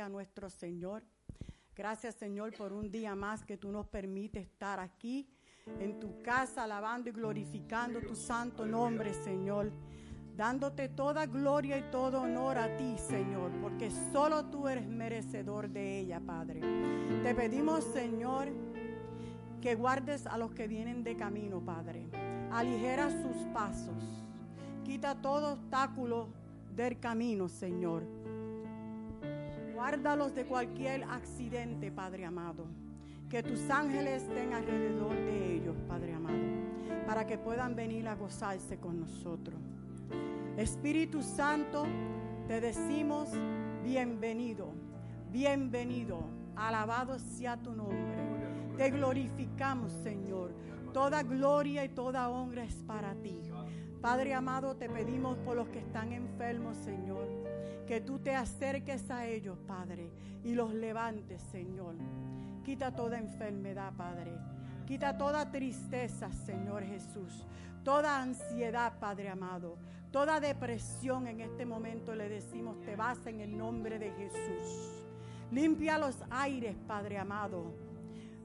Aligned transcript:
a 0.00 0.08
nuestro 0.08 0.50
Señor. 0.50 1.02
Gracias 1.74 2.14
Señor 2.16 2.54
por 2.56 2.72
un 2.72 2.90
día 2.90 3.14
más 3.14 3.44
que 3.44 3.56
tú 3.56 3.70
nos 3.70 3.86
permites 3.86 4.46
estar 4.46 4.80
aquí 4.80 5.28
en 5.78 6.00
tu 6.00 6.20
casa, 6.22 6.64
alabando 6.64 7.10
y 7.10 7.12
glorificando 7.12 8.00
tu 8.00 8.14
santo 8.14 8.66
nombre, 8.66 9.14
Señor. 9.14 9.72
Dándote 10.36 10.88
toda 10.88 11.26
gloria 11.26 11.76
y 11.76 11.90
todo 11.90 12.22
honor 12.22 12.56
a 12.56 12.76
ti, 12.76 12.96
Señor, 12.96 13.50
porque 13.60 13.90
solo 14.12 14.46
tú 14.46 14.68
eres 14.68 14.86
merecedor 14.86 15.68
de 15.68 15.98
ella, 16.00 16.20
Padre. 16.20 16.60
Te 17.22 17.34
pedimos, 17.34 17.84
Señor, 17.84 18.48
que 19.60 19.74
guardes 19.74 20.26
a 20.26 20.38
los 20.38 20.52
que 20.52 20.66
vienen 20.66 21.04
de 21.04 21.16
camino, 21.16 21.60
Padre. 21.60 22.08
Aligera 22.50 23.10
sus 23.10 23.36
pasos. 23.52 24.02
Quita 24.84 25.20
todo 25.20 25.52
obstáculo 25.52 26.28
del 26.74 26.98
camino, 26.98 27.48
Señor. 27.48 28.19
Guárdalos 29.80 30.34
de 30.34 30.44
cualquier 30.44 31.04
accidente, 31.04 31.90
Padre 31.90 32.26
amado. 32.26 32.66
Que 33.30 33.42
tus 33.42 33.70
ángeles 33.70 34.24
estén 34.24 34.52
alrededor 34.52 35.16
de 35.16 35.54
ellos, 35.54 35.74
Padre 35.88 36.12
amado, 36.12 36.36
para 37.06 37.26
que 37.26 37.38
puedan 37.38 37.74
venir 37.74 38.06
a 38.06 38.14
gozarse 38.14 38.76
con 38.76 39.00
nosotros. 39.00 39.58
Espíritu 40.58 41.22
Santo, 41.22 41.86
te 42.46 42.60
decimos 42.60 43.30
bienvenido, 43.82 44.70
bienvenido, 45.32 46.24
alabado 46.56 47.18
sea 47.18 47.56
tu 47.56 47.72
nombre. 47.72 48.76
Te 48.76 48.90
glorificamos, 48.90 49.92
Señor. 50.02 50.52
Toda 50.92 51.22
gloria 51.22 51.86
y 51.86 51.88
toda 51.88 52.28
honra 52.28 52.64
es 52.64 52.74
para 52.82 53.14
ti. 53.14 53.40
Padre 54.02 54.34
amado, 54.34 54.76
te 54.76 54.90
pedimos 54.90 55.38
por 55.38 55.56
los 55.56 55.70
que 55.70 55.78
están 55.78 56.12
enfermos, 56.12 56.76
Señor, 56.76 57.26
que 57.90 58.00
tú 58.00 58.20
te 58.20 58.36
acerques 58.36 59.10
a 59.10 59.26
ellos, 59.26 59.58
Padre, 59.66 60.12
y 60.44 60.54
los 60.54 60.72
levantes, 60.72 61.42
Señor. 61.50 61.96
Quita 62.64 62.94
toda 62.94 63.18
enfermedad, 63.18 63.92
Padre. 63.96 64.30
Quita 64.86 65.18
toda 65.18 65.50
tristeza, 65.50 66.30
Señor 66.30 66.84
Jesús. 66.84 67.44
Toda 67.82 68.22
ansiedad, 68.22 68.92
Padre 69.00 69.28
amado. 69.28 69.76
Toda 70.12 70.38
depresión 70.38 71.26
en 71.26 71.40
este 71.40 71.66
momento 71.66 72.14
le 72.14 72.28
decimos, 72.28 72.80
te 72.82 72.94
vas 72.94 73.26
en 73.26 73.40
el 73.40 73.58
nombre 73.58 73.98
de 73.98 74.12
Jesús. 74.12 75.02
Limpia 75.50 75.98
los 75.98 76.16
aires, 76.30 76.76
Padre 76.86 77.18
amado. 77.18 77.74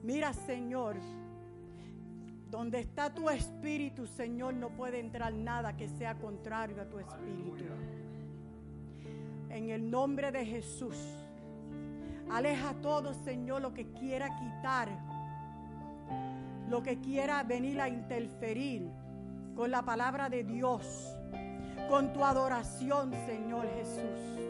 Mira, 0.01 0.33
Señor, 0.33 0.95
donde 2.49 2.79
está 2.79 3.13
tu 3.13 3.29
espíritu, 3.29 4.07
Señor, 4.07 4.55
no 4.55 4.69
puede 4.69 4.99
entrar 4.99 5.31
nada 5.35 5.77
que 5.77 5.87
sea 5.87 6.17
contrario 6.17 6.81
a 6.81 6.89
tu 6.89 6.97
espíritu. 6.97 7.63
En 9.55 9.69
el 9.69 9.89
nombre 9.89 10.33
de 10.33 10.45
Jesús. 10.45 10.97
Aleja 12.29 12.73
todo, 12.81 13.13
Señor, 13.13 13.61
lo 13.61 13.73
que 13.73 13.89
quiera 13.93 14.35
quitar, 14.35 14.89
lo 16.69 16.83
que 16.83 16.99
quiera 16.99 17.41
venir 17.43 17.79
a 17.79 17.87
interferir 17.87 18.89
con 19.55 19.71
la 19.71 19.81
palabra 19.81 20.27
de 20.27 20.43
Dios, 20.43 21.15
con 21.89 22.11
tu 22.11 22.25
adoración, 22.25 23.13
Señor 23.25 23.65
Jesús. 23.77 24.41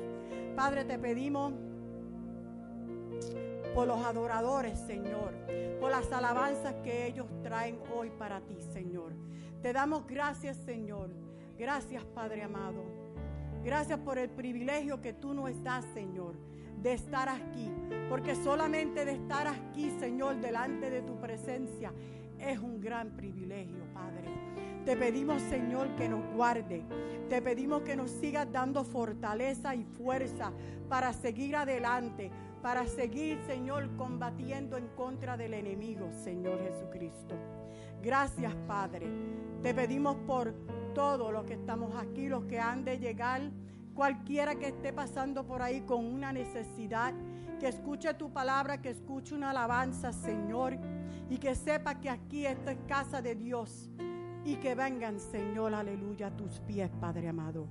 Padre, 0.56 0.86
te 0.86 0.98
pedimos 0.98 1.54
por 3.76 3.86
los 3.86 4.04
adoradores, 4.04 4.80
Señor, 4.80 5.36
por 5.80 5.92
las 5.92 6.12
alabanzas 6.12 6.74
que 6.84 7.06
ellos 7.06 7.28
traen 7.44 7.78
hoy 7.96 8.10
para 8.10 8.42
ti, 8.42 8.60
Señor. 8.74 9.14
Te 9.62 9.72
damos 9.72 10.08
gracias, 10.08 10.58
Señor. 10.58 11.12
Gracias, 11.60 12.04
Padre 12.06 12.42
amado. 12.42 12.95
Gracias 13.66 14.00
por 14.00 14.18
el 14.18 14.30
privilegio 14.30 15.02
que 15.02 15.12
tú 15.12 15.34
nos 15.34 15.62
das, 15.64 15.84
Señor 15.94 16.36
de 16.86 16.94
estar 16.94 17.28
aquí. 17.28 17.72
Porque 18.10 18.36
solamente 18.36 19.06
de 19.06 19.14
estar 19.14 19.48
aquí, 19.48 19.90
Señor, 20.00 20.40
delante 20.40 20.92
de 20.92 21.02
tu 21.02 21.20
presencia, 21.20 21.92
es 22.40 22.60
un 22.60 22.80
gran 22.80 23.10
privilegio, 23.18 23.84
Padre. 23.92 24.30
Te 24.86 24.96
pedimos, 24.96 25.42
Señor, 25.42 25.96
que 25.96 26.08
nos 26.08 26.24
guarde. 26.36 26.84
Te 27.28 27.42
pedimos 27.42 27.82
que 27.82 27.96
nos 27.96 28.12
sigas 28.12 28.52
dando 28.52 28.84
fortaleza 28.84 29.74
y 29.74 29.84
fuerza 29.84 30.52
para 30.88 31.12
seguir 31.12 31.56
adelante, 31.56 32.30
para 32.62 32.86
seguir, 32.86 33.40
Señor, 33.48 33.90
combatiendo 33.98 34.78
en 34.78 34.88
contra 34.90 35.38
del 35.38 35.56
enemigo, 35.56 36.12
Señor 36.14 36.60
Jesucristo. 36.62 37.36
Gracias, 38.06 38.56
Padre. 38.68 39.08
Te 39.62 39.74
pedimos 39.74 40.16
por 40.28 40.54
todos 40.94 41.34
los 41.34 41.44
que 41.44 41.56
estamos 41.56 41.94
aquí, 42.02 42.30
los 42.30 42.46
que 42.46 42.60
han 42.60 42.86
de 42.86 43.00
llegar 43.00 43.42
Cualquiera 43.96 44.56
que 44.56 44.68
esté 44.68 44.92
pasando 44.92 45.48
por 45.48 45.62
ahí 45.62 45.80
con 45.82 46.06
una 46.06 46.34
necesidad, 46.34 47.14
que 47.62 47.70
escuche 47.70 48.14
tu 48.16 48.30
palabra, 48.30 48.82
que 48.82 48.90
escuche 48.90 49.34
una 49.34 49.52
alabanza, 49.52 50.12
Señor, 50.12 50.78
y 51.30 51.38
que 51.38 51.56
sepa 51.56 52.02
que 52.02 52.10
aquí 52.10 52.46
esta 52.46 52.74
es 52.74 52.78
casa 52.90 53.22
de 53.22 53.36
Dios. 53.36 53.90
Y 54.44 54.58
que 54.58 54.76
vengan, 54.76 55.18
Señor, 55.18 55.74
aleluya, 55.74 56.28
a 56.28 56.36
tus 56.36 56.60
pies, 56.60 56.92
Padre 57.00 57.30
amado. 57.30 57.70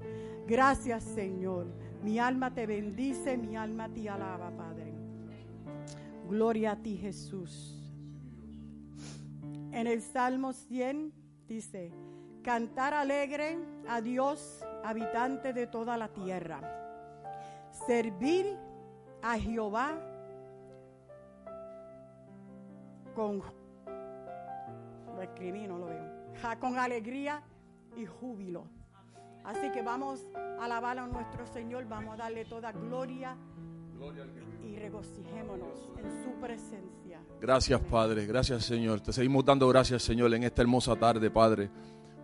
Gracias, 0.49 1.05
Señor. 1.05 1.67
Mi 2.03 2.19
alma 2.19 2.55
te 2.55 2.67
bendice, 2.67 3.37
mi 3.37 3.55
alma 3.55 3.91
te 3.91 4.09
alaba, 4.09 4.51
Padre. 4.51 4.95
Gloria 6.27 6.73
a 6.73 6.77
ti, 6.77 6.97
Jesús. 6.97 7.74
En 9.75 9.89
el 9.89 10.03
Salmo 10.03 10.53
100 10.53 11.13
dice, 11.49 11.91
cantar 12.45 12.95
alegre 12.95 13.59
a 13.89 14.01
Dios 14.01 14.65
habitante 14.85 15.53
de 15.53 15.67
toda 15.67 15.97
la 15.97 16.07
tierra. 16.07 16.61
Servir 17.73 18.57
a 19.21 19.37
Jehová 19.37 19.99
con 23.17 23.43
lo 25.13 25.23
escribí, 25.23 25.67
no 25.67 25.79
lo 25.79 25.87
veo. 25.87 26.61
con 26.61 26.79
alegría 26.79 27.43
y 27.97 28.07
júbilo. 28.07 28.69
Así 29.43 29.73
que 29.73 29.83
vamos 29.83 30.25
a 30.37 30.67
alabar 30.67 31.01
a 31.01 31.09
nuestro 31.09 31.49
Señor, 31.49 31.89
vamos 31.89 32.15
a 32.15 32.17
darle 32.19 32.45
toda 32.45 32.71
gloria 32.71 33.37
y 34.63 34.77
regocijémonos 34.77 35.91
en 35.99 36.23
su 36.23 36.31
presencia. 36.41 37.04
Gracias, 37.41 37.81
Padre. 37.81 38.27
Gracias, 38.27 38.65
Señor. 38.65 39.01
Te 39.01 39.13
seguimos 39.13 39.45
dando 39.45 39.69
gracias, 39.69 40.03
Señor, 40.03 40.33
en 40.35 40.45
esta 40.45 40.63
hermosa 40.63 40.97
tarde, 40.97 41.31
Padre 41.31 41.71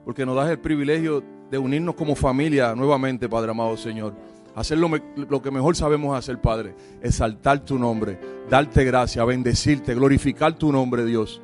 porque 0.05 0.25
nos 0.25 0.37
das 0.37 0.51
el 0.51 0.59
privilegio 0.59 1.23
de 1.51 1.59
unirnos 1.59 1.95
como 1.95 2.15
familia 2.15 2.75
nuevamente, 2.75 3.29
Padre 3.29 3.51
amado 3.51 3.77
Señor. 3.77 4.15
Hacer 4.55 4.79
lo, 4.79 4.91
lo, 5.17 5.43
que 5.43 5.51
mejor 5.51 5.77
sabemos 5.77 6.19
hacer, 6.19 6.41
Padre, 6.41 6.75
exaltar 7.03 7.65
tu 7.65 7.79
nombre, 7.79 8.19
darte 8.49 8.85
gracia, 8.85 9.25
bendecirte, 9.25 9.95
glorificar 9.95 10.55
tu 10.55 10.73
nombre, 10.73 11.05
Dios. 11.05 11.41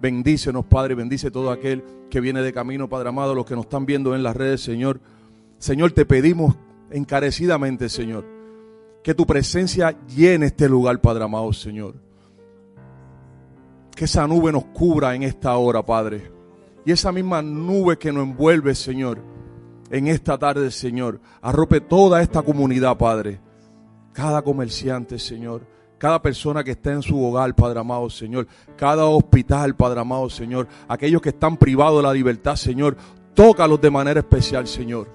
Bendícenos, 0.00 0.66
Padre, 0.66 0.94
bendice 0.94 1.30
todo 1.30 1.50
aquel 1.50 1.82
que 2.10 2.20
viene 2.20 2.42
de 2.42 2.52
camino, 2.52 2.88
Padre 2.88 3.08
amado, 3.08 3.34
los 3.34 3.46
que 3.46 3.54
nos 3.54 3.64
están 3.64 3.86
viendo 3.86 4.14
en 4.14 4.22
las 4.22 4.36
redes, 4.36 4.60
Señor. 4.60 5.00
Señor, 5.58 5.92
te 5.92 6.04
pedimos 6.04 6.56
encarecidamente, 6.90 7.88
Señor, 7.88 8.26
que 9.02 9.14
tu 9.14 9.26
presencia 9.26 9.96
llene 10.14 10.46
este 10.46 10.68
lugar, 10.68 11.00
Padre 11.00 11.24
amado, 11.24 11.52
Señor. 11.54 11.94
Que 13.94 14.06
esa 14.06 14.26
nube 14.26 14.52
nos 14.52 14.64
cubra 14.66 15.14
en 15.14 15.22
esta 15.22 15.56
hora, 15.56 15.84
Padre 15.84 16.42
y 16.84 16.92
esa 16.92 17.12
misma 17.12 17.42
nube 17.42 17.96
que 17.96 18.12
nos 18.12 18.24
envuelve, 18.24 18.74
Señor, 18.74 19.18
en 19.90 20.08
esta 20.08 20.38
tarde, 20.38 20.70
Señor, 20.70 21.20
arrope 21.40 21.80
toda 21.80 22.22
esta 22.22 22.42
comunidad, 22.42 22.96
Padre. 22.96 23.40
Cada 24.12 24.42
comerciante, 24.42 25.18
Señor. 25.18 25.66
Cada 25.98 26.20
persona 26.20 26.64
que 26.64 26.72
está 26.72 26.92
en 26.92 27.02
su 27.02 27.22
hogar, 27.22 27.54
Padre 27.54 27.80
amado, 27.80 28.10
Señor. 28.10 28.48
Cada 28.76 29.04
hospital, 29.04 29.76
Padre 29.76 30.00
amado, 30.00 30.28
Señor. 30.28 30.66
Aquellos 30.88 31.22
que 31.22 31.28
están 31.28 31.56
privados 31.56 31.98
de 31.98 32.08
la 32.08 32.14
libertad, 32.14 32.56
Señor. 32.56 32.96
Tócalos 33.34 33.80
de 33.80 33.90
manera 33.90 34.20
especial, 34.20 34.66
Señor. 34.66 35.08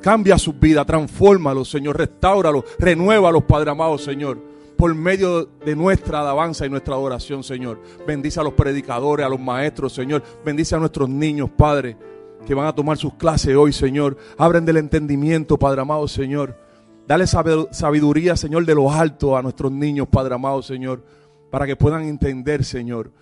Cambia 0.00 0.36
sus 0.38 0.58
vidas, 0.58 0.86
transfórmalos, 0.86 1.70
Señor. 1.70 1.96
Restáuralos, 1.96 2.64
renuévalos, 2.78 3.44
Padre 3.44 3.70
amado, 3.70 3.98
Señor 3.98 4.51
por 4.82 4.96
medio 4.96 5.44
de 5.64 5.76
nuestra 5.76 6.22
alabanza 6.22 6.66
y 6.66 6.68
nuestra 6.68 6.96
adoración, 6.96 7.44
Señor. 7.44 7.80
Bendice 8.04 8.40
a 8.40 8.42
los 8.42 8.54
predicadores, 8.54 9.24
a 9.24 9.28
los 9.28 9.38
maestros, 9.38 9.92
Señor. 9.92 10.24
Bendice 10.44 10.74
a 10.74 10.80
nuestros 10.80 11.08
niños, 11.08 11.50
Padre, 11.50 11.96
que 12.44 12.52
van 12.52 12.66
a 12.66 12.74
tomar 12.74 12.98
sus 12.98 13.14
clases 13.14 13.54
hoy, 13.54 13.72
Señor. 13.72 14.16
Abren 14.36 14.64
del 14.64 14.78
entendimiento, 14.78 15.56
Padre 15.56 15.82
amado, 15.82 16.08
Señor. 16.08 16.58
Dale 17.06 17.28
sabiduría, 17.28 18.36
Señor, 18.36 18.66
de 18.66 18.74
lo 18.74 18.90
alto 18.90 19.36
a 19.36 19.42
nuestros 19.42 19.70
niños, 19.70 20.08
Padre 20.08 20.34
amado, 20.34 20.62
Señor, 20.62 21.04
para 21.48 21.64
que 21.64 21.76
puedan 21.76 22.02
entender, 22.02 22.64
Señor, 22.64 23.12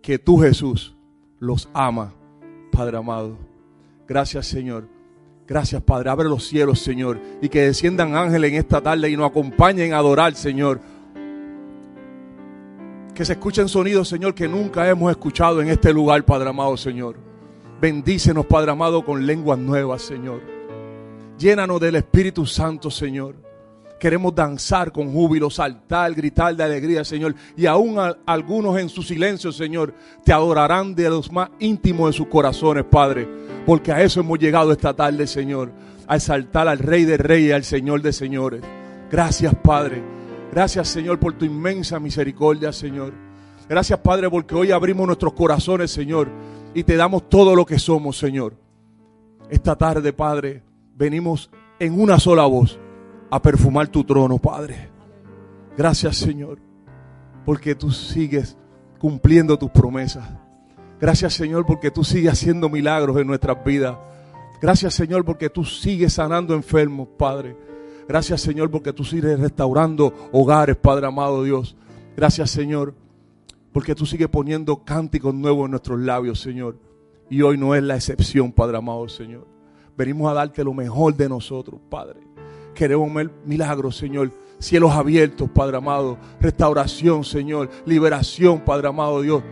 que 0.00 0.18
tú, 0.18 0.38
Jesús, 0.38 0.96
los 1.38 1.68
ama, 1.74 2.14
Padre 2.72 2.96
amado. 2.96 3.36
Gracias, 4.08 4.46
Señor. 4.46 4.88
Gracias, 5.46 5.82
Padre. 5.82 6.08
Abre 6.08 6.30
los 6.30 6.48
cielos, 6.48 6.80
Señor. 6.80 7.20
Y 7.42 7.50
que 7.50 7.60
desciendan 7.60 8.16
ángeles 8.16 8.52
en 8.52 8.56
esta 8.56 8.80
tarde 8.80 9.10
y 9.10 9.18
nos 9.18 9.30
acompañen 9.30 9.92
a 9.92 9.98
adorar, 9.98 10.34
Señor. 10.34 10.93
Que 13.14 13.24
se 13.24 13.34
escuchen 13.34 13.68
sonidos, 13.68 14.08
Señor, 14.08 14.34
que 14.34 14.48
nunca 14.48 14.88
hemos 14.88 15.08
escuchado 15.08 15.62
en 15.62 15.68
este 15.68 15.92
lugar, 15.92 16.24
Padre 16.24 16.48
amado, 16.48 16.76
Señor. 16.76 17.16
Bendícenos, 17.80 18.44
Padre 18.46 18.72
amado, 18.72 19.04
con 19.04 19.24
lenguas 19.24 19.56
nuevas, 19.56 20.02
Señor. 20.02 20.40
Llénanos 21.38 21.80
del 21.80 21.94
Espíritu 21.94 22.44
Santo, 22.44 22.90
Señor. 22.90 23.36
Queremos 24.00 24.34
danzar 24.34 24.90
con 24.90 25.12
júbilo, 25.12 25.48
saltar, 25.48 26.12
gritar 26.12 26.56
de 26.56 26.64
alegría, 26.64 27.04
Señor. 27.04 27.36
Y 27.56 27.66
aún 27.66 27.98
algunos 28.26 28.78
en 28.80 28.88
su 28.88 29.02
silencio, 29.02 29.52
Señor, 29.52 29.94
te 30.24 30.32
adorarán 30.32 30.96
de 30.96 31.08
los 31.08 31.30
más 31.30 31.50
íntimos 31.60 32.10
de 32.10 32.16
sus 32.16 32.26
corazones, 32.26 32.84
Padre. 32.84 33.28
Porque 33.64 33.92
a 33.92 34.02
eso 34.02 34.20
hemos 34.20 34.40
llegado 34.40 34.72
esta 34.72 34.92
tarde, 34.92 35.28
Señor. 35.28 35.70
A 36.08 36.16
exaltar 36.16 36.66
al 36.66 36.80
Rey 36.80 37.04
de 37.04 37.16
Reyes 37.16 37.54
al 37.54 37.64
Señor 37.64 38.02
de 38.02 38.12
Señores. 38.12 38.60
Gracias, 39.08 39.54
Padre. 39.62 40.02
Gracias, 40.54 40.86
Señor, 40.86 41.18
por 41.18 41.32
tu 41.32 41.44
inmensa 41.44 41.98
misericordia, 41.98 42.72
Señor. 42.72 43.12
Gracias, 43.68 43.98
Padre, 43.98 44.30
porque 44.30 44.54
hoy 44.54 44.70
abrimos 44.70 45.04
nuestros 45.04 45.32
corazones, 45.32 45.90
Señor. 45.90 46.28
Y 46.74 46.84
te 46.84 46.94
damos 46.94 47.28
todo 47.28 47.56
lo 47.56 47.66
que 47.66 47.76
somos, 47.76 48.16
Señor. 48.16 48.54
Esta 49.50 49.74
tarde, 49.74 50.12
Padre, 50.12 50.62
venimos 50.94 51.50
en 51.80 52.00
una 52.00 52.20
sola 52.20 52.46
voz 52.46 52.78
a 53.30 53.42
perfumar 53.42 53.88
tu 53.88 54.04
trono, 54.04 54.38
Padre. 54.38 54.90
Gracias, 55.76 56.18
Señor, 56.18 56.60
porque 57.44 57.74
tú 57.74 57.90
sigues 57.90 58.56
cumpliendo 59.00 59.58
tus 59.58 59.72
promesas. 59.72 60.24
Gracias, 61.00 61.34
Señor, 61.34 61.66
porque 61.66 61.90
tú 61.90 62.04
sigues 62.04 62.32
haciendo 62.32 62.68
milagros 62.68 63.16
en 63.16 63.26
nuestras 63.26 63.64
vidas. 63.64 63.96
Gracias, 64.62 64.94
Señor, 64.94 65.24
porque 65.24 65.50
tú 65.50 65.64
sigues 65.64 66.12
sanando 66.12 66.54
enfermos, 66.54 67.08
Padre. 67.18 67.56
Gracias, 68.06 68.42
Señor, 68.42 68.70
porque 68.70 68.92
tú 68.92 69.04
sigues 69.04 69.38
restaurando 69.38 70.12
hogares, 70.32 70.76
Padre 70.76 71.06
amado 71.06 71.42
Dios. 71.42 71.76
Gracias, 72.16 72.50
Señor, 72.50 72.94
porque 73.72 73.94
tú 73.94 74.06
sigues 74.06 74.28
poniendo 74.28 74.84
cánticos 74.84 75.34
nuevos 75.34 75.64
en 75.64 75.72
nuestros 75.72 75.98
labios, 75.98 76.40
Señor. 76.40 76.76
Y 77.30 77.42
hoy 77.42 77.56
no 77.56 77.74
es 77.74 77.82
la 77.82 77.96
excepción, 77.96 78.52
Padre 78.52 78.76
amado, 78.76 79.08
Señor. 79.08 79.46
Venimos 79.96 80.30
a 80.30 80.34
darte 80.34 80.62
lo 80.62 80.74
mejor 80.74 81.16
de 81.16 81.28
nosotros, 81.28 81.80
Padre. 81.88 82.20
Queremos 82.74 83.12
ver 83.14 83.30
milagros, 83.44 83.96
Señor. 83.96 84.30
Cielos 84.58 84.92
abiertos, 84.92 85.48
Padre 85.50 85.78
amado. 85.78 86.18
Restauración, 86.40 87.24
Señor. 87.24 87.70
Liberación, 87.86 88.60
Padre 88.60 88.88
amado 88.88 89.22
Dios. 89.22 89.42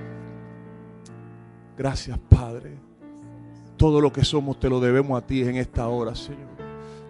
Gracias, 1.76 2.18
Padre. 2.28 2.78
Todo 3.76 4.00
lo 4.00 4.12
que 4.12 4.24
somos 4.24 4.60
te 4.60 4.68
lo 4.68 4.78
debemos 4.78 5.20
a 5.20 5.26
ti 5.26 5.42
en 5.42 5.56
esta 5.56 5.88
hora, 5.88 6.14
Señor. 6.14 6.51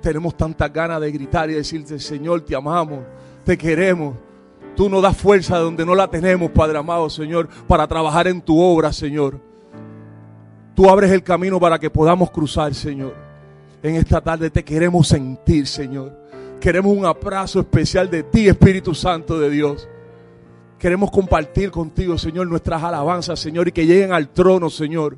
Tenemos 0.02 0.37
tantas 0.37 0.70
ganas 0.72 1.00
de 1.00 1.10
gritar 1.12 1.49
y 1.49 1.54
decirte, 1.54 1.99
Señor, 1.99 2.43
te 2.43 2.54
amamos, 2.54 2.99
te 3.44 3.56
queremos. 3.56 4.16
Tú 4.76 4.88
nos 4.88 5.02
das 5.02 5.16
fuerza 5.16 5.56
de 5.58 5.64
donde 5.64 5.87
no 5.87 5.94
la 5.94 6.08
tenemos, 6.08 6.50
Padre 6.50 6.78
amado, 6.78 7.08
Señor, 7.08 7.49
para 7.66 7.87
trabajar 7.87 8.26
en 8.26 8.40
tu 8.40 8.60
obra, 8.60 8.93
Señor. 8.93 9.38
Tú 10.75 10.88
abres 10.90 11.10
el 11.12 11.22
camino 11.22 11.60
para 11.60 11.78
que 11.78 11.88
podamos 11.88 12.31
cruzar, 12.31 12.75
Señor. 12.75 13.14
En 13.82 13.94
esta 13.94 14.20
tarde 14.20 14.50
te 14.50 14.64
queremos 14.64 15.06
sentir, 15.08 15.66
Señor. 15.66 16.20
Queremos 16.60 16.96
un 16.96 17.05
abrazo 17.05 17.60
especial 17.60 18.10
de 18.10 18.22
ti, 18.22 18.48
Espíritu 18.48 18.94
Santo 18.94 19.38
de 19.38 19.50
Dios. 19.50 19.88
Queremos 20.78 21.10
compartir 21.10 21.70
contigo, 21.70 22.19
Señor, 22.19 22.48
nuestras 22.48 22.82
alabanzas, 22.82 23.38
Señor, 23.38 23.69
y 23.69 23.72
que 23.72 23.87
lleguen 23.87 24.12
al 24.12 24.31
trono, 24.31 24.69
Señor. 24.69 25.16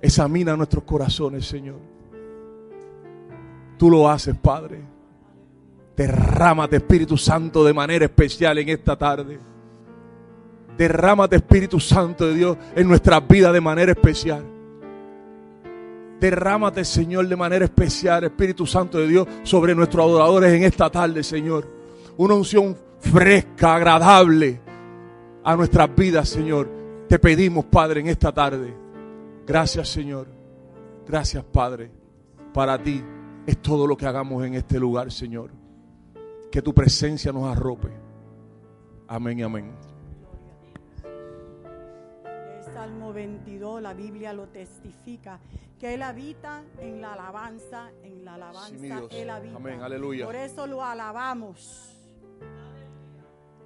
Examina 0.00 0.56
nuestros 0.56 0.84
corazones, 0.84 1.46
Señor. 1.46 1.91
Tú 3.82 3.90
lo 3.90 4.08
haces, 4.08 4.36
Padre. 4.36 4.80
Derrámate, 5.96 6.76
Espíritu 6.76 7.16
Santo, 7.16 7.64
de 7.64 7.72
manera 7.72 8.04
especial 8.04 8.56
en 8.58 8.68
esta 8.68 8.96
tarde. 8.96 9.40
Derrámate, 10.78 11.34
Espíritu 11.34 11.80
Santo 11.80 12.28
de 12.28 12.34
Dios, 12.34 12.56
en 12.76 12.86
nuestras 12.86 13.26
vidas 13.26 13.52
de 13.52 13.60
manera 13.60 13.90
especial. 13.90 14.44
Derrámate, 16.20 16.84
Señor, 16.84 17.26
de 17.26 17.34
manera 17.34 17.64
especial, 17.64 18.22
Espíritu 18.22 18.66
Santo 18.66 18.98
de 18.98 19.08
Dios, 19.08 19.26
sobre 19.42 19.74
nuestros 19.74 20.06
adoradores 20.06 20.52
en 20.52 20.62
esta 20.62 20.88
tarde, 20.88 21.24
Señor. 21.24 21.68
Una 22.18 22.34
unción 22.34 22.76
fresca, 23.00 23.74
agradable 23.74 24.60
a 25.42 25.56
nuestras 25.56 25.92
vidas, 25.92 26.28
Señor. 26.28 26.70
Te 27.08 27.18
pedimos, 27.18 27.64
Padre, 27.64 27.98
en 27.98 28.06
esta 28.06 28.30
tarde. 28.30 28.72
Gracias, 29.44 29.88
Señor. 29.88 30.28
Gracias, 31.04 31.42
Padre. 31.42 31.90
Para 32.54 32.80
ti 32.80 33.02
es 33.46 33.60
todo 33.60 33.86
lo 33.86 33.96
que 33.96 34.06
hagamos 34.06 34.44
en 34.44 34.54
este 34.54 34.78
lugar, 34.78 35.10
Señor. 35.10 35.50
Que 36.50 36.62
tu 36.62 36.74
presencia 36.74 37.32
nos 37.32 37.44
arrope. 37.44 37.88
Amén 39.08 39.38
y 39.38 39.42
amén. 39.42 39.72
Salmo 42.72 43.12
22, 43.12 43.82
la 43.82 43.94
Biblia 43.94 44.32
lo 44.32 44.48
testifica, 44.48 45.38
que 45.78 45.94
Él 45.94 46.02
habita 46.02 46.64
en 46.78 47.00
la 47.00 47.12
alabanza, 47.12 47.90
en 48.02 48.24
la 48.24 48.34
alabanza 48.34 49.02
Él 49.10 49.30
habita. 49.30 49.56
Amén, 49.56 49.80
aleluya. 49.82 50.26
Por 50.26 50.36
eso 50.36 50.66
lo 50.66 50.84
alabamos. 50.84 51.88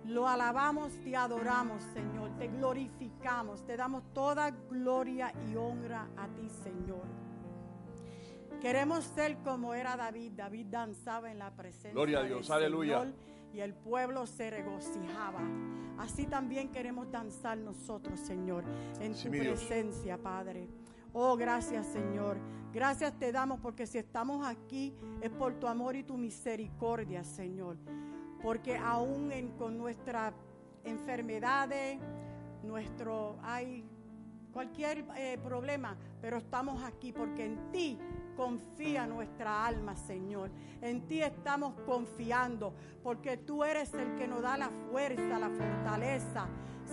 Lo 0.05 0.29
alabamos, 0.29 0.93
te 1.03 1.17
adoramos, 1.17 1.83
Señor, 1.93 2.31
te 2.39 2.47
glorificamos, 2.47 3.65
te 3.67 3.77
damos 3.77 4.05
toda 4.13 4.51
gloria 4.51 5.33
y 5.51 5.57
honra 5.57 6.09
a 6.17 6.29
ti, 6.29 6.49
Señor. 6.63 7.26
Queremos 8.61 9.05
ser 9.05 9.37
como 9.39 9.75
era 9.75 9.97
David. 9.97 10.33
David 10.33 10.67
danzaba 10.71 11.31
en 11.31 11.39
la 11.39 11.51
presencia 11.55 11.93
Gloria 11.93 12.21
a 12.21 12.23
Dios, 12.25 12.51
aleluya 12.51 13.07
y 13.57 13.61
el 13.61 13.73
pueblo 13.73 14.27
se 14.27 14.51
regocijaba. 14.51 15.41
Así 15.97 16.27
también 16.27 16.69
queremos 16.69 17.11
danzar 17.11 17.57
nosotros, 17.57 18.21
Señor, 18.21 18.65
en 19.01 19.15
tu 19.15 19.31
presencia, 19.31 20.19
Padre. 20.19 20.69
Oh, 21.15 21.37
gracias, 21.39 21.87
Señor. 21.87 22.37
Gracias 22.71 23.19
te 23.19 23.33
damos 23.33 23.59
porque 23.61 23.87
si 23.87 23.97
estamos 23.97 24.47
aquí 24.47 24.95
es 25.23 25.31
por 25.31 25.55
tu 25.55 25.67
amor 25.67 25.97
y 25.97 26.03
tu 26.03 26.19
misericordia, 26.19 27.25
Señor. 27.25 27.79
Porque 28.43 28.77
aún 28.77 29.31
con 29.57 29.79
nuestras 29.79 30.35
enfermedades, 30.85 31.99
nuestro 32.63 33.39
hay 33.43 33.89
cualquier 34.53 35.07
eh, 35.17 35.39
problema, 35.43 35.97
pero 36.21 36.37
estamos 36.37 36.83
aquí 36.83 37.13
porque 37.13 37.47
en 37.47 37.71
ti 37.71 37.99
confía 38.37 39.07
nuestra 39.07 39.67
alma, 39.67 39.97
Señor. 39.97 40.51
En 40.83 41.07
ti 41.09 41.23
estamos 41.23 41.75
confiando, 41.87 42.75
porque 43.03 43.37
tú 43.37 43.65
eres 43.65 43.93
el 43.95 44.15
que 44.17 44.29
nos 44.29 44.43
da 44.43 44.57
la 44.57 44.71
fuerza, 44.91 45.39
la 45.39 45.49
fortaleza. 45.49 46.47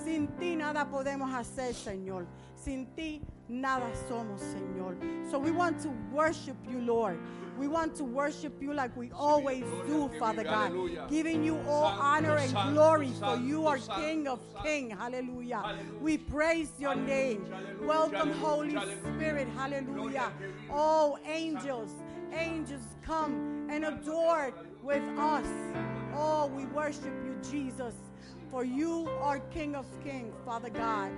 Sin 0.04 0.28
ti 0.38 0.56
nada 0.56 0.90
podemos 0.90 1.34
hacer, 1.34 1.74
Señor. 1.74 2.26
Sin 2.56 2.96
ti 2.96 3.22
nada 3.54 3.86
somos, 4.10 4.42
Señor. 4.42 4.98
So 5.30 5.38
we 5.40 5.52
want 5.52 5.80
to 5.82 5.90
worship 6.12 6.58
you, 6.70 6.80
Lord. 6.80 7.20
We 7.58 7.68
want 7.68 7.96
to 7.98 8.04
worship 8.04 8.60
you 8.60 8.74
like 8.74 8.96
we 8.98 9.12
always 9.12 9.64
do, 9.86 10.10
Father 10.20 10.44
God, 10.44 10.74
giving 11.08 11.44
you 11.44 11.60
all 11.68 11.86
honor 11.86 12.38
and 12.38 12.52
glory 12.74 13.12
for 13.20 13.38
you 13.38 13.68
are 13.68 13.78
King 13.78 14.28
of 14.28 14.40
Kings. 14.64 14.94
Hallelujah. 14.98 15.78
We 16.02 16.18
praise 16.18 16.72
your 16.80 16.96
name. 16.96 17.46
Welcome, 17.84 18.32
Holy 18.34 18.78
Spirit. 19.04 19.48
Hallelujah. 19.56 20.32
Oh, 20.72 21.20
angels, 21.28 21.92
angels 22.34 22.82
come 23.06 23.68
and 23.70 23.86
adore 23.86 24.52
with 24.82 25.04
us. 25.20 25.46
Oh, 26.16 26.48
we 26.48 26.66
worship 26.66 27.14
you, 27.24 27.38
Jesus, 27.50 27.94
for 28.50 28.66
you 28.66 29.08
are 29.22 29.40
King 29.52 29.76
of 29.76 29.86
Kings, 30.04 30.34
Father 30.44 30.70
God. 30.70 31.12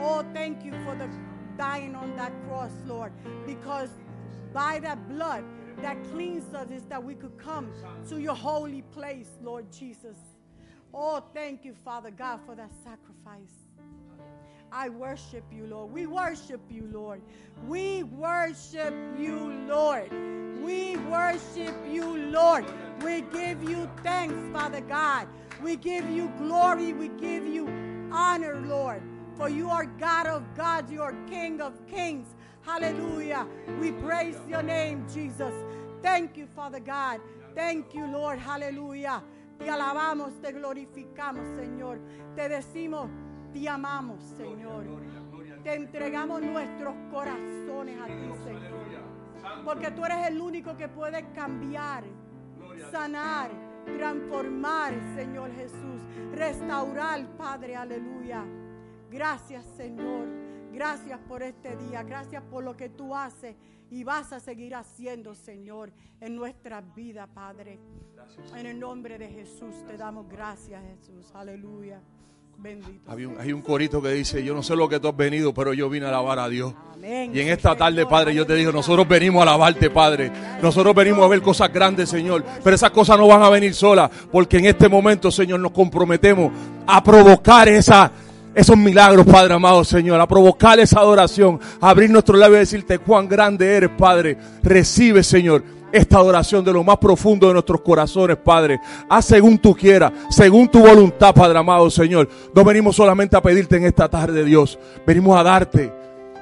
Oh, 0.00 0.24
thank 0.32 0.64
you 0.64 0.72
for 0.84 0.94
the 0.94 1.08
dying 1.56 1.94
on 1.94 2.16
that 2.16 2.32
cross, 2.46 2.72
Lord, 2.86 3.12
because 3.46 3.90
by 4.52 4.78
that 4.80 5.08
blood, 5.08 5.44
that 5.80 5.96
cleans 6.12 6.52
us 6.54 6.70
is 6.70 6.82
that 6.84 7.02
we 7.02 7.14
could 7.14 7.36
come 7.38 7.70
to 8.08 8.20
your 8.20 8.34
holy 8.34 8.82
place, 8.82 9.30
Lord 9.42 9.70
Jesus. 9.72 10.16
Oh, 10.94 11.22
thank 11.32 11.64
you, 11.64 11.74
Father 11.84 12.10
God, 12.10 12.40
for 12.44 12.54
that 12.54 12.70
sacrifice. 12.84 13.66
I 14.70 14.88
worship 14.88 15.44
you, 15.52 15.66
Lord. 15.66 15.92
We 15.92 16.06
worship 16.06 16.60
you, 16.70 16.88
Lord. 16.92 17.20
We 17.66 18.02
worship 18.04 18.94
you, 19.18 19.52
Lord. 19.68 20.10
We 20.62 20.96
worship 20.96 21.74
you, 21.90 22.16
Lord. 22.30 22.64
We 23.02 23.22
give 23.22 23.62
you 23.68 23.90
thanks, 24.02 24.34
Father 24.52 24.80
God. 24.80 25.28
We 25.62 25.76
give 25.76 26.08
you 26.08 26.32
glory. 26.38 26.92
We 26.92 27.08
give 27.08 27.46
you 27.46 27.68
honor, 28.12 28.62
Lord. 28.66 29.02
You 29.48 29.70
are 29.70 29.86
God 29.86 30.26
of 30.26 30.42
gods. 30.54 30.92
You 30.92 31.02
are 31.02 31.14
King 31.28 31.60
of 31.60 31.74
kings. 31.86 32.28
Hallelujah. 32.62 33.46
We 33.80 33.92
praise 33.92 34.36
your 34.48 34.62
name, 34.62 35.04
Jesus. 35.12 35.52
Thank 36.00 36.36
you, 36.36 36.46
Father 36.46 36.80
God. 36.80 37.20
Thank 37.54 37.94
you, 37.94 38.06
Lord. 38.06 38.38
Hallelujah. 38.38 39.22
Te 39.58 39.68
alabamos, 39.68 40.40
te 40.40 40.52
glorificamos, 40.52 41.46
Señor. 41.56 41.98
Te 42.34 42.48
decimos, 42.48 43.08
te 43.52 43.68
amamos, 43.68 44.22
Señor. 44.36 44.84
Te 45.62 45.74
entregamos 45.74 46.42
nuestros 46.42 46.94
corazones 47.12 48.00
a 48.00 48.06
ti, 48.06 48.32
Señor. 48.44 49.02
Porque 49.64 49.90
tú 49.90 50.04
eres 50.04 50.28
el 50.28 50.40
único 50.40 50.76
que 50.76 50.88
puede 50.88 51.24
cambiar, 51.32 52.04
sanar, 52.90 53.50
transformar, 53.98 54.94
Señor 55.16 55.52
Jesús. 55.54 56.00
Restaurar, 56.32 57.26
Padre, 57.36 57.76
aleluya. 57.76 58.44
Gracias, 59.12 59.64
Señor. 59.76 60.26
Gracias 60.72 61.20
por 61.28 61.42
este 61.42 61.76
día. 61.76 62.02
Gracias 62.02 62.42
por 62.50 62.64
lo 62.64 62.76
que 62.76 62.88
tú 62.88 63.14
haces 63.14 63.54
y 63.90 64.04
vas 64.04 64.32
a 64.32 64.40
seguir 64.40 64.74
haciendo, 64.74 65.34
Señor, 65.34 65.92
en 66.18 66.34
nuestras 66.34 66.82
vidas, 66.94 67.28
Padre. 67.34 67.78
En 68.56 68.66
el 68.66 68.80
nombre 68.80 69.18
de 69.18 69.28
Jesús 69.28 69.74
te 69.86 69.98
damos 69.98 70.26
gracias, 70.30 70.82
Jesús. 70.82 71.30
Aleluya. 71.34 72.00
Bendito. 72.56 73.10
Hay 73.10 73.26
un, 73.26 73.38
hay 73.38 73.52
un 73.52 73.60
corito 73.60 74.00
que 74.00 74.10
dice, 74.12 74.42
yo 74.42 74.54
no 74.54 74.62
sé 74.62 74.76
lo 74.76 74.88
que 74.88 74.98
tú 74.98 75.08
has 75.08 75.16
venido, 75.16 75.52
pero 75.52 75.74
yo 75.74 75.90
vine 75.90 76.06
a 76.06 76.10
alabar 76.10 76.38
a 76.38 76.48
Dios. 76.48 76.72
Y 77.02 77.40
en 77.40 77.48
esta 77.48 77.76
tarde, 77.76 78.06
Padre, 78.06 78.34
yo 78.34 78.46
te 78.46 78.54
digo, 78.54 78.72
nosotros 78.72 79.06
venimos 79.06 79.40
a 79.40 79.42
alabarte, 79.42 79.90
Padre. 79.90 80.30
Nosotros 80.62 80.94
venimos 80.94 81.24
a 81.24 81.28
ver 81.28 81.42
cosas 81.42 81.72
grandes, 81.72 82.08
Señor. 82.08 82.44
Pero 82.62 82.76
esas 82.76 82.92
cosas 82.92 83.18
no 83.18 83.26
van 83.26 83.42
a 83.42 83.50
venir 83.50 83.74
solas, 83.74 84.10
porque 84.30 84.58
en 84.58 84.66
este 84.66 84.88
momento, 84.88 85.30
Señor, 85.30 85.60
nos 85.60 85.72
comprometemos 85.72 86.52
a 86.86 87.02
provocar 87.02 87.68
esa, 87.68 88.12
esos 88.54 88.76
milagros, 88.76 89.26
Padre 89.26 89.54
amado, 89.54 89.84
Señor, 89.84 90.20
a 90.20 90.28
provocar 90.28 90.78
esa 90.78 91.00
adoración, 91.00 91.58
a 91.80 91.90
abrir 91.90 92.10
nuestro 92.10 92.36
labio 92.36 92.56
y 92.56 92.60
decirte 92.60 92.98
cuán 92.98 93.28
grande 93.28 93.76
eres, 93.76 93.90
Padre. 93.96 94.36
Recibe, 94.62 95.22
Señor, 95.22 95.62
esta 95.90 96.18
adoración 96.18 96.64
de 96.64 96.72
lo 96.72 96.84
más 96.84 96.98
profundo 96.98 97.48
de 97.48 97.54
nuestros 97.54 97.80
corazones, 97.80 98.36
Padre. 98.36 98.80
Haz 99.08 99.24
según 99.26 99.58
tú 99.58 99.74
quieras, 99.74 100.12
según 100.30 100.68
tu 100.68 100.80
voluntad, 100.80 101.34
Padre 101.34 101.58
amado, 101.58 101.90
Señor. 101.90 102.28
No 102.54 102.64
venimos 102.64 102.96
solamente 102.96 103.36
a 103.36 103.42
pedirte 103.42 103.76
en 103.76 103.84
esta 103.84 104.08
tarde, 104.08 104.44
Dios. 104.44 104.78
Venimos 105.06 105.38
a 105.38 105.42
darte, 105.42 105.92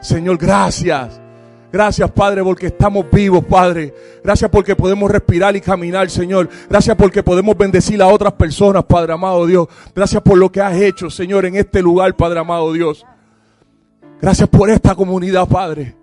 Señor, 0.01 0.37
gracias. 0.39 1.21
Gracias, 1.73 2.11
Padre, 2.11 2.43
porque 2.43 2.67
estamos 2.67 3.07
vivos, 3.11 3.45
Padre. 3.45 3.95
Gracias 4.25 4.51
porque 4.51 4.75
podemos 4.75 5.11
respirar 5.11 5.55
y 5.55 5.61
caminar, 5.61 6.11
Señor. 6.11 6.49
Gracias 6.69 6.97
porque 6.97 7.23
podemos 7.23 7.57
bendecir 7.57 8.03
a 8.03 8.09
otras 8.09 8.33
personas, 8.33 8.85
Padre 8.85 9.13
amado 9.13 9.47
Dios. 9.47 9.69
Gracias 9.95 10.21
por 10.23 10.37
lo 10.37 10.51
que 10.51 10.61
has 10.61 10.77
hecho, 10.77 11.11
Señor, 11.11 11.47
en 11.47 11.57
este 11.57 11.81
lugar, 11.81 12.17
Padre 12.17 12.41
amado 12.41 12.73
Dios. 12.73 13.07
Gracias 14.21 14.49
por 14.49 14.69
esta 14.69 14.95
comunidad, 14.97 15.47
Padre. 15.47 15.95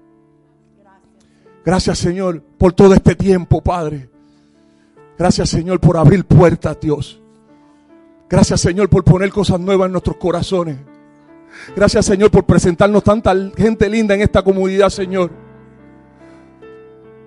Gracias, 1.66 2.00
Señor, 2.00 2.42
por 2.58 2.72
todo 2.72 2.94
este 2.94 3.14
tiempo, 3.14 3.62
Padre. 3.62 4.10
Gracias, 5.18 5.50
Señor, 5.50 5.82
por 5.82 5.98
abrir 5.98 6.24
puertas, 6.24 6.78
Dios. 6.80 7.20
Gracias, 8.30 8.62
Señor, 8.62 8.88
por 8.88 9.04
poner 9.04 9.32
cosas 9.32 9.60
nuevas 9.60 9.88
en 9.88 9.92
nuestros 9.92 10.16
corazones. 10.16 10.78
Gracias, 11.76 12.06
Señor, 12.06 12.32
por 12.32 12.46
presentarnos 12.46 13.04
tanta 13.04 13.34
gente 13.58 13.90
linda 13.90 14.16
en 14.16 14.22
esta 14.22 14.42
comunidad, 14.42 14.90
Señor. 14.90 15.47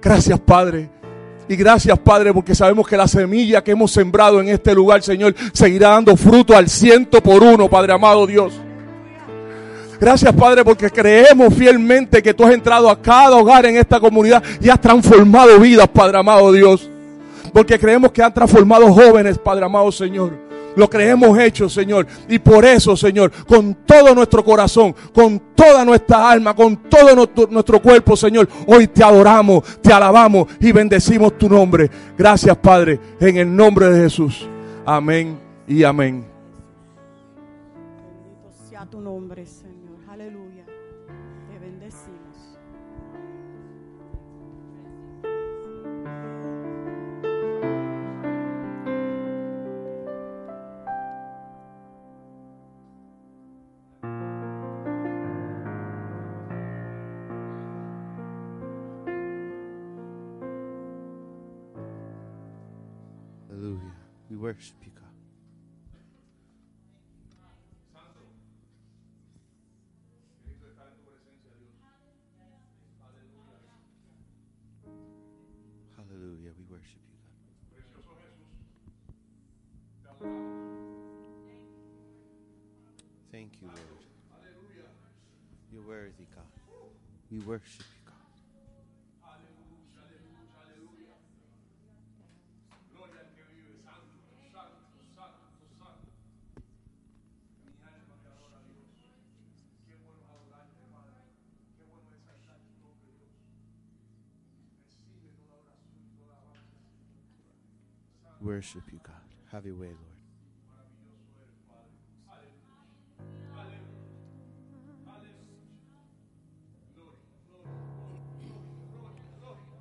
Gracias, 0.00 0.38
Padre. 0.40 0.88
Y 1.48 1.56
gracias, 1.56 1.98
Padre, 1.98 2.32
porque 2.32 2.54
sabemos 2.54 2.86
que 2.86 2.96
la 2.96 3.08
semilla 3.08 3.62
que 3.64 3.72
hemos 3.72 3.90
sembrado 3.90 4.40
en 4.40 4.48
este 4.48 4.72
lugar, 4.72 5.02
Señor, 5.02 5.34
seguirá 5.52 5.90
dando 5.90 6.16
fruto 6.16 6.56
al 6.56 6.68
ciento 6.68 7.20
por 7.20 7.42
uno, 7.42 7.68
Padre 7.68 7.92
amado 7.92 8.24
Dios. 8.26 8.52
Gracias, 10.00 10.32
Padre, 10.32 10.64
porque 10.64 10.88
creemos 10.88 11.52
fielmente 11.52 12.22
que 12.22 12.32
tú 12.32 12.44
has 12.44 12.54
entrado 12.54 12.88
a 12.88 13.02
cada 13.02 13.36
hogar 13.36 13.66
en 13.66 13.76
esta 13.76 14.00
comunidad 14.00 14.42
y 14.60 14.68
has 14.70 14.80
transformado 14.80 15.58
vidas, 15.58 15.88
Padre 15.88 16.18
amado 16.18 16.52
Dios. 16.52 16.88
Porque 17.52 17.78
creemos 17.78 18.12
que 18.12 18.22
han 18.22 18.32
transformado 18.32 18.90
jóvenes, 18.92 19.36
Padre 19.36 19.64
amado 19.64 19.90
Señor. 19.90 20.49
Lo 20.76 20.88
creemos 20.88 21.38
hecho, 21.38 21.68
Señor. 21.68 22.06
Y 22.28 22.38
por 22.38 22.64
eso, 22.64 22.96
Señor, 22.96 23.32
con 23.46 23.74
todo 23.86 24.14
nuestro 24.14 24.44
corazón, 24.44 24.94
con 25.12 25.40
toda 25.54 25.84
nuestra 25.84 26.30
alma, 26.30 26.54
con 26.54 26.76
todo 26.88 27.28
nuestro, 27.50 27.82
cuerpo, 27.82 28.16
Señor, 28.16 28.48
hoy 28.66 28.86
te 28.86 29.02
adoramos, 29.02 29.64
te 29.80 29.92
alabamos 29.92 30.48
y 30.60 30.72
bendecimos 30.72 31.36
tu 31.36 31.48
nombre. 31.48 31.90
Gracias, 32.16 32.56
Padre, 32.56 33.00
en 33.20 33.36
el 33.36 33.54
nombre 33.54 33.90
de 33.90 34.02
Jesús. 34.02 34.48
Amén 34.86 35.38
y 35.66 35.82
amén. 35.84 36.24
Bendito 38.14 38.52
sea 38.68 38.86
tu 38.86 39.00
nombre, 39.00 39.46
God. 64.60 65.08
Hallelujah. 75.96 76.52
We 76.58 76.64
worship 76.68 77.00
you, 77.08 77.16
God. 77.24 77.40
Thank 83.32 83.52
you, 83.62 83.68
Lord. 83.68 83.80
You're 85.72 85.82
worthy, 85.82 86.26
God. 86.34 86.44
We 87.30 87.38
worship 87.38 87.78
you. 87.78 88.00
Worship 108.40 108.82
you, 108.92 109.00
God. 109.02 109.14
Have 109.52 109.66
your 109.66 109.74
way, 109.74 109.88
Lord. 109.88 109.98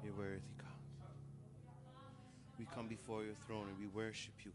You're 0.04 0.14
worthy, 0.14 0.42
God. 0.58 0.68
We 2.58 2.66
come 2.74 2.88
before 2.88 3.24
your 3.24 3.36
throne 3.46 3.68
and 3.70 3.80
we 3.80 3.88
worship 3.88 4.34
you, 4.44 4.52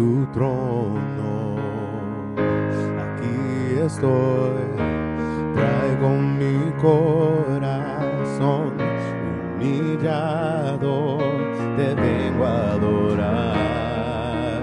tu 0.00 0.24
trono. 0.32 1.60
Aquí 3.04 3.36
estoy, 3.84 4.64
traigo 5.54 6.08
mi 6.40 6.56
corazón 6.80 8.72
humillado, 9.56 10.94
te 11.76 11.88
vengo 11.94 12.42
a 12.46 12.48
adorar. 12.76 14.62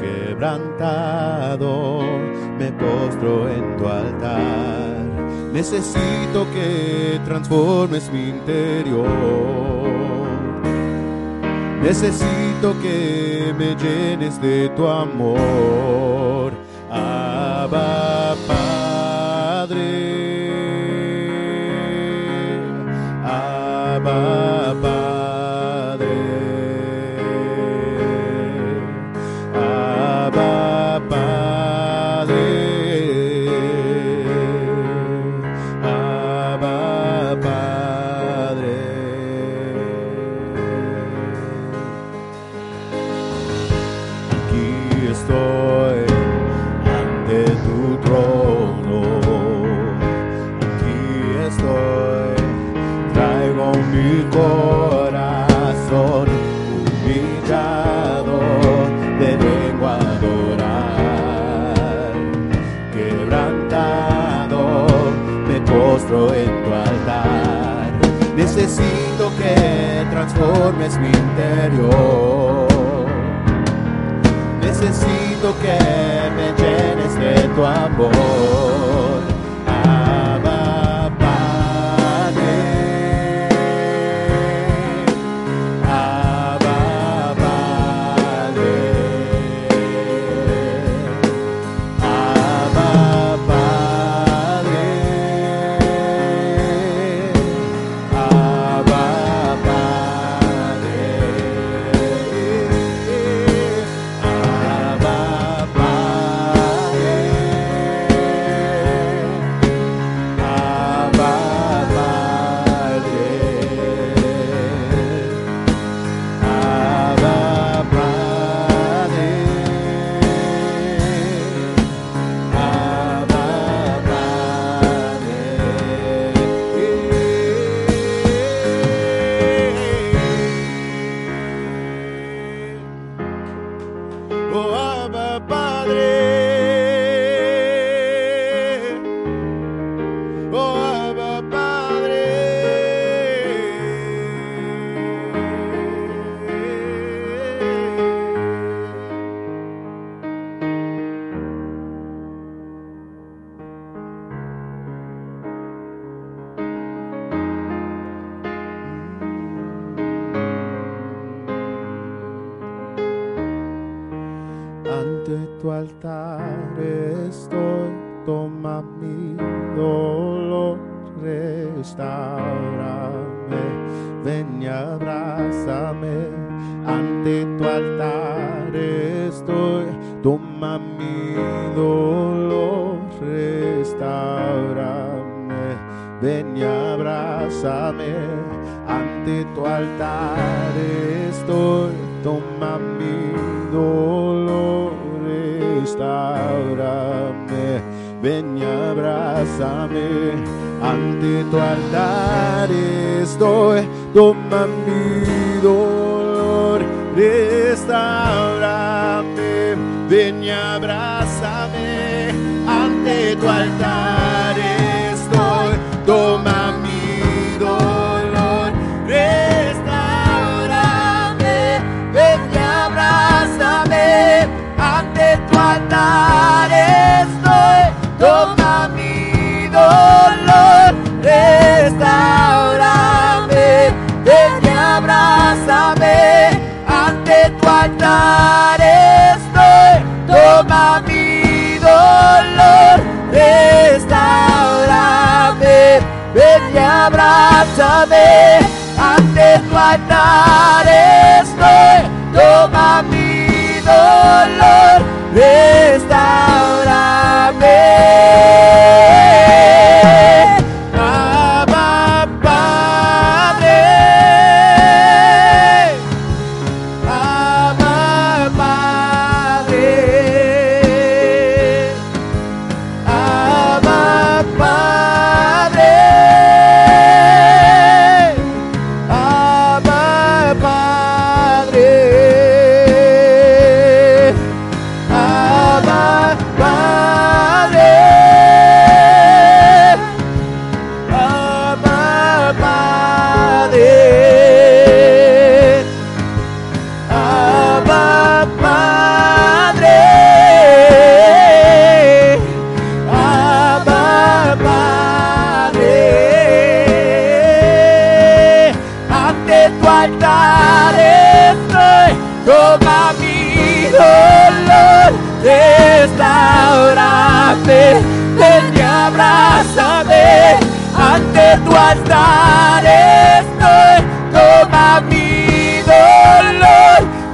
Quebrantado, 0.00 2.00
me 2.58 2.72
postro 2.72 3.50
en 3.50 3.76
tu 3.76 3.86
altar. 3.86 5.04
Necesito 5.52 6.46
que 6.54 7.20
transformes 7.26 8.10
mi 8.10 8.30
interior 8.30 9.67
Necesito 11.88 12.78
que 12.82 13.54
me 13.56 13.74
llenes 13.74 14.38
de 14.42 14.68
tu 14.76 14.86
amor. 14.86 16.52
necesito 68.68 69.32
que 69.38 70.06
transformes 70.10 70.98
mi 70.98 71.08
interior. 71.08 72.68
Necesito 74.60 75.54
que 75.62 75.78
me 76.36 76.52
llenes 76.52 77.14
de 77.14 77.48
tu 77.54 77.64
amor. 77.64 78.87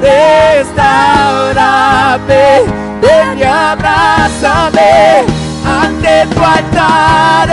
Restaurame, 0.04 2.44
ven 3.00 3.38
y 3.38 3.42
abrázame, 3.42 5.24
ante 5.64 6.26
tu 6.34 6.44
altar 6.44 7.48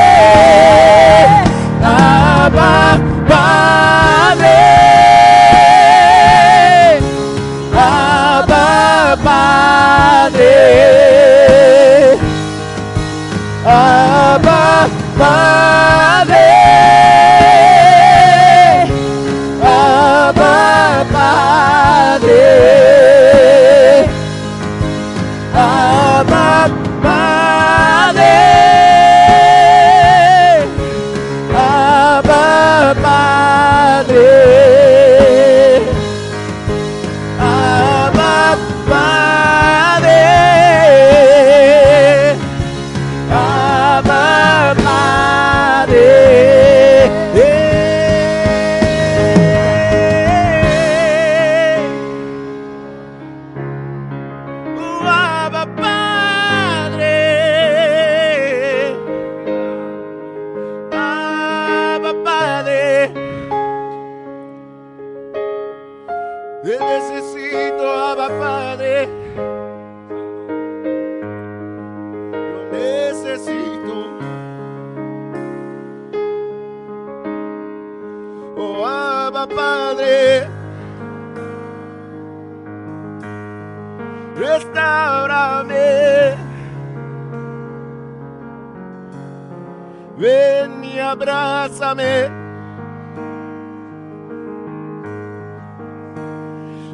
Abrázame. 91.18 92.30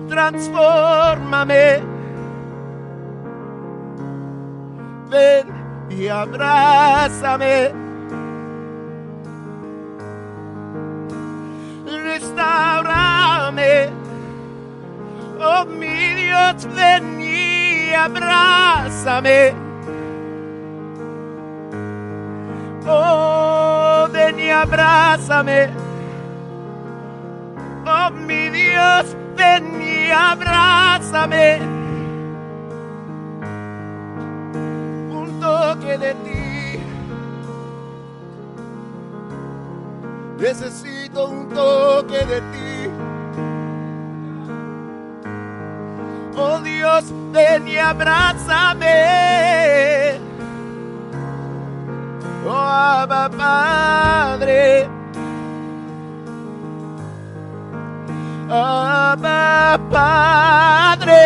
Transfórmame. 0.07 1.83
Ven 5.09 5.47
y 5.89 6.07
abrázame. 6.07 7.73
Restaurame. 11.85 13.89
Oh 15.39 15.65
mi 15.65 16.13
Dios, 16.15 16.65
ven 16.73 17.19
y 17.19 17.93
abrázame. 17.93 19.53
Oh, 22.85 23.52
abrázame. 24.53 25.69
Oh, 27.85 28.09
mi 28.11 28.49
Dios, 28.49 29.15
ven 29.35 29.81
y 29.81 30.11
abrázame. 30.11 31.59
Un 35.11 35.39
toque 35.39 35.97
de 35.97 36.13
ti. 36.23 36.79
Necesito 40.39 41.29
un 41.29 41.49
toque 41.49 42.25
de 42.25 42.41
ti. 42.53 42.89
Oh 46.35 46.59
Dios, 46.59 47.05
ven 47.31 47.67
y 47.67 47.77
abrázame. 47.77 48.93
Oh 52.45 52.51
Abba 52.51 53.29
Padre. 53.29 54.89
Abba 58.49 59.79
Padre. 59.89 61.21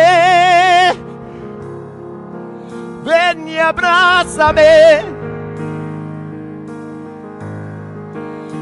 Ven 3.04 3.48
y 3.48 3.58
abrázame. 3.58 5.02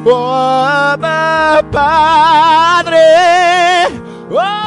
Oh 0.06 0.64
Abba 0.64 1.62
Padre. 1.70 3.06
Oh, 4.30 4.65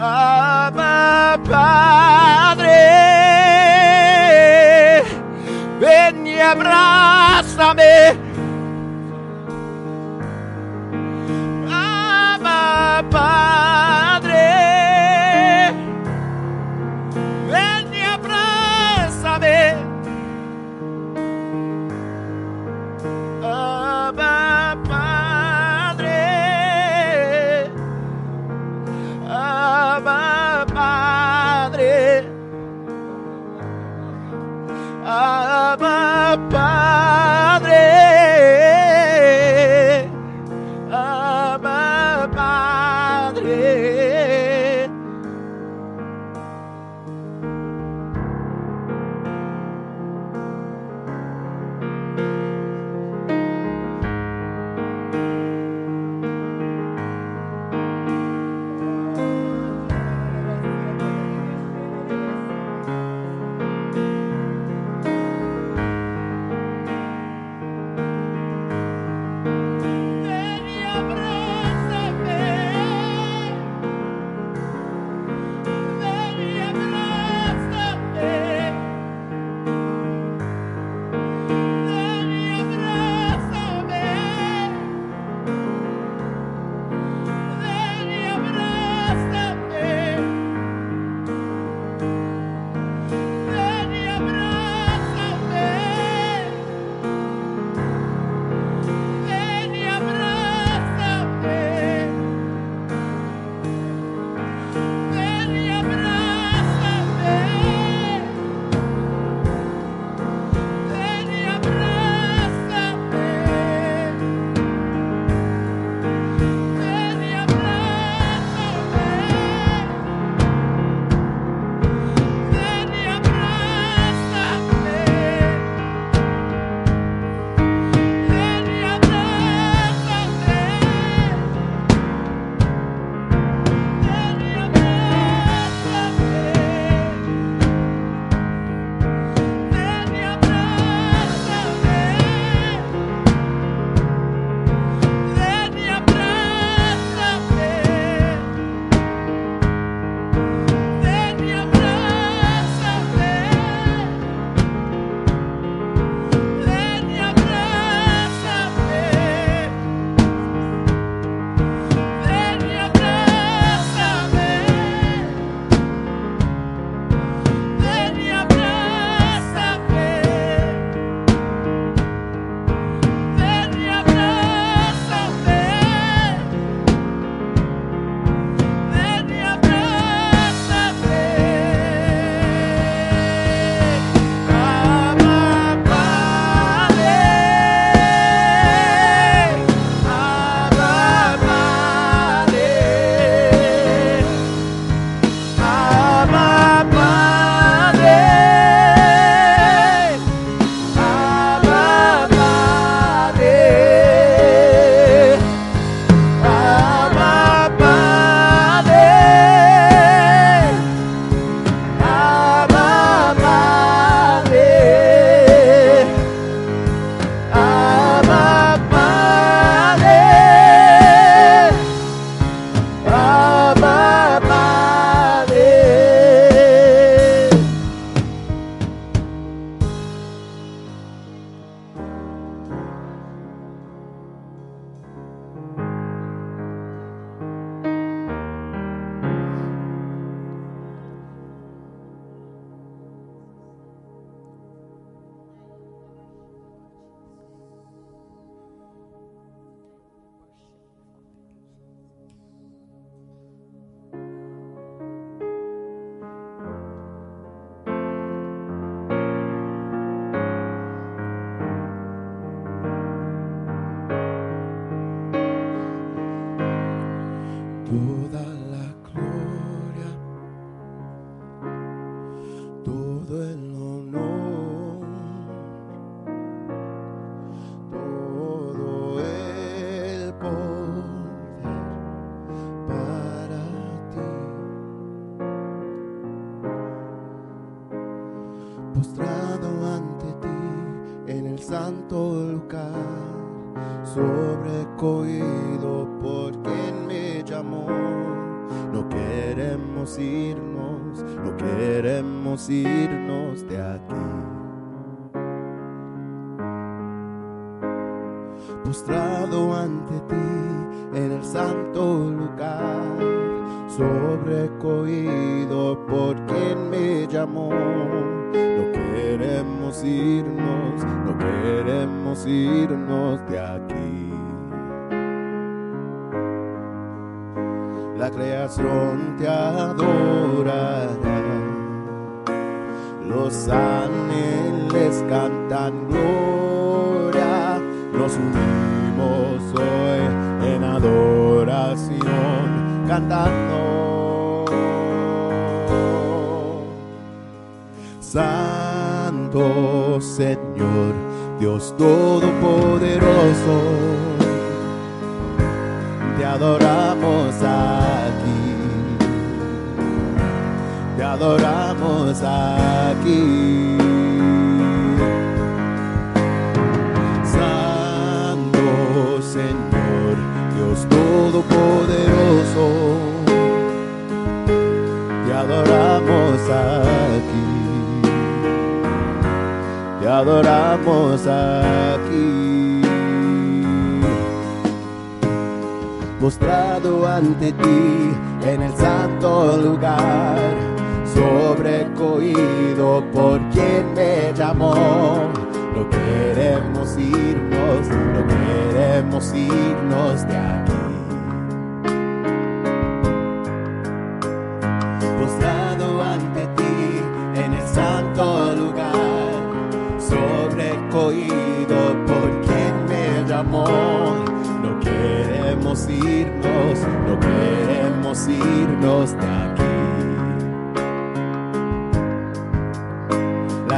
of 0.00 0.74
my 0.74 1.36
body. 1.44 2.27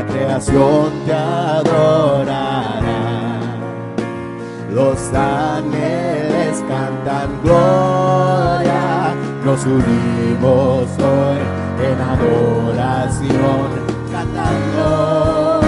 la 0.00 0.06
creación 0.06 0.90
te 1.04 1.12
adorará. 1.12 2.80
Los 4.72 4.98
ángeles 5.12 6.64
cantan 6.68 7.28
gloria, 7.42 9.14
nos 9.44 9.66
unimos 9.66 10.88
hoy 10.98 11.40
en 11.84 12.00
adoración, 12.14 13.68
cantando. 14.10 15.60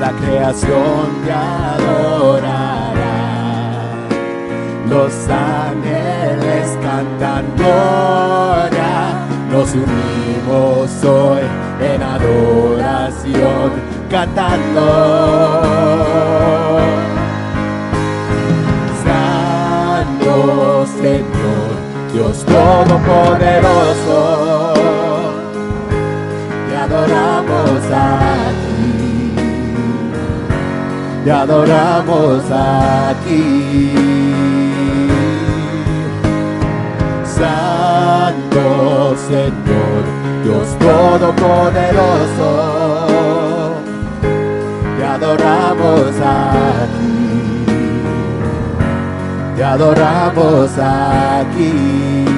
La 0.00 0.12
creación 0.12 1.06
te 1.26 1.32
adorará, 1.32 2.92
los 4.88 5.12
ángeles 5.28 6.78
cantan 6.82 7.44
gloria, 7.56 8.92
nos 9.50 9.74
unimos 9.74 10.19
vivo 10.50 10.86
soy 11.00 11.42
en 11.80 12.02
adoración 12.02 13.70
cantando. 14.10 15.62
Santo 19.04 20.86
Señor, 21.00 21.70
Dios 22.12 22.44
Todopoderoso, 22.44 24.74
te 26.68 26.76
adoramos 26.76 27.80
a 27.92 28.52
ti, 28.60 29.34
te 31.24 31.30
adoramos 31.30 32.42
a 32.50 33.14
ti. 33.24 33.92
Santo 37.24 39.16
Señor, 39.16 40.19
Dios 40.50 40.76
todopoderoso, 40.80 42.48
te 44.98 45.04
adoramos 45.04 46.10
aquí, 46.20 47.64
te 49.56 49.62
adoramos 49.62 50.76
aquí. 50.76 52.29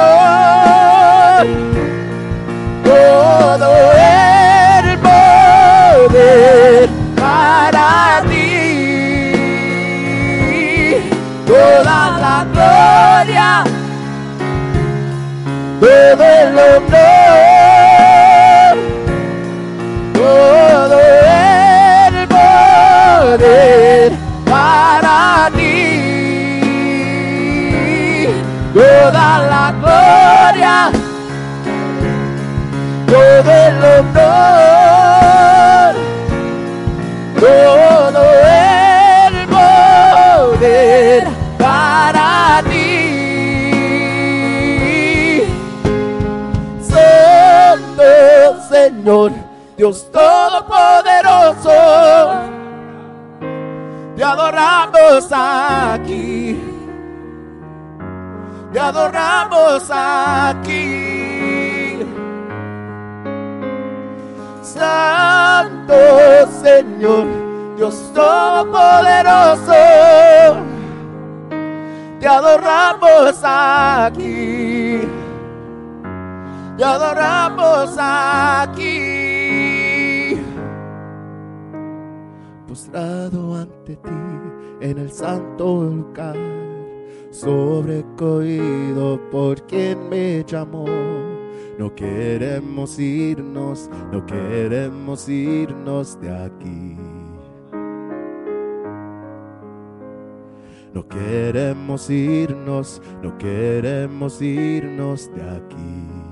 todo 2.84 3.70
el 3.94 4.86
poder 5.00 6.90
para 7.16 7.90
ti. 8.30 8.46
Toda 11.46 12.00
la 12.24 12.38
gloria, 12.54 13.50
todo 15.80 16.24
el 16.24 16.58
honor, 16.58 17.86
todo 20.14 20.98
el 21.00 22.16
poder 22.28 24.10
para 24.46 25.18
ti. 25.56 25.74
Toda 28.74 29.28
la 29.50 29.66
gloria, 29.82 30.76
todo 33.26 33.52
el 33.52 33.84
honor, 33.84 35.16
todo 37.40 38.22
el 38.46 39.34
poder 39.48 41.24
para 41.58 42.62
ti. 42.70 42.92
Santo 46.82 48.10
Señor, 48.70 49.32
Dios 49.76 50.12
Todopoderoso, 50.12 51.72
te 54.16 54.24
adoramos 54.24 55.28
aquí, 55.32 56.62
te 58.72 58.80
adoramos 58.80 59.90
aquí. 59.90 61.15
Santo 64.66 65.94
Señor, 66.64 67.28
Dios 67.78 68.12
Todopoderoso, 68.16 69.74
te 72.20 72.28
adoramos 72.28 73.40
aquí, 73.44 75.02
te 76.78 76.84
adoramos 76.84 77.96
aquí. 78.00 78.86
Postrado 82.68 83.56
ante 83.58 83.96
ti 83.98 84.10
en 84.82 84.98
el 84.98 85.12
santo 85.12 85.84
lugar, 85.84 86.38
sobrecogido 87.30 89.20
por 89.30 89.62
quien 89.68 90.10
me 90.10 90.44
llamó. 90.44 91.35
No 91.78 91.94
queremos 91.94 92.98
irnos, 93.00 93.90
no 94.12 94.26
queremos 94.26 95.28
irnos 95.28 96.20
de 96.22 96.30
aquí. 96.30 96.98
No 100.94 101.06
queremos 101.10 102.10
irnos, 102.10 103.02
no 103.22 103.38
queremos 103.38 104.42
irnos 104.42 105.30
de 105.34 105.42
aquí. 105.42 106.26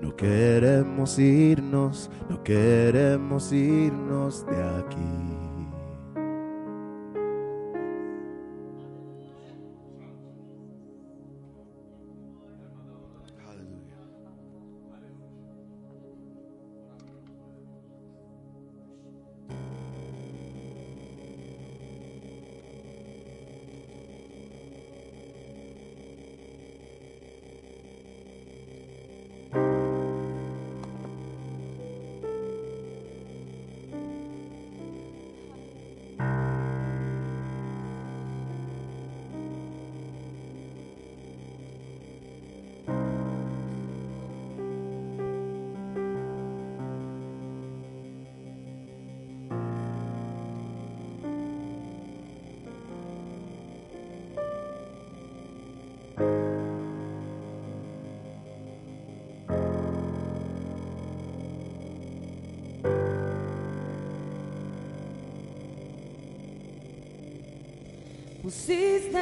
No 0.00 0.14
queremos 0.14 1.18
irnos, 1.18 2.08
no 2.30 2.42
queremos 2.44 3.52
irnos 3.52 4.46
de 4.46 4.62
aquí. 4.78 5.35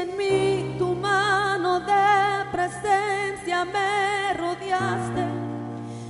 En 0.04 0.16
mí 0.16 0.76
tu 0.78 0.94
mano 0.94 1.80
de 1.80 2.44
presencia, 2.52 3.64
me 3.64 4.34
rodeaste. 4.34 5.24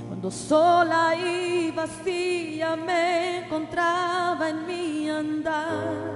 Cuando 0.07 0.29
sola 0.31 1.15
y 1.15 1.71
vacía 1.71 2.75
me 2.75 3.45
encontraba 3.45 4.49
en 4.49 4.65
mi 4.65 5.09
andar. 5.09 6.13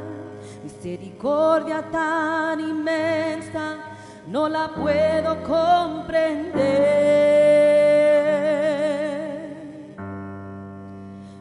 Misericordia 0.64 1.82
tan 1.90 2.60
inmensa, 2.60 3.78
no 4.28 4.50
la 4.50 4.70
puedo 4.70 5.42
comprender. 5.44 6.60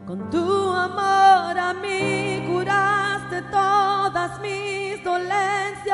Con 0.06 0.30
tu 0.30 0.72
amor 0.72 1.58
a 1.58 1.74
mí 1.82 2.44
curaste 2.48 3.42
todas 3.50 4.40
mis 4.40 5.04
dolencias. 5.04 5.87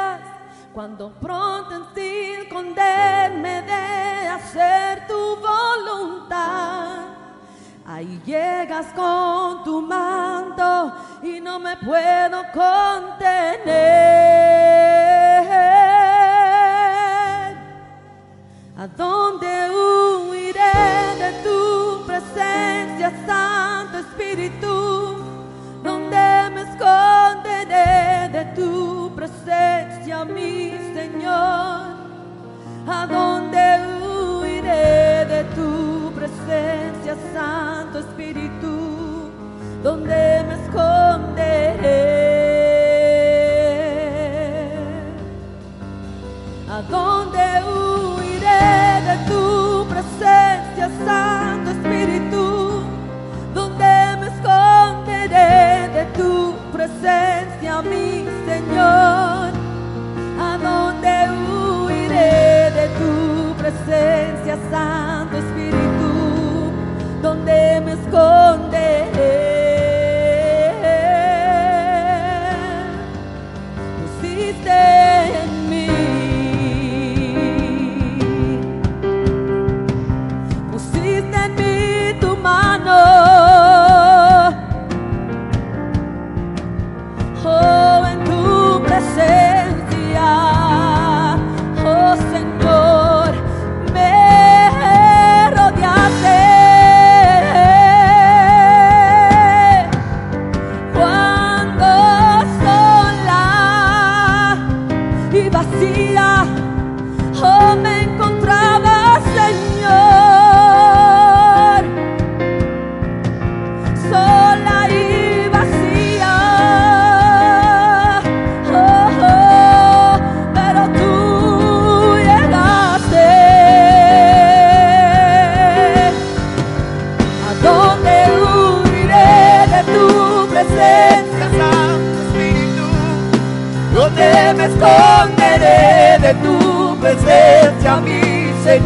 Cuando 0.74 1.12
pronto 1.20 1.72
en 1.72 1.94
ti 1.94 2.32
esconderme 2.42 3.62
de 3.62 4.26
hacer 4.26 5.06
tu 5.06 5.36
voluntad, 5.36 7.10
ahí 7.86 8.20
llegas 8.26 8.86
con 8.86 9.62
tu 9.62 9.80
manto 9.82 10.92
y 11.22 11.38
no 11.40 11.60
me 11.60 11.76
puedo 11.76 12.42
contener. 12.52 13.84
¿A 18.76 18.88
dónde 18.96 19.70
huiré 19.70 20.60
de 21.20 21.32
tu 21.44 22.04
presencia, 22.04 23.12
Santo 23.24 23.98
Espíritu? 23.98 25.18
¿Dónde 25.84 26.50
me 26.52 26.62
esconderé 26.62 28.28
de 28.32 28.44
tu 28.56 29.14
presencia, 29.14 30.24
mi 30.24 30.63
Señor? 31.24 31.94
¿A 32.86 33.06
dónde 33.06 33.64
huiré 34.02 35.24
de 35.24 35.44
tu 35.56 36.12
presencia, 36.12 37.16
Santo 37.32 38.00
Espíritu? 38.00 39.30
¿Dónde 39.82 40.44
me 40.46 40.54
esconderé? 40.62 42.04
¿A 46.70 46.82
dónde 46.90 47.44
huiré 47.72 49.00
de 49.08 49.16
tu 49.26 49.86
presencia, 49.88 50.90
Santo 51.06 51.70
Espíritu? 51.70 52.82
¿Dónde 53.54 53.94
me 54.20 54.26
esconderé 54.26 55.88
de 55.88 56.04
tu 56.18 56.54
presencia, 56.70 57.80
mi 57.80 58.26
Señor? 58.46 59.23
Presencia, 63.74 64.58
Santo 64.70 65.36
Espíritu? 65.38 66.72
¿Dónde 67.22 67.80
me 67.84 67.92
esconderé? 67.92 68.63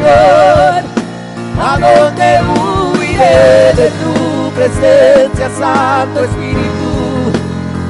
¿A 0.07 1.77
dónde 1.79 2.41
huiré 2.43 3.73
de 3.75 3.91
tu 4.01 4.51
presencia, 4.53 5.51
Santo 5.59 6.25
Espíritu? 6.25 7.33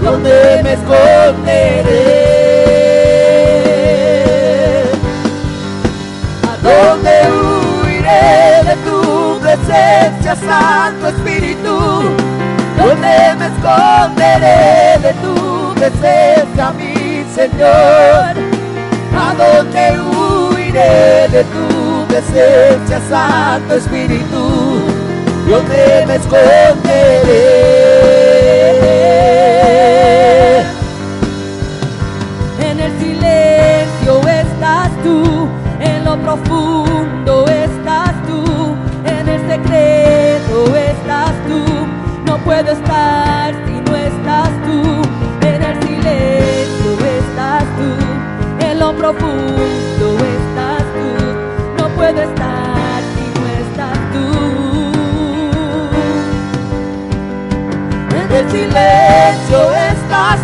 ¿Dónde 0.02 0.60
me 0.62 0.72
esconderé? 0.72 2.24
¿A 6.48 6.56
dónde 6.62 7.12
huiré 7.30 8.64
de 8.64 8.76
tu 8.88 9.38
presencia, 9.40 10.36
Santo 10.36 11.08
Espíritu? 11.08 12.16
¿Dónde 12.78 13.34
me 13.38 13.46
esconderé 13.46 14.98
de 15.02 15.12
tu 15.22 15.74
presencia, 15.74 16.70
mi 16.72 17.24
Señor? 17.34 18.34
¿A 19.14 19.34
dónde 19.36 20.00
huiré 20.00 21.28
de 21.28 21.44
presencia, 22.08 23.00
Santo 23.08 23.74
Espíritu? 23.74 24.80
¿Dónde 25.48 26.04
me 26.06 26.14
esconderé? 26.16 26.58
En 32.60 32.80
el 32.80 32.98
silencio 32.98 34.20
estás 34.28 34.90
tú, 35.02 35.48
en 35.80 36.04
lo 36.04 36.16
profundo 36.18 37.46
estás 37.48 38.12
tú, 38.26 38.44
en 39.04 39.28
el 39.28 39.40
secreto 39.48 40.76
estás 40.76 41.32
tú. 41.46 41.62
No 42.26 42.36
puedo 42.38 42.72
estar 42.72 43.17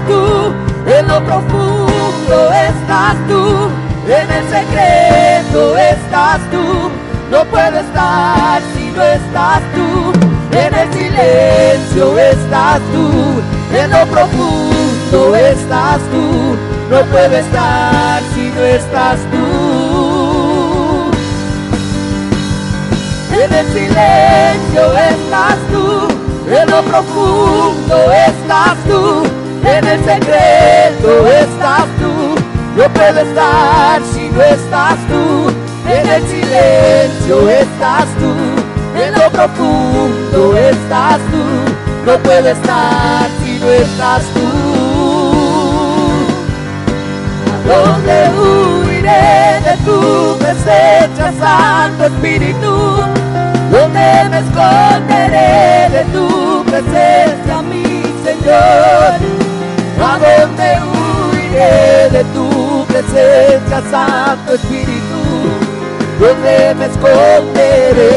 en 0.08 1.08
lo 1.08 1.24
profundo 1.24 2.50
estás 2.52 3.16
tú, 3.28 3.70
en 4.06 4.30
el 4.30 4.44
secreto 4.48 5.76
estás 5.76 6.40
tú. 6.50 6.90
No 7.30 7.44
puedo 7.46 7.78
estar 7.78 8.60
si 8.74 8.90
no 8.90 9.02
estás 9.02 9.62
tú, 9.74 10.12
en 10.56 10.74
el 10.74 10.92
silencio 10.92 12.18
estás 12.18 12.80
tú, 12.92 13.42
en 13.76 13.90
lo 13.90 14.06
profundo 14.06 15.34
estás 15.34 16.00
tú. 16.10 16.56
No 16.90 17.00
puedo 17.06 17.36
estar 17.36 18.22
si 18.34 18.50
no 18.50 18.62
estás 18.62 19.18
tú. 19.32 20.54
En 23.32 23.52
el 23.52 23.66
silencio 23.66 24.96
estás 24.96 25.56
tú, 25.72 26.08
en 26.48 26.70
lo 26.70 26.82
profundo 26.82 28.12
estás 28.12 28.76
tú, 28.86 29.24
en 29.64 29.86
el 29.86 30.04
secreto 30.04 31.26
estás 31.26 31.86
tú. 31.98 32.34
No 32.76 32.88
puedo 32.92 33.20
estar 33.20 34.02
si 34.12 34.28
no 34.30 34.42
estás 34.42 34.98
tú, 35.06 35.50
en 35.88 36.08
el 36.08 36.26
silencio 36.26 37.48
estás 37.48 38.06
tú, 38.18 38.34
en 39.00 39.14
lo 39.14 39.30
profundo 39.30 40.56
estás 40.56 41.18
tú. 41.30 42.10
No 42.10 42.18
puedo 42.18 42.48
estar 42.48 43.28
si 43.42 43.58
no 43.60 43.70
estás 43.70 44.22
tú. 44.34 44.50
¿A 47.52 47.56
dónde 47.68 48.30
huiré 48.38 49.60
de 49.64 49.76
tu 49.84 50.36
presencia, 50.38 51.32
Santo 51.38 52.06
Espíritu? 52.06 53.04
¿Dónde 53.70 54.28
me 54.30 54.38
esconderé 54.40 55.88
de 55.90 56.04
tu 56.12 56.64
presencia, 56.64 57.62
mi 57.62 58.02
Señor? 58.24 59.53
¿A 60.06 60.18
dónde 60.18 60.68
huiré 60.92 62.10
de 62.10 62.22
tu 62.34 62.84
presencia, 62.86 63.78
Santo 63.90 64.52
Espíritu? 64.52 65.20
¿Dónde 66.20 66.74
me 66.74 66.84
esconderé? 66.86 68.10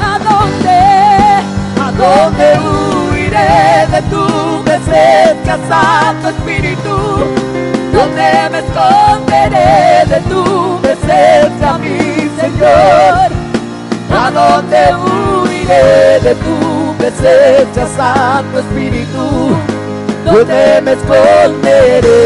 ¿A 0.00 0.18
dónde? 0.28 0.78
¿A 1.80 1.90
dónde 2.02 2.46
huiré 3.10 3.86
de 3.90 4.00
tu 4.12 4.24
presencia, 4.62 5.54
Santo 5.68 6.28
Espíritu? 6.28 6.96
¿Dónde 7.92 8.28
me 8.52 8.58
esconderé 8.60 10.06
de 10.06 10.20
tu 10.30 10.42
presencia, 10.80 11.78
mi 11.78 12.30
Señor? 12.40 13.28
¿A 14.16 14.30
dónde 14.30 14.80
huiré 14.94 16.20
de 16.20 16.34
tu 16.36 16.81
desechas 17.02 17.90
a 17.98 18.42
tu 18.52 18.58
espíritu, 18.58 19.56
donde 20.24 20.80
me 20.82 20.92
esconderé. 20.92 22.22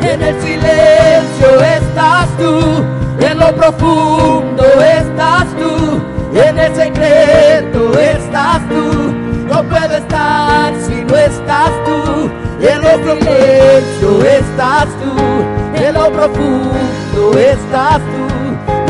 En 0.00 0.22
el 0.22 0.40
silencio 0.40 1.60
estás 1.76 2.28
tú, 2.38 2.84
en 3.20 3.38
lo 3.38 3.54
profundo 3.54 4.64
estás 4.80 5.46
tú, 5.58 6.00
en 6.34 6.58
el 6.58 6.74
secreto 6.74 7.98
estás 7.98 8.66
tú. 8.70 9.12
No 9.48 9.62
puedo 9.64 9.96
estar 9.96 10.72
si 10.86 11.04
no 11.04 11.16
estás 11.16 11.72
tú, 11.84 12.30
en 12.60 12.80
lo 12.80 12.96
silencio 13.04 14.24
estás 14.24 14.86
tú, 15.02 15.84
en 15.84 15.92
lo 15.92 16.10
profundo 16.10 17.38
estás 17.38 17.98
tú 17.98 18.27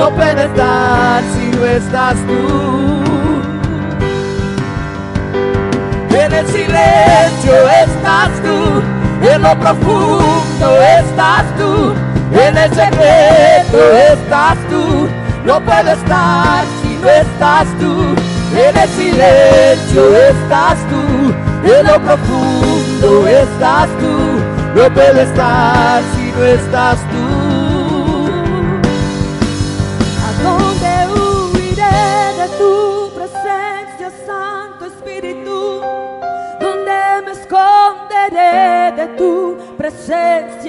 puede 0.07 0.45
estar 0.45 1.23
si 1.35 1.57
no 1.57 1.67
estás 1.67 2.17
tú. 2.27 3.03
En 6.17 6.33
el 6.33 6.47
silencio 6.47 7.69
estás 7.85 8.31
tú, 8.43 8.83
en 9.27 9.43
lo 9.43 9.59
profundo 9.59 10.83
estás 11.01 11.45
tú, 11.57 11.95
en 12.33 12.57
el 12.57 12.71
secreto 12.75 13.79
estás 14.13 14.57
tú. 14.69 15.09
No 15.45 15.61
puedo 15.61 15.91
estar 15.91 16.65
si 16.83 16.97
no 16.97 17.09
estás 17.09 17.67
tú. 17.81 18.15
En 18.55 18.77
el 18.77 18.89
silencio 18.89 20.17
estás 20.17 20.79
tú, 20.91 21.33
en 21.65 21.87
lo 21.87 22.01
profundo 22.01 23.27
estás 23.27 23.89
tú. 23.99 24.17
No 24.75 24.93
puedo 24.93 25.21
estar 25.21 26.03
si 26.15 26.33
no 26.33 26.45
estás 26.45 26.99
tú. 26.99 27.08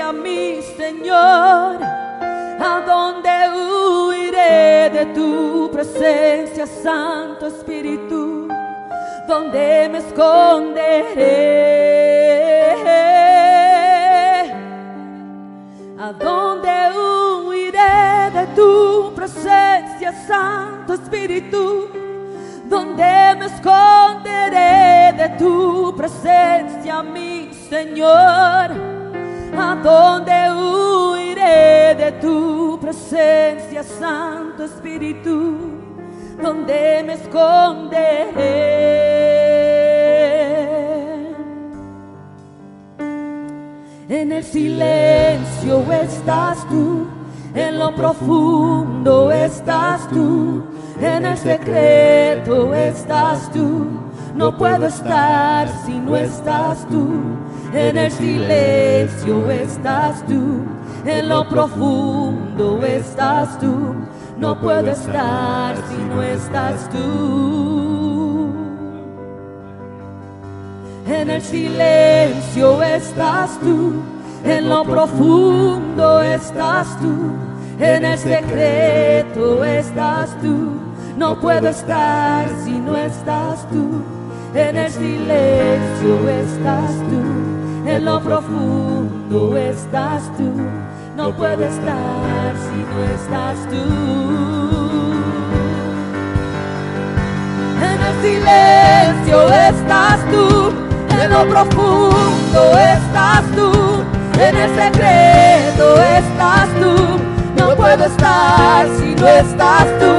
Presencia, 0.09 0.13
mi 0.13 0.61
Señor? 0.61 1.77
¿A 2.61 2.83
dónde 2.85 3.29
huiré 3.55 4.89
de 4.89 5.05
tu 5.13 5.69
presencia, 5.71 6.65
Santo 6.65 7.47
Espíritu? 7.47 8.47
¿Dónde 9.27 9.89
me 9.91 9.99
esconderé? 9.99 11.13
¿A 15.99 16.13
dónde 16.13 16.69
huiré 16.97 18.31
de 18.33 18.47
tu 18.55 19.13
presencia, 19.15 20.11
Santo 20.27 20.93
Espíritu? 20.93 21.87
¿Dónde 22.65 23.35
me 23.37 23.45
esconderé 23.45 25.13
de 25.17 25.29
tu 25.37 25.95
presencia, 25.95 27.01
mi 27.03 27.51
Señor? 27.69 28.98
¿A 29.61 29.75
dónde 29.75 30.31
huiré 30.53 31.93
de 31.93 32.13
tu 32.21 32.79
presencia, 32.79 33.83
Santo 33.83 34.63
Espíritu? 34.63 35.57
¿Dónde 36.41 37.03
me 37.05 37.13
esconderé? 37.15 38.29
En 44.07 44.31
el 44.31 44.43
silencio 44.45 45.83
estás 45.91 46.65
tú, 46.69 47.05
en 47.53 47.79
lo 47.79 47.93
profundo 47.93 49.29
estás 49.29 50.07
tú, 50.07 50.63
en 51.01 51.25
el 51.25 51.37
secreto 51.37 52.73
estás 52.73 53.51
tú. 53.51 53.87
No 54.35 54.57
puedo 54.57 54.85
estar 54.85 55.67
si 55.85 55.99
no 55.99 56.15
estás 56.15 56.87
tú. 56.87 57.48
En 57.73 57.97
el 57.97 58.11
silencio 58.11 59.49
estás 59.51 60.25
tú, 60.25 60.63
en 61.05 61.29
lo 61.29 61.47
profundo 61.47 62.83
estás 62.83 63.59
tú. 63.59 63.95
No 64.37 64.59
puedo 64.59 64.89
estar 64.89 65.75
si 65.89 65.97
no 65.97 66.23
estás 66.23 66.89
tú. 66.89 68.53
En 71.07 71.29
el 71.29 71.41
silencio 71.41 72.81
estás 72.81 73.59
tú, 73.59 74.01
en 74.43 74.69
lo 74.69 74.83
profundo 74.83 76.21
estás 76.21 76.97
tú, 76.99 77.33
en 77.79 78.05
el 78.05 78.17
secreto 78.17 79.63
estás 79.63 80.29
tú. 80.41 80.71
No 81.17 81.39
puedo 81.39 81.67
estar 81.67 82.47
si 82.63 82.79
no 82.79 82.95
estás 82.95 83.67
tú. 83.69 84.01
En 84.53 84.77
el 84.77 84.91
silencio 84.91 86.29
estás 86.29 86.91
tú, 87.09 87.21
en 87.85 88.05
lo 88.05 88.19
profundo 88.19 89.57
estás 89.57 90.23
tú. 90.37 90.51
No 91.15 91.35
puedo 91.35 91.63
estar 91.63 92.53
si 92.55 92.77
no 92.89 93.03
estás 93.15 93.57
tú. 93.69 93.83
En 97.81 98.01
el 98.01 98.15
silencio 98.21 99.53
estás 99.53 100.19
tú, 100.31 100.73
en 101.21 101.31
lo 101.31 101.47
profundo 101.47 102.77
estás 102.77 103.43
tú, 103.55 103.71
en 104.39 104.55
el 104.55 104.75
secreto 104.75 106.01
estás 106.01 106.69
tú. 106.79 106.95
No 107.57 107.75
puedo 107.75 108.05
estar 108.05 108.87
si 108.99 109.15
no 109.15 109.27
estás 109.27 109.87
tú. 109.99 110.15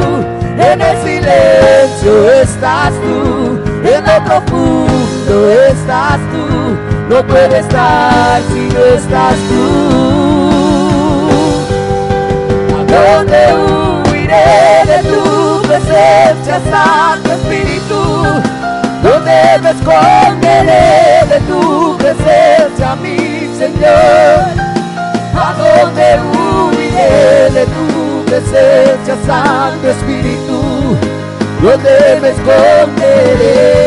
En 0.62 0.80
el 0.80 0.96
silencio 0.98 2.30
estás 2.32 2.92
tú, 3.00 3.58
en 3.82 4.04
lo 4.04 4.24
profundo 4.24 5.50
estás 5.70 6.18
tú. 6.32 6.89
No 7.10 7.26
puedo 7.26 7.56
estar 7.56 8.40
si 8.52 8.68
no 8.72 8.84
estás 8.84 9.34
tú. 9.48 9.64
¿A 12.78 12.78
dónde 12.92 13.40
huiré 14.12 14.84
de 14.86 14.98
tu 15.10 15.60
presencia, 15.66 16.60
Santo 16.70 17.32
Espíritu? 17.32 18.00
¿Dónde 19.02 19.38
me 19.60 19.70
esconderé 19.70 21.26
de 21.28 21.38
tu 21.48 21.96
presencia, 21.98 22.94
mi 22.94 23.18
Señor? 23.58 24.54
¿A 25.34 25.52
dónde 25.58 26.06
huiré 26.30 27.50
de 27.50 27.64
tu 27.66 28.24
presencia, 28.24 29.14
Santo 29.26 29.88
Espíritu? 29.88 30.96
¿Dónde 31.60 32.18
me 32.22 32.28
esconderé? 32.28 33.80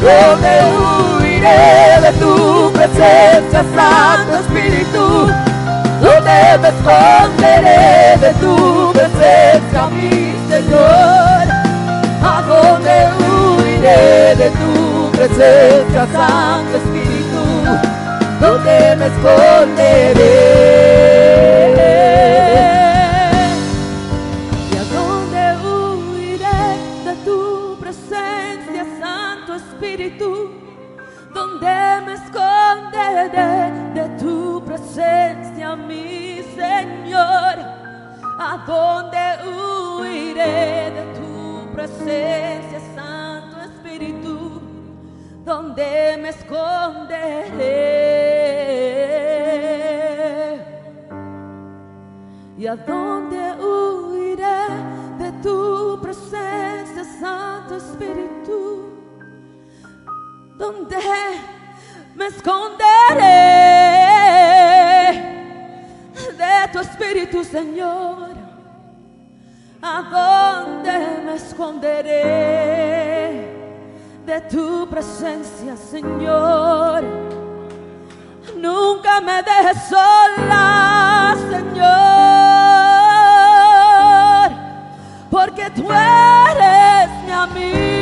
¿A 0.00 0.02
dónde? 0.02 0.48
¿A 0.48 0.62
dónde 0.62 1.20
huiré 1.20 2.00
de 2.00 2.12
tu 2.18 2.72
presencia, 2.72 3.64
Santo 3.74 4.36
Espíritu? 4.38 5.28
¿Dónde 6.00 6.58
me 6.62 6.68
esconderé 6.68 8.16
de 8.18 8.34
tu 8.40 8.92
presencia, 8.92 9.86
mi 9.92 10.34
Señor? 10.48 11.44
¿A 12.22 12.42
dónde 12.48 13.08
huiré 13.18 14.36
de 14.36 14.50
tu 14.50 15.10
presencia, 15.12 16.06
Santo 16.12 16.76
Espíritu? 16.78 17.42
¿Dónde 18.40 18.96
me 18.96 19.06
esconderé? 19.06 20.79
De 33.28 34.08
tu 34.18 34.64
presencia, 34.64 35.76
mi 35.76 36.42
Señor? 36.54 37.54
¿A 38.38 38.64
dónde 38.66 39.18
huiré 39.46 40.90
de 40.90 41.04
tu 41.18 41.70
presencia, 41.74 42.80
Santo 42.94 43.60
Espíritu? 43.60 44.62
¿Dónde 45.44 46.18
me 46.22 46.30
esconderé? 46.30 47.50
¿Y 52.56 52.66
a 52.66 52.76
dónde 52.76 53.54
huiré 53.62 54.64
de 55.18 55.32
tu 55.42 55.98
presencia, 56.00 57.04
Santo 57.20 57.76
Espíritu? 57.76 58.90
¿Dónde 60.56 60.96
me 62.14 62.26
esconderé 62.26 63.24
de 66.36 66.68
tu 66.72 66.78
Espíritu, 66.80 67.44
Señor? 67.44 68.30
¿A 69.82 70.02
dónde 70.64 71.22
me 71.24 71.34
esconderé 71.36 72.10
de 74.26 74.40
tu 74.50 74.86
presencia, 74.88 75.76
Señor? 75.76 77.02
Nunca 78.56 79.20
me 79.20 79.42
dejes 79.42 79.88
sola, 79.88 81.34
Señor, 81.50 81.90
porque 85.30 85.70
tú 85.70 85.90
eres 85.90 87.10
mi 87.24 87.32
amigo. 87.32 87.99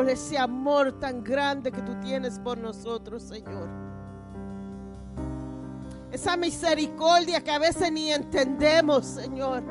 Por 0.00 0.08
ese 0.08 0.38
amor 0.38 0.98
tan 0.98 1.22
grande 1.22 1.70
que 1.70 1.82
tú 1.82 1.94
tienes 2.00 2.38
por 2.38 2.56
nosotros, 2.56 3.22
Señor. 3.22 3.68
Esa 6.10 6.38
misericordia 6.38 7.44
que 7.44 7.50
a 7.50 7.58
veces 7.58 7.92
ni 7.92 8.10
entendemos, 8.10 9.04
Señor. 9.04 9.62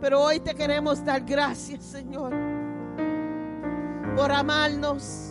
Pero 0.00 0.20
hoy 0.20 0.38
te 0.38 0.54
queremos 0.54 1.04
dar 1.04 1.22
gracias, 1.22 1.82
Señor, 1.82 2.32
por 4.14 4.30
amarnos 4.30 5.26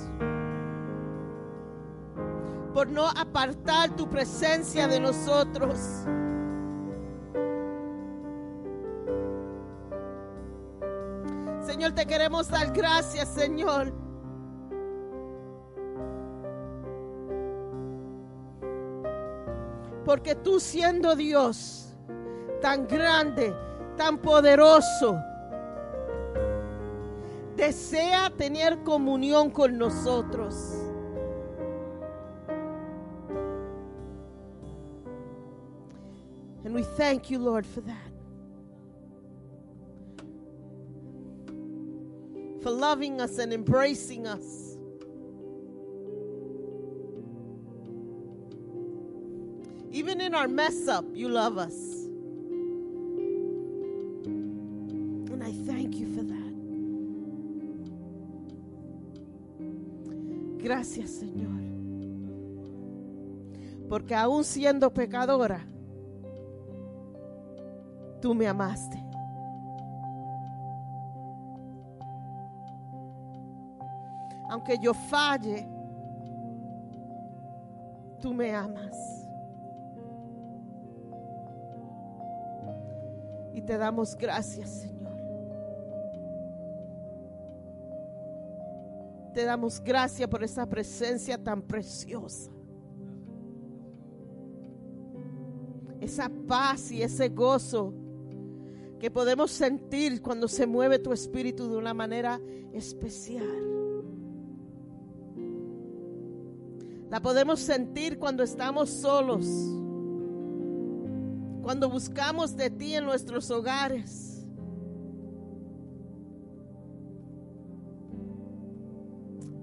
por 2.73 2.89
no 2.89 3.07
apartar 3.07 3.95
tu 3.95 4.09
presencia 4.09 4.89
de 4.89 4.99
nosotros. 4.99 5.79
Señor, 11.79 11.95
te 11.95 12.05
queremos 12.05 12.49
dar 12.49 12.73
gracias, 12.73 13.29
Señor. 13.29 13.93
Porque 20.03 20.35
tú 20.35 20.59
siendo 20.59 21.15
Dios 21.15 21.95
tan 22.61 22.85
grande, 22.85 23.55
tan 23.95 24.17
poderoso, 24.17 25.21
desea 27.55 28.29
tener 28.29 28.83
comunión 28.83 29.49
con 29.49 29.77
nosotros. 29.77 30.53
And 36.65 36.75
we 36.75 36.83
thank 36.97 37.29
you, 37.29 37.39
Lord, 37.39 37.65
for 37.65 37.79
that. 37.79 38.18
For 42.61 42.71
loving 42.71 43.21
us 43.21 43.37
and 43.37 43.53
embracing 43.53 44.27
us. 44.27 44.77
Even 49.91 50.21
in 50.21 50.35
our 50.35 50.47
mess 50.47 50.87
up, 50.87 51.05
you 51.13 51.29
love 51.29 51.57
us. 51.57 51.73
And 55.31 55.43
I 55.43 55.51
thank 55.65 55.95
you 55.95 56.07
for 56.15 56.23
that. 56.23 56.49
Gracias, 60.61 61.09
Señor. 61.11 61.59
Porque 63.87 64.13
aún 64.13 64.43
siendo 64.43 64.93
pecadora, 64.93 65.65
tú 68.21 68.35
me 68.35 68.47
amaste. 68.47 69.08
Aunque 74.49 74.77
yo 74.79 74.93
falle, 74.93 75.67
tú 78.19 78.33
me 78.33 78.53
amas. 78.53 78.97
Y 83.53 83.61
te 83.61 83.77
damos 83.77 84.15
gracias, 84.15 84.69
Señor. 84.69 84.99
Te 89.33 89.45
damos 89.45 89.79
gracias 89.79 90.27
por 90.27 90.43
esa 90.43 90.65
presencia 90.65 91.37
tan 91.37 91.61
preciosa. 91.61 92.51
Esa 96.01 96.29
paz 96.47 96.91
y 96.91 97.03
ese 97.03 97.29
gozo 97.29 97.93
que 98.99 99.11
podemos 99.11 99.51
sentir 99.51 100.21
cuando 100.21 100.47
se 100.47 100.65
mueve 100.65 100.97
tu 100.97 101.13
espíritu 101.13 101.69
de 101.69 101.77
una 101.77 101.93
manera 101.93 102.41
especial. 102.73 103.78
La 107.09 107.19
podemos 107.19 107.59
sentir 107.59 108.19
cuando 108.19 108.43
estamos 108.43 108.89
solos, 108.89 109.45
cuando 111.63 111.89
buscamos 111.89 112.55
de 112.55 112.69
ti 112.69 112.93
en 112.93 113.05
nuestros 113.05 113.49
hogares. 113.49 114.45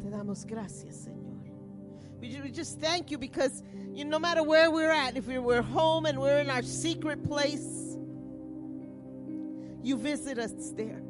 Te 0.03 0.11
damos 0.11 0.44
gracias, 0.44 0.97
Señor. 0.97 1.26
We 2.20 2.51
just 2.51 2.80
thank 2.80 3.11
you 3.12 3.18
because 3.18 3.62
you 3.94 4.05
no 4.05 4.18
matter 4.18 4.42
where 4.42 4.68
we're 4.70 4.90
at, 4.90 5.16
if 5.16 5.28
we 5.28 5.38
we're 5.38 5.62
home 5.62 6.07
and 6.07 6.18
we're 6.18 6.40
in 6.40 6.51
our 6.51 6.62
secret 6.62 7.22
place, 7.22 7.97
you 9.84 9.97
visit 9.97 10.38
us 10.38 10.72
there. 10.76 11.01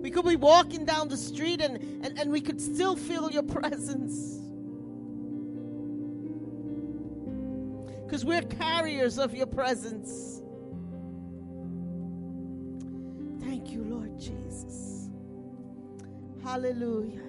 We 0.00 0.10
could 0.10 0.24
be 0.24 0.36
walking 0.36 0.86
down 0.86 1.08
the 1.08 1.16
street 1.18 1.60
and, 1.60 1.76
and, 2.02 2.18
and 2.18 2.32
we 2.32 2.40
could 2.40 2.58
still 2.58 2.96
feel 2.96 3.30
your 3.30 3.42
presence. 3.60 4.49
Because 8.10 8.24
we're 8.24 8.42
carriers 8.42 9.20
of 9.20 9.36
your 9.36 9.46
presence. 9.46 10.42
Thank 13.38 13.70
you, 13.70 13.84
Lord 13.84 14.18
Jesus. 14.18 15.08
Aleluya. 16.44 17.22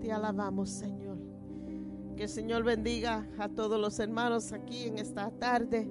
Te 0.00 0.10
alabamos, 0.10 0.70
Señor. 0.70 1.18
Que 2.16 2.24
el 2.24 2.28
Señor 2.28 2.64
bendiga 2.64 3.28
a 3.38 3.48
todos 3.48 3.80
los 3.80 4.00
hermanos 4.00 4.52
aquí 4.52 4.88
en 4.88 4.98
esta 4.98 5.30
tarde. 5.30 5.86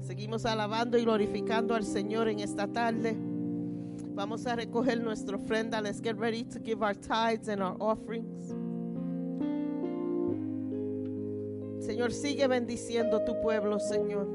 Seguimos 0.00 0.44
alabando 0.44 0.98
y 0.98 1.04
glorificando 1.04 1.76
al 1.76 1.84
Señor 1.84 2.26
en 2.26 2.40
esta 2.40 2.66
tarde. 2.66 3.16
Vamos 4.16 4.48
a 4.48 4.56
recoger 4.56 5.00
nuestra 5.00 5.36
ofrenda. 5.36 5.80
Let's 5.80 6.00
get 6.00 6.16
ready 6.18 6.42
to 6.42 6.58
give 6.58 6.82
our 6.82 6.96
tithes 6.96 7.48
and 7.48 7.62
our 7.62 7.76
offerings. 7.78 8.52
Señor, 11.98 12.12
sigue 12.12 12.46
bendiciendo 12.46 13.24
tu 13.24 13.40
pueblo, 13.40 13.80
Señor. 13.80 14.28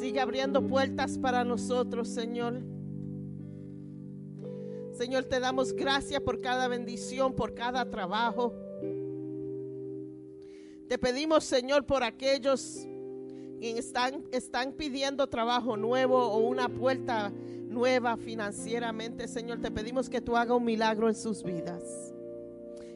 Sigue 0.00 0.18
abriendo 0.18 0.66
puertas 0.66 1.16
para 1.18 1.44
nosotros, 1.44 2.08
Señor. 2.08 2.64
Señor, 4.90 5.26
te 5.26 5.38
damos 5.38 5.72
gracias 5.72 6.20
por 6.20 6.40
cada 6.40 6.66
bendición, 6.66 7.32
por 7.32 7.54
cada 7.54 7.88
trabajo. 7.88 8.52
Te 10.88 10.98
pedimos, 10.98 11.44
Señor, 11.44 11.86
por 11.86 12.02
aquellos 12.02 12.84
y 13.60 13.68
están, 13.78 14.24
están 14.32 14.72
pidiendo 14.72 15.28
trabajo 15.28 15.76
nuevo 15.76 16.18
o 16.18 16.38
una 16.38 16.68
puerta 16.68 17.32
nueva 17.68 18.16
financieramente, 18.16 19.28
Señor, 19.28 19.60
te 19.60 19.70
pedimos 19.70 20.10
que 20.10 20.20
tú 20.20 20.36
hagas 20.36 20.56
un 20.56 20.64
milagro 20.64 21.08
en 21.08 21.14
sus 21.14 21.44
vidas. 21.44 22.12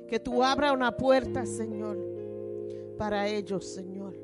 Que 0.06 0.20
tú 0.20 0.42
abra 0.42 0.72
una 0.72 0.96
puerta, 0.96 1.46
Señor, 1.46 1.98
para 2.98 3.28
ellos, 3.28 3.66
Señor. 3.66 4.22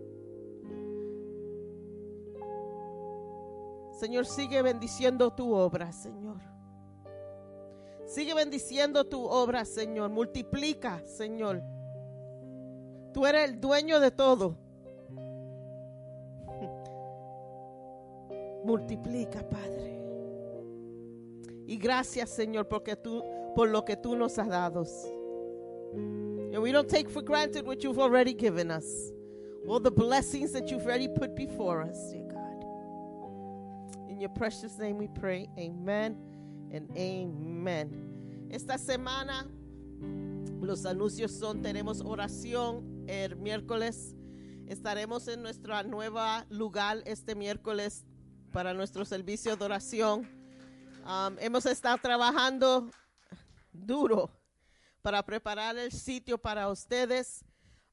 Señor, 3.98 4.26
sigue 4.26 4.62
bendiciendo 4.62 5.32
tu 5.32 5.52
obra, 5.52 5.90
Señor. 5.90 6.36
Sigue 8.06 8.32
bendiciendo 8.32 9.04
tu 9.04 9.24
obra, 9.24 9.64
Señor. 9.64 10.10
Multiplica, 10.10 11.02
Señor. 11.04 11.60
Tú 13.12 13.26
eres 13.26 13.50
el 13.50 13.60
dueño 13.60 13.98
de 13.98 14.12
todo. 14.12 14.56
Multiplica, 18.64 19.42
Padre. 19.48 19.98
Y 21.66 21.76
gracias, 21.76 22.30
Señor, 22.30 22.68
porque 22.68 22.94
tú 22.96 23.24
por 23.54 23.68
lo 23.68 23.84
que 23.84 23.96
tú 23.96 24.16
nos 24.16 24.38
has 24.38 24.48
dado. 24.48 24.84
And 25.94 26.62
we 26.62 26.72
don't 26.72 26.88
take 26.88 27.08
for 27.08 27.22
granted 27.22 27.66
what 27.66 27.82
you've 27.82 27.98
already 27.98 28.34
given 28.34 28.70
us. 28.70 28.84
All 29.66 29.80
the 29.80 29.90
blessings 29.90 30.52
that 30.52 30.70
you've 30.70 30.84
already 30.84 31.08
put 31.08 31.36
before 31.36 31.82
us, 31.82 32.10
dear 32.10 32.24
God. 32.24 32.64
In 34.08 34.18
your 34.20 34.30
precious 34.30 34.78
name 34.78 34.98
we 34.98 35.08
pray. 35.08 35.48
Amen 35.58 36.16
and 36.72 36.90
amen. 36.96 38.48
Esta 38.50 38.78
semana 38.78 39.46
los 40.60 40.84
anuncios 40.84 41.30
son 41.30 41.62
tenemos 41.62 42.02
oración 42.02 43.04
el 43.08 43.36
miércoles. 43.36 44.14
Estaremos 44.66 45.28
en 45.28 45.42
nuestra 45.42 45.82
nueva 45.82 46.46
lugar 46.50 47.02
este 47.06 47.34
miércoles 47.34 48.04
para 48.52 48.74
nuestro 48.74 49.04
servicio 49.04 49.56
de 49.56 49.64
oración. 49.64 50.26
Um, 51.06 51.36
hemos 51.40 51.64
estado 51.66 51.98
trabajando 51.98 52.90
duro 53.72 54.30
para 55.08 55.22
preparar 55.22 55.78
el 55.78 55.90
sitio 55.90 56.36
para 56.36 56.68
ustedes, 56.68 57.42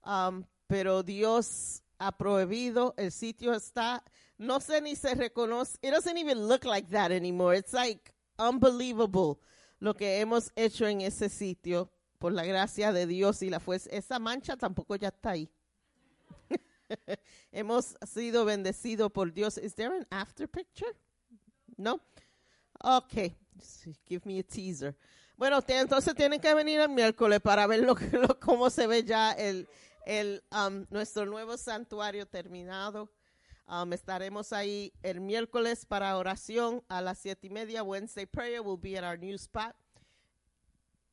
um, 0.06 0.44
pero 0.68 1.02
Dios 1.02 1.82
ha 1.98 2.12
prohibido, 2.12 2.94
el 2.98 3.10
sitio 3.10 3.54
está, 3.54 4.04
no 4.38 4.60
sé 4.60 4.82
ni 4.82 4.98
se 4.98 5.16
reconoce, 5.16 5.78
it 5.82 5.92
doesn't 5.92 6.18
even 6.18 6.50
look 6.50 6.66
like 6.66 6.90
that 6.90 7.14
anymore. 7.14 7.58
It's 7.58 7.72
like 7.72 8.12
unbelievable 8.38 9.40
lo 9.80 9.94
que 9.94 10.20
hemos 10.20 10.52
hecho 10.58 10.86
en 10.88 11.00
ese 11.00 11.30
sitio 11.30 11.90
por 12.20 12.34
la 12.34 12.44
gracia 12.44 12.92
de 12.92 13.08
Dios 13.08 13.42
y 13.42 13.50
la 13.50 13.62
fuerza. 13.62 13.90
Esa 13.92 14.20
mancha 14.20 14.58
tampoco 14.58 14.98
ya 14.98 15.08
está 15.08 15.30
ahí. 15.30 15.50
hemos 17.54 17.96
sido 18.06 18.44
bendecidos 18.44 19.10
por 19.10 19.32
Dios. 19.32 19.58
Is 19.58 19.74
there 19.74 19.96
an 19.96 20.06
after 20.12 20.50
picture? 20.50 20.92
No. 21.78 22.02
Ok, 22.84 23.34
give 24.06 24.26
me 24.26 24.40
a 24.40 24.44
teaser. 24.44 24.98
Bueno, 25.38 25.60
entonces 25.68 26.16
tienen 26.16 26.40
que 26.40 26.54
venir 26.54 26.80
el 26.80 26.90
miércoles 26.90 27.42
para 27.42 27.68
ver 27.68 27.82
lo, 27.82 27.96
lo, 28.14 28.40
cómo 28.40 28.70
se 28.70 28.88
ve 28.88 29.04
ya 29.04 29.34
el, 29.34 29.68
el, 30.06 30.42
um, 30.52 30.86
nuestro 30.90 31.26
nuevo 31.26 31.58
santuario 31.58 32.26
terminado. 32.26 33.10
Um, 33.68 33.92
estaremos 33.92 34.54
ahí 34.54 34.94
el 35.04 35.20
miércoles 35.20 35.86
para 35.86 36.18
oración 36.18 36.84
a 36.88 37.02
las 37.02 37.18
siete 37.18 37.48
y 37.48 37.50
media. 37.50 37.84
Wednesday 37.84 38.26
prayer 38.26 38.62
will 38.62 38.80
be 38.80 38.98
at 38.98 39.04
our 39.04 39.20
new 39.20 39.36
spot. 39.36 39.76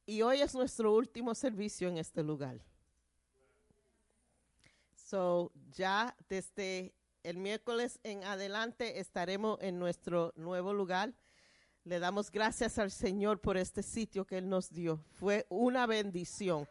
Y 0.06 0.22
hoy 0.22 0.40
es 0.40 0.54
nuestro 0.54 0.94
último 0.94 1.34
servicio 1.34 1.88
en 1.88 1.98
este 1.98 2.22
lugar. 2.22 2.60
So, 4.94 5.50
ya 5.72 6.14
desde 6.28 6.94
el 7.24 7.38
miércoles 7.38 7.98
en 8.04 8.22
adelante 8.22 9.00
estaremos 9.00 9.58
en 9.62 9.80
nuestro 9.80 10.32
nuevo 10.36 10.72
lugar. 10.72 11.12
Le 11.84 11.98
damos 11.98 12.30
gracias 12.30 12.78
al 12.78 12.92
Señor 12.92 13.40
por 13.40 13.56
este 13.56 13.82
sitio 13.82 14.24
que 14.24 14.38
Él 14.38 14.48
nos 14.48 14.70
dio. 14.72 15.04
Fue 15.10 15.46
una 15.48 15.86
bendición, 15.86 16.68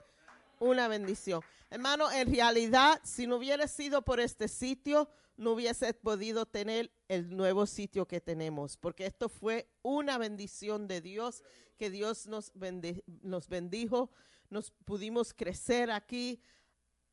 una 0.58 0.88
bendición. 0.88 1.42
Hermano, 1.70 2.10
en 2.12 2.34
realidad, 2.34 3.02
si 3.04 3.28
no 3.28 3.36
hubiera 3.36 3.68
sido 3.68 4.04
por 4.04 4.22
este 4.22 4.48
sitio, 4.48 5.10
no 5.36 5.52
hubiese 5.52 5.94
podido 5.94 6.46
tener 6.46 6.94
el 7.10 7.36
nuevo 7.36 7.66
sitio 7.66 8.08
que 8.08 8.22
tenemos, 8.22 8.78
porque 8.78 9.06
esto 9.06 9.28
fue 9.28 9.68
una 9.82 10.18
bendición 10.18 10.88
de 10.88 11.02
Dios, 11.02 11.44
que 11.78 11.90
Dios 11.90 12.28
nos, 12.28 12.52
bendi 12.54 13.04
nos 13.22 13.50
bendijo, 13.50 14.12
nos 14.50 14.72
pudimos 14.86 15.34
crecer 15.34 15.92
aquí. 15.92 16.42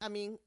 I 0.01 0.09
mean, 0.09 0.39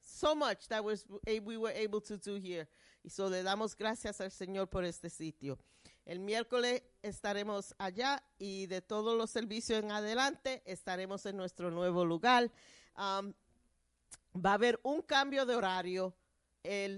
so 0.00 0.36
much 0.36 0.68
that 0.68 0.84
was, 0.84 1.06
we 1.26 1.56
were 1.56 1.74
able 1.74 2.00
to 2.02 2.16
do 2.18 2.36
here. 2.36 2.68
Y 3.02 3.10
so 3.10 3.28
le 3.28 3.42
damos 3.42 3.76
gracias 3.76 4.20
al 4.20 4.30
Señor 4.30 4.68
por 4.68 4.84
este 4.84 5.10
sitio. 5.10 5.58
El 6.04 6.20
miércoles 6.20 6.82
estaremos 7.02 7.74
allá 7.78 8.22
y 8.38 8.66
de 8.66 8.82
todos 8.82 9.16
los 9.16 9.30
servicios 9.30 9.82
en 9.82 9.90
adelante 9.90 10.62
estaremos 10.66 11.24
en 11.24 11.36
nuestro 11.36 11.70
nuevo 11.70 12.04
lugar. 12.04 12.50
Va 12.98 14.50
a 14.50 14.54
haber 14.54 14.78
un 14.82 15.00
cambio 15.00 15.46
de 15.46 15.54
horario. 15.54 16.14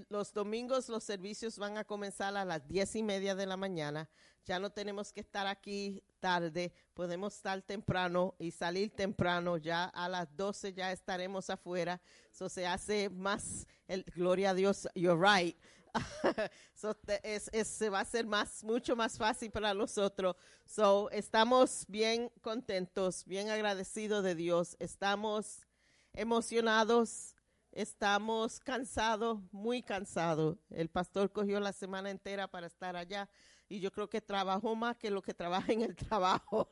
Los 0.09 0.33
domingos 0.33 0.89
los 0.89 1.05
servicios 1.05 1.57
van 1.57 1.79
a 1.79 1.85
comenzar 1.85 2.37
a 2.37 2.45
las 2.45 2.67
diez 2.67 2.97
y 2.97 3.03
media 3.05 3.37
de 3.37 3.47
la 3.47 3.57
mañana. 3.57 4.09
Ya 4.45 4.59
no 4.59 4.71
tenemos 4.71 5.13
que 5.13 5.21
estar 5.21 5.47
aquí 5.47 6.03
tarde, 6.21 6.73
podemos 6.95 7.35
estar 7.35 7.61
temprano 7.63 8.35
y 8.39 8.51
salir 8.51 8.91
temprano. 8.91 9.57
Ya 9.57 9.85
a 9.85 10.09
las 10.09 10.37
doce 10.37 10.73
ya 10.73 10.91
estaremos 10.91 11.49
afuera. 11.51 12.01
Eso 12.33 12.49
se 12.49 12.67
hace 12.67 13.09
más, 13.09 13.67
el, 13.87 14.05
gloria 14.15 14.51
a 14.51 14.55
Dios, 14.55 14.89
you're 14.95 15.17
right. 15.17 15.57
so, 16.75 16.97
es, 17.23 17.51
es, 17.53 17.81
va 17.93 17.99
a 17.99 18.03
hacer 18.03 18.27
más, 18.27 18.63
mucho 18.65 18.97
más 18.97 19.17
fácil 19.19 19.51
para 19.51 19.75
nosotros. 19.75 20.37
So, 20.65 21.11
estamos 21.11 21.85
bien 21.89 22.31
contentos, 22.43 23.25
bien 23.25 23.51
agradecidos 23.51 24.25
de 24.25 24.35
Dios. 24.35 24.77
Estamos 24.79 25.67
emocionados, 26.13 27.35
estamos 27.73 28.61
cansados, 28.61 29.41
muy 29.53 29.83
cansados. 29.83 30.57
El 30.71 30.89
pastor 30.89 31.31
cogió 31.31 31.61
la 31.61 31.73
semana 31.73 32.11
entera 32.11 32.49
para 32.49 32.67
estar 32.67 32.97
allá 32.97 33.29
y 33.69 33.81
yo 33.81 33.91
creo 33.93 34.09
que 34.09 34.21
trabajó 34.21 34.75
más 34.75 34.97
que 34.97 35.11
lo 35.11 35.23
que 35.23 35.35
trabaja 35.35 35.73
en 35.73 35.83
el 35.83 35.97
trabajo. 35.97 36.69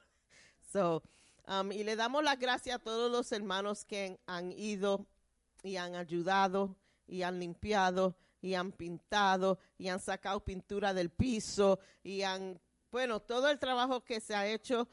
So, 0.73 1.03
um, 1.47 1.71
y 1.73 1.85
le 1.85 1.97
damos 1.97 2.25
las 2.25 2.39
gracias 2.39 2.77
a 2.77 2.79
todos 2.79 3.11
los 3.11 3.31
hermanos 3.33 3.85
que 3.85 4.19
han 4.27 4.53
ido 4.53 5.07
y 5.63 5.77
han 5.77 5.95
ayudado 5.95 6.77
y 7.07 7.23
han 7.23 7.39
limpiado 7.39 8.17
y 8.45 8.55
han 8.55 8.73
pintado 8.73 9.59
y 9.79 9.89
han 9.89 10.01
sacado 10.01 10.45
pintura 10.45 10.93
del 10.93 11.09
piso 11.09 11.79
y 12.03 12.23
han, 12.23 12.61
bueno, 12.93 13.19
todo 13.19 13.49
el 13.49 13.59
trabajo 13.59 14.05
que 14.05 14.21
se 14.21 14.35
ha 14.35 14.47
hecho, 14.47 14.87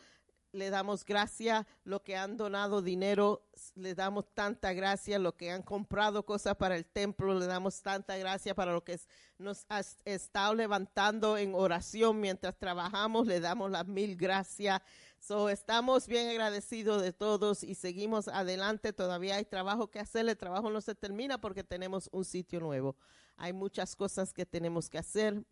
le 0.53 0.69
damos 0.69 1.03
gracias, 1.03 1.65
lo 1.83 2.01
que 2.01 2.15
han 2.15 2.37
donado 2.37 2.81
dinero, 2.81 3.45
le 3.75 3.93
damos 3.93 4.33
tanta 4.33 4.71
gracia, 4.71 5.19
lo 5.19 5.35
que 5.35 5.51
han 5.51 5.63
comprado 5.63 6.25
cosas 6.25 6.55
para 6.55 6.77
el 6.77 6.85
templo, 6.85 7.37
le 7.37 7.45
damos 7.45 7.81
tanta 7.81 8.15
gracia 8.15 8.55
para 8.55 8.71
lo 8.71 8.85
que 8.85 8.97
nos 9.37 9.65
ha 9.67 9.81
estado 10.05 10.55
levantando 10.55 11.37
en 11.37 11.53
oración 11.53 12.21
mientras 12.21 12.57
trabajamos, 12.57 13.27
le 13.27 13.41
damos 13.41 13.69
las 13.69 13.85
mil 13.85 14.15
gracias. 14.15 14.81
So, 15.21 15.49
estamos 15.49 16.07
bien 16.07 16.29
agradecidos 16.29 16.99
de 17.03 17.13
todos 17.13 17.63
y 17.63 17.75
seguimos 17.75 18.27
adelante. 18.27 18.91
Todavía 18.91 19.35
hay 19.35 19.45
trabajo 19.45 19.91
que 19.91 19.99
hacer. 19.99 20.27
El 20.27 20.35
trabajo 20.35 20.71
no 20.71 20.81
se 20.81 20.95
termina 20.95 21.39
porque 21.39 21.63
tenemos 21.63 22.09
un 22.11 22.25
sitio 22.25 22.59
nuevo. 22.59 22.95
Hay 23.37 23.53
muchas 23.53 23.95
cosas 23.95 24.33
que 24.33 24.47
tenemos 24.47 24.89
que 24.89 24.97
hacer, 24.97 25.45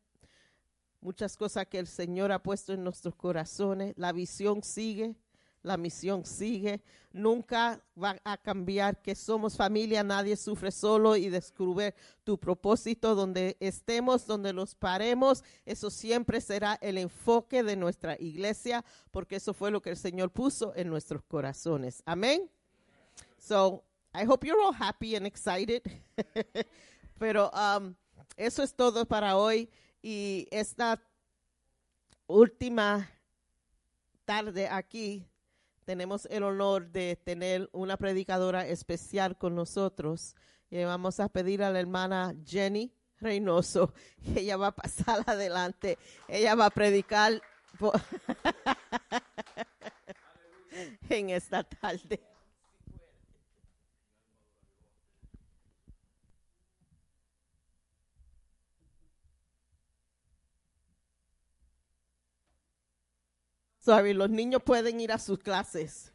muchas 1.01 1.37
cosas 1.37 1.67
que 1.67 1.77
el 1.77 1.85
Señor 1.85 2.31
ha 2.31 2.41
puesto 2.41 2.73
en 2.73 2.83
nuestros 2.83 3.13
corazones. 3.13 3.93
La 3.95 4.11
visión 4.11 4.63
sigue, 4.63 5.15
la 5.63 5.77
misión 5.77 6.25
sigue. 6.25 6.81
Nunca 7.11 7.83
va 8.01 8.17
a 8.23 8.37
cambiar 8.37 9.01
que 9.01 9.15
somos 9.15 9.57
familia, 9.57 10.03
nadie 10.03 10.37
sufre 10.37 10.71
solo 10.71 11.15
y 11.15 11.29
descubrir 11.29 11.95
tu 12.23 12.37
propósito 12.37 13.15
donde 13.15 13.57
estemos, 13.59 14.27
donde 14.27 14.53
nos 14.53 14.75
paremos. 14.75 15.43
Eso 15.65 15.89
siempre 15.89 16.39
será 16.39 16.77
el 16.81 16.97
enfoque 16.97 17.63
de 17.63 17.75
nuestra 17.75 18.15
iglesia, 18.19 18.85
porque 19.11 19.37
eso 19.37 19.53
fue 19.53 19.71
lo 19.71 19.81
que 19.81 19.91
el 19.91 19.97
Señor 19.97 20.31
puso 20.31 20.73
en 20.75 20.89
nuestros 20.89 21.23
corazones. 21.23 22.03
Amén. 22.05 22.49
So, 23.37 23.83
I 24.13 24.25
hope 24.25 24.45
you're 24.45 24.61
all 24.61 24.73
happy 24.73 25.15
and 25.15 25.25
excited. 25.25 25.81
Pero 27.19 27.51
um, 27.51 27.95
eso 28.37 28.63
es 28.63 28.73
todo 28.73 29.05
para 29.05 29.35
hoy 29.35 29.69
y 30.01 30.47
esta 30.51 31.01
última 32.27 33.09
tarde 34.25 34.67
aquí 34.67 35.25
tenemos 35.89 36.27
el 36.29 36.43
honor 36.43 36.91
de 36.91 37.15
tener 37.15 37.67
una 37.71 37.97
predicadora 37.97 38.67
especial 38.67 39.39
con 39.39 39.55
nosotros. 39.55 40.35
Y 40.69 40.83
vamos 40.83 41.19
a 41.19 41.29
pedir 41.29 41.63
a 41.63 41.71
la 41.71 41.79
hermana 41.79 42.35
Jenny 42.45 42.93
Reynoso 43.19 43.91
ella 44.35 44.55
va 44.55 44.67
a 44.67 44.75
pasar 44.75 45.23
adelante. 45.25 45.97
Ella 46.27 46.53
va 46.53 46.67
a 46.67 46.69
predicar 46.69 47.41
en 51.09 51.31
esta 51.31 51.63
tarde. 51.63 52.21
Sorry, 63.79 64.13
los 64.13 64.29
niños 64.29 64.61
pueden 64.63 64.99
ir 64.99 65.11
a 65.11 65.17
sus 65.17 65.39
clases. 65.39 66.11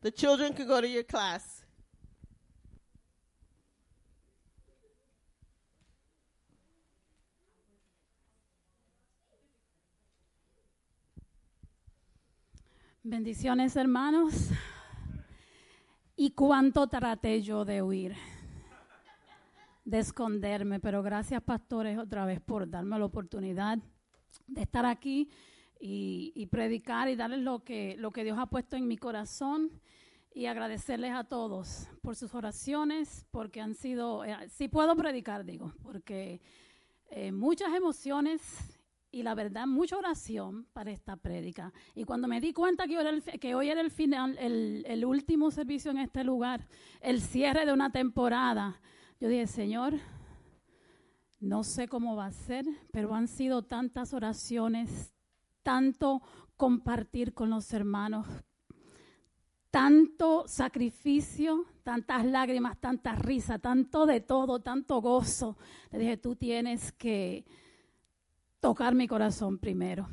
The 0.00 0.10
children 0.10 0.54
can 0.54 0.66
go 0.66 0.80
to 0.80 0.86
your 0.86 1.04
class. 1.04 1.60
Bendiciones, 13.02 13.76
hermanos. 13.76 14.50
Y 16.16 16.30
cuánto 16.30 16.86
traté 16.86 17.42
yo 17.42 17.64
de 17.64 17.82
huir, 17.82 18.14
de 19.84 19.98
esconderme, 19.98 20.80
pero 20.80 21.02
gracias, 21.02 21.42
pastores, 21.42 21.98
otra 21.98 22.24
vez 22.24 22.40
por 22.40 22.68
darme 22.68 22.98
la 22.98 23.06
oportunidad 23.06 23.78
de 24.46 24.62
estar 24.62 24.84
aquí 24.84 25.30
y, 25.80 26.32
y 26.36 26.46
predicar 26.46 27.08
y 27.08 27.16
darles 27.16 27.40
lo 27.40 27.64
que, 27.64 27.96
lo 27.98 28.10
que 28.10 28.22
Dios 28.22 28.38
ha 28.38 28.46
puesto 28.46 28.76
en 28.76 28.86
mi 28.86 28.98
corazón 28.98 29.70
y 30.32 30.46
agradecerles 30.46 31.12
a 31.12 31.24
todos 31.24 31.88
por 32.02 32.14
sus 32.14 32.34
oraciones, 32.34 33.26
porque 33.30 33.60
han 33.60 33.74
sido, 33.74 34.24
eh, 34.24 34.36
si 34.48 34.68
puedo 34.68 34.94
predicar, 34.94 35.44
digo, 35.44 35.72
porque 35.82 36.40
eh, 37.10 37.32
muchas 37.32 37.74
emociones 37.74 38.40
y 39.10 39.24
la 39.24 39.34
verdad, 39.34 39.66
mucha 39.66 39.96
oración 39.96 40.66
para 40.72 40.92
esta 40.92 41.16
prédica. 41.16 41.72
Y 41.96 42.04
cuando 42.04 42.28
me 42.28 42.40
di 42.40 42.52
cuenta 42.52 42.86
que 42.86 42.96
hoy 42.96 43.00
era 43.00 43.10
el, 43.10 43.22
que 43.40 43.54
hoy 43.56 43.68
era 43.68 43.80
el 43.80 43.90
final, 43.90 44.38
el, 44.38 44.84
el 44.86 45.04
último 45.04 45.50
servicio 45.50 45.90
en 45.90 45.98
este 45.98 46.22
lugar, 46.22 46.68
el 47.00 47.20
cierre 47.20 47.66
de 47.66 47.72
una 47.72 47.90
temporada, 47.90 48.80
yo 49.18 49.28
dije, 49.28 49.48
Señor, 49.48 49.94
no 51.40 51.64
sé 51.64 51.88
cómo 51.88 52.14
va 52.14 52.26
a 52.26 52.32
ser, 52.32 52.64
pero 52.92 53.14
han 53.14 53.26
sido 53.26 53.62
tantas 53.62 54.14
oraciones, 54.14 55.12
tanto 55.62 56.22
compartir 56.56 57.32
con 57.32 57.50
los 57.50 57.72
hermanos, 57.72 58.26
tanto 59.70 60.46
sacrificio, 60.46 61.64
tantas 61.82 62.24
lágrimas, 62.24 62.78
tanta 62.78 63.14
risa, 63.14 63.58
tanto 63.58 64.06
de 64.06 64.20
todo, 64.20 64.60
tanto 64.60 65.00
gozo. 65.00 65.56
Le 65.90 65.98
dije, 65.98 66.16
tú 66.16 66.36
tienes 66.36 66.92
que 66.92 67.44
tocar 68.60 68.94
mi 68.94 69.06
corazón 69.06 69.58
primero. 69.58 70.08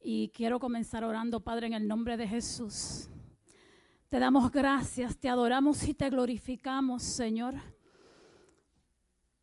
Y 0.00 0.28
quiero 0.28 0.58
comenzar 0.58 1.04
orando, 1.04 1.40
Padre, 1.40 1.66
en 1.66 1.74
el 1.74 1.88
nombre 1.88 2.16
de 2.16 2.28
Jesús. 2.28 3.10
Te 4.08 4.18
damos 4.18 4.50
gracias, 4.50 5.18
te 5.18 5.28
adoramos 5.28 5.86
y 5.86 5.92
te 5.92 6.08
glorificamos, 6.08 7.02
Señor, 7.02 7.56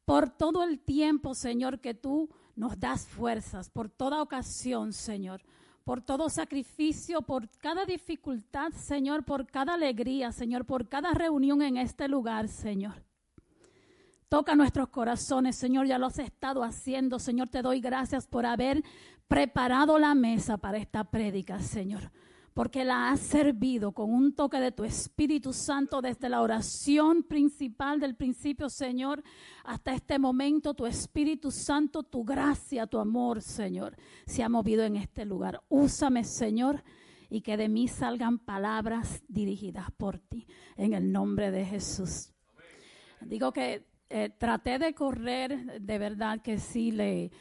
por 0.05 0.29
todo 0.29 0.63
el 0.63 0.79
tiempo, 0.79 1.35
Señor, 1.35 1.79
que 1.79 1.93
tú 1.93 2.29
nos 2.55 2.79
das 2.79 3.05
fuerzas, 3.05 3.69
por 3.69 3.89
toda 3.89 4.21
ocasión, 4.21 4.93
Señor, 4.93 5.41
por 5.83 6.01
todo 6.01 6.29
sacrificio, 6.29 7.21
por 7.21 7.47
cada 7.59 7.85
dificultad, 7.85 8.71
Señor, 8.71 9.23
por 9.23 9.45
cada 9.45 9.75
alegría, 9.75 10.31
Señor, 10.31 10.65
por 10.65 10.87
cada 10.87 11.11
reunión 11.13 11.61
en 11.61 11.77
este 11.77 12.07
lugar, 12.07 12.47
Señor. 12.47 13.03
Toca 14.29 14.55
nuestros 14.55 14.89
corazones, 14.89 15.55
Señor, 15.55 15.85
ya 15.85 15.99
lo 15.99 16.07
has 16.07 16.17
estado 16.17 16.63
haciendo. 16.63 17.19
Señor, 17.19 17.49
te 17.49 17.61
doy 17.61 17.79
gracias 17.79 18.25
por 18.25 18.45
haber 18.45 18.83
preparado 19.27 19.99
la 19.99 20.15
mesa 20.15 20.57
para 20.57 20.77
esta 20.77 21.03
prédica, 21.03 21.59
Señor, 21.59 22.11
porque 22.55 22.85
la 22.85 23.11
has 23.11 23.19
servido 23.19 23.91
con 23.91 24.13
un 24.13 24.33
toque 24.33 24.61
de 24.61 24.71
tu 24.71 24.85
Espíritu 24.85 25.51
Santo 25.51 26.01
desde 26.01 26.29
la 26.29 26.41
oración 26.41 27.21
principal 27.23 27.99
del 27.99 28.15
principio, 28.15 28.69
Señor, 28.69 29.21
hasta 29.65 29.93
este 29.93 30.17
momento. 30.17 30.73
Tu 30.73 30.85
Espíritu 30.85 31.51
Santo, 31.51 32.01
tu 32.01 32.23
gracia, 32.23 32.87
tu 32.87 32.97
amor, 32.97 33.41
Señor, 33.41 33.97
se 34.25 34.41
ha 34.41 34.47
movido 34.47 34.85
en 34.85 34.95
este 34.95 35.25
lugar. 35.25 35.61
Úsame, 35.67 36.23
Señor 36.23 36.81
y 37.29 37.41
que 37.41 37.57
de 37.57 37.67
mí 37.67 37.89
salgan 37.89 38.39
palabras 38.39 39.21
dirigidas 39.27 39.91
por 39.91 40.19
ti, 40.19 40.47
en 40.77 40.93
el 40.93 41.11
nombre 41.11 41.51
de 41.51 41.65
Jesús. 41.65 42.31
Digo 43.19 43.51
que 43.51 43.85
eh, 44.09 44.29
traté 44.29 44.79
de 44.79 44.93
correr, 44.93 45.81
de 45.81 45.97
verdad 45.97 46.41
que 46.41 46.59
sí, 46.59 46.91
le, 46.91 47.31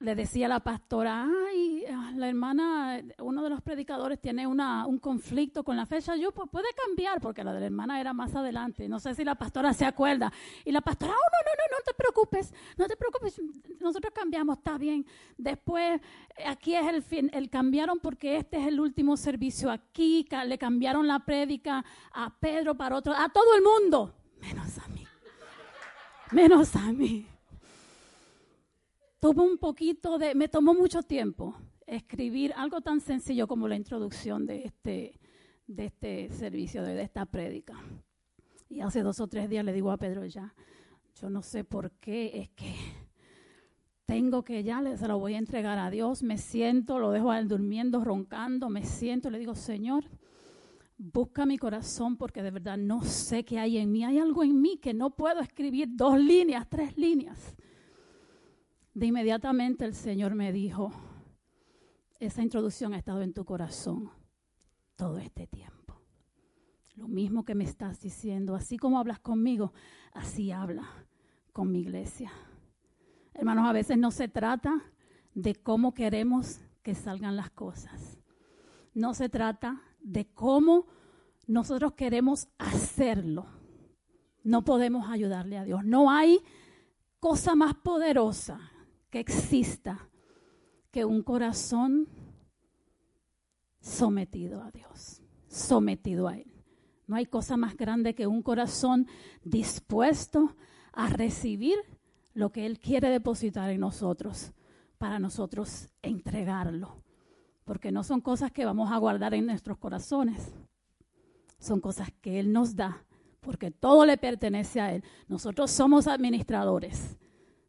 le 0.00 0.14
decía 0.14 0.46
la 0.48 0.60
pastora, 0.60 1.26
ay, 1.48 1.84
ah, 1.90 2.12
la 2.14 2.28
hermana, 2.28 3.02
uno 3.18 3.42
de 3.42 3.50
los 3.50 3.60
predicadores 3.62 4.20
tiene 4.20 4.46
una, 4.46 4.86
un 4.86 4.98
conflicto 4.98 5.64
con 5.64 5.76
la 5.76 5.86
fecha, 5.86 6.14
yo 6.16 6.32
pues 6.32 6.48
puede 6.50 6.68
cambiar, 6.86 7.20
porque 7.20 7.42
la 7.42 7.52
de 7.52 7.60
la 7.60 7.66
hermana 7.66 8.00
era 8.00 8.12
más 8.12 8.34
adelante, 8.36 8.88
no 8.88 9.00
sé 9.00 9.14
si 9.14 9.24
la 9.24 9.34
pastora 9.34 9.72
se 9.72 9.84
acuerda, 9.84 10.32
y 10.64 10.70
la 10.70 10.80
pastora, 10.80 11.12
oh, 11.12 11.14
no, 11.14 11.18
no, 11.18 11.52
no, 11.58 11.76
no 11.76 11.84
te 11.84 11.94
preocupes, 11.94 12.54
no 12.76 12.86
te 12.86 12.96
preocupes, 12.96 13.40
nosotros 13.80 14.12
cambiamos, 14.14 14.58
está 14.58 14.78
bien, 14.78 15.04
después 15.36 16.00
aquí 16.46 16.76
es 16.76 16.86
el 16.86 17.02
fin, 17.02 17.30
el 17.32 17.50
cambiaron 17.50 17.98
porque 17.98 18.36
este 18.36 18.58
es 18.58 18.68
el 18.68 18.78
último 18.78 19.16
servicio 19.16 19.70
aquí, 19.70 20.28
le 20.46 20.58
cambiaron 20.58 21.08
la 21.08 21.18
prédica 21.20 21.84
a 22.12 22.38
Pedro 22.38 22.76
para 22.76 22.96
otro, 22.96 23.14
a 23.14 23.28
todo 23.30 23.54
el 23.56 23.62
mundo, 23.62 24.14
menos 24.40 24.78
a 24.78 24.86
mí 24.88 25.08
menos 26.32 26.74
a 26.76 26.92
mí. 26.92 27.26
Tuvo 29.20 29.42
un 29.42 29.58
poquito 29.58 30.18
de, 30.18 30.34
me 30.34 30.48
tomó 30.48 30.74
mucho 30.74 31.02
tiempo 31.02 31.56
escribir 31.86 32.52
algo 32.56 32.80
tan 32.80 33.00
sencillo 33.00 33.46
como 33.46 33.66
la 33.66 33.76
introducción 33.76 34.46
de 34.46 34.64
este, 34.64 35.18
de 35.66 35.86
este 35.86 36.30
servicio, 36.30 36.82
de 36.82 37.02
esta 37.02 37.26
prédica. 37.26 37.74
Y 38.68 38.80
hace 38.80 39.02
dos 39.02 39.20
o 39.20 39.26
tres 39.26 39.48
días 39.48 39.64
le 39.64 39.72
digo 39.72 39.90
a 39.90 39.96
Pedro 39.96 40.24
ya, 40.24 40.54
yo 41.20 41.30
no 41.30 41.42
sé 41.42 41.64
por 41.64 41.90
qué, 41.92 42.38
es 42.40 42.50
que 42.50 42.74
tengo 44.06 44.44
que 44.44 44.62
ya, 44.62 44.82
se 44.96 45.08
lo 45.08 45.18
voy 45.18 45.34
a 45.34 45.38
entregar 45.38 45.78
a 45.78 45.90
Dios, 45.90 46.22
me 46.22 46.38
siento, 46.38 46.98
lo 46.98 47.10
dejo 47.10 47.30
a 47.30 47.42
durmiendo, 47.42 48.04
roncando, 48.04 48.68
me 48.68 48.84
siento, 48.84 49.30
le 49.30 49.38
digo, 49.38 49.54
Señor, 49.54 50.04
Busca 51.00 51.46
mi 51.46 51.58
corazón 51.58 52.16
porque 52.16 52.42
de 52.42 52.50
verdad 52.50 52.76
no 52.76 53.04
sé 53.04 53.44
qué 53.44 53.60
hay 53.60 53.78
en 53.78 53.92
mí. 53.92 54.04
Hay 54.04 54.18
algo 54.18 54.42
en 54.42 54.60
mí 54.60 54.78
que 54.78 54.92
no 54.92 55.10
puedo 55.10 55.38
escribir 55.38 55.88
dos 55.92 56.18
líneas, 56.18 56.68
tres 56.68 56.98
líneas. 56.98 57.54
De 58.98 59.06
inmediatamente 59.06 59.84
el 59.84 59.94
Señor 59.94 60.34
me 60.34 60.50
dijo, 60.50 60.90
esa 62.18 62.42
introducción 62.42 62.94
ha 62.94 62.98
estado 62.98 63.22
en 63.22 63.32
tu 63.32 63.44
corazón 63.44 64.10
todo 64.96 65.18
este 65.18 65.46
tiempo. 65.46 66.02
Lo 66.96 67.06
mismo 67.06 67.44
que 67.44 67.54
me 67.54 67.62
estás 67.62 68.00
diciendo, 68.00 68.56
así 68.56 68.76
como 68.76 68.98
hablas 68.98 69.20
conmigo, 69.20 69.72
así 70.14 70.50
habla 70.50 70.82
con 71.52 71.70
mi 71.70 71.82
iglesia. 71.82 72.32
Hermanos, 73.34 73.68
a 73.68 73.72
veces 73.72 73.98
no 73.98 74.10
se 74.10 74.26
trata 74.26 74.82
de 75.32 75.54
cómo 75.54 75.94
queremos 75.94 76.58
que 76.82 76.96
salgan 76.96 77.36
las 77.36 77.50
cosas. 77.50 78.18
No 78.94 79.14
se 79.14 79.28
trata 79.28 79.80
de 80.00 80.26
cómo 80.26 80.88
nosotros 81.46 81.92
queremos 81.92 82.48
hacerlo. 82.58 83.46
No 84.42 84.64
podemos 84.64 85.08
ayudarle 85.08 85.56
a 85.56 85.62
Dios. 85.62 85.84
No 85.84 86.10
hay 86.10 86.40
cosa 87.20 87.54
más 87.54 87.74
poderosa 87.74 88.72
que 89.10 89.20
exista 89.20 90.08
que 90.90 91.04
un 91.04 91.22
corazón 91.22 92.08
sometido 93.80 94.62
a 94.62 94.70
Dios, 94.70 95.22
sometido 95.48 96.28
a 96.28 96.36
Él. 96.36 96.52
No 97.06 97.16
hay 97.16 97.26
cosa 97.26 97.56
más 97.56 97.76
grande 97.76 98.14
que 98.14 98.26
un 98.26 98.42
corazón 98.42 99.06
dispuesto 99.42 100.56
a 100.92 101.08
recibir 101.08 101.78
lo 102.34 102.50
que 102.50 102.66
Él 102.66 102.78
quiere 102.78 103.08
depositar 103.08 103.70
en 103.70 103.80
nosotros 103.80 104.52
para 104.98 105.18
nosotros 105.18 105.88
entregarlo 106.02 107.02
porque 107.68 107.92
no 107.92 108.02
son 108.02 108.22
cosas 108.22 108.50
que 108.50 108.64
vamos 108.64 108.90
a 108.90 108.96
guardar 108.96 109.34
en 109.34 109.44
nuestros 109.44 109.76
corazones, 109.76 110.54
son 111.58 111.82
cosas 111.82 112.08
que 112.22 112.40
Él 112.40 112.50
nos 112.50 112.74
da, 112.74 113.04
porque 113.40 113.70
todo 113.70 114.06
le 114.06 114.16
pertenece 114.16 114.80
a 114.80 114.94
Él. 114.94 115.04
Nosotros 115.28 115.70
somos 115.70 116.06
administradores, 116.06 117.18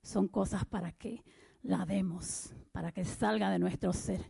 son 0.01 0.27
cosas 0.27 0.65
para 0.65 0.91
que 0.91 1.23
la 1.61 1.85
demos, 1.85 2.53
para 2.71 2.91
que 2.91 3.05
salga 3.05 3.49
de 3.49 3.59
nuestro 3.59 3.93
ser. 3.93 4.21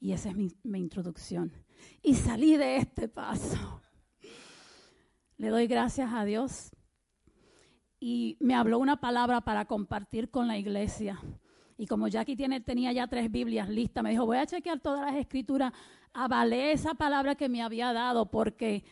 Y 0.00 0.12
esa 0.12 0.30
es 0.30 0.36
mi, 0.36 0.52
introducción. 0.78 1.52
Y 2.02 2.14
salí 2.14 2.56
de 2.56 2.76
este 2.76 3.08
paso. 3.08 3.80
Le 5.36 5.48
doy 5.48 5.66
gracias 5.66 6.12
a 6.12 6.24
Dios. 6.24 6.70
Y 7.98 8.36
me 8.40 8.54
habló 8.54 8.78
una 8.78 9.00
palabra 9.00 9.40
para 9.40 9.64
compartir 9.64 10.30
con 10.30 10.46
la 10.46 10.58
iglesia. 10.58 11.18
Y 11.78 11.86
como 11.86 12.08
Jackie 12.08 12.36
tiene, 12.36 12.60
tenía 12.60 12.92
ya 12.92 13.06
tres 13.06 13.30
Biblias 13.30 13.68
listas, 13.68 14.02
me 14.02 14.10
dijo, 14.10 14.24
voy 14.24 14.38
a 14.38 14.46
chequear 14.46 14.80
todas 14.80 15.04
las 15.04 15.16
escrituras, 15.16 15.72
avalé 16.14 16.72
esa 16.72 16.94
palabra 16.94 17.34
que 17.34 17.50
me 17.50 17.62
había 17.62 17.92
dado 17.92 18.30
porque 18.30 18.82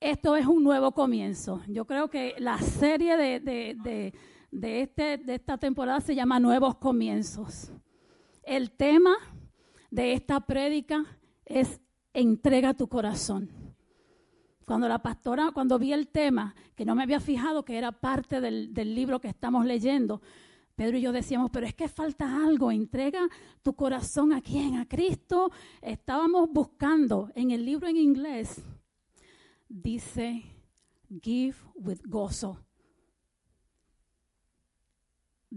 esto 0.00 0.36
es 0.36 0.46
un 0.46 0.62
nuevo 0.64 0.92
comienzo. 0.92 1.62
Yo 1.68 1.86
creo 1.86 2.08
que 2.10 2.34
la 2.38 2.58
serie 2.58 3.16
de, 3.16 4.12
este, 4.52 5.18
de 5.18 5.34
esta 5.34 5.58
temporada 5.58 6.00
se 6.00 6.14
llama 6.14 6.40
Nuevos 6.40 6.76
Comienzos. 6.76 7.72
El 8.42 8.70
tema 8.70 9.14
de 9.90 10.12
esta 10.12 10.40
prédica 10.40 11.04
es 11.44 11.80
entrega 12.12 12.74
tu 12.74 12.88
corazón. 12.88 13.50
Cuando 14.64 14.88
la 14.88 15.00
pastora, 15.00 15.50
cuando 15.52 15.78
vi 15.78 15.92
el 15.92 16.08
tema, 16.08 16.54
que 16.74 16.84
no 16.84 16.94
me 16.94 17.02
había 17.02 17.20
fijado 17.20 17.64
que 17.64 17.78
era 17.78 17.92
parte 17.92 18.40
del, 18.40 18.74
del 18.74 18.94
libro 18.94 19.20
que 19.20 19.28
estamos 19.28 19.64
leyendo, 19.64 20.20
Pedro 20.74 20.98
y 20.98 21.00
yo 21.00 21.12
decíamos, 21.12 21.50
pero 21.50 21.66
es 21.66 21.74
que 21.74 21.88
falta 21.88 22.44
algo, 22.44 22.70
entrega 22.70 23.28
tu 23.62 23.74
corazón 23.74 24.32
a 24.32 24.42
quién, 24.42 24.76
a 24.76 24.86
Cristo. 24.86 25.50
Estábamos 25.80 26.50
buscando 26.52 27.30
en 27.34 27.50
el 27.50 27.64
libro 27.64 27.88
en 27.88 27.96
inglés, 27.96 28.62
dice, 29.68 30.42
give 31.22 31.56
with 31.74 32.00
gozo. 32.04 32.65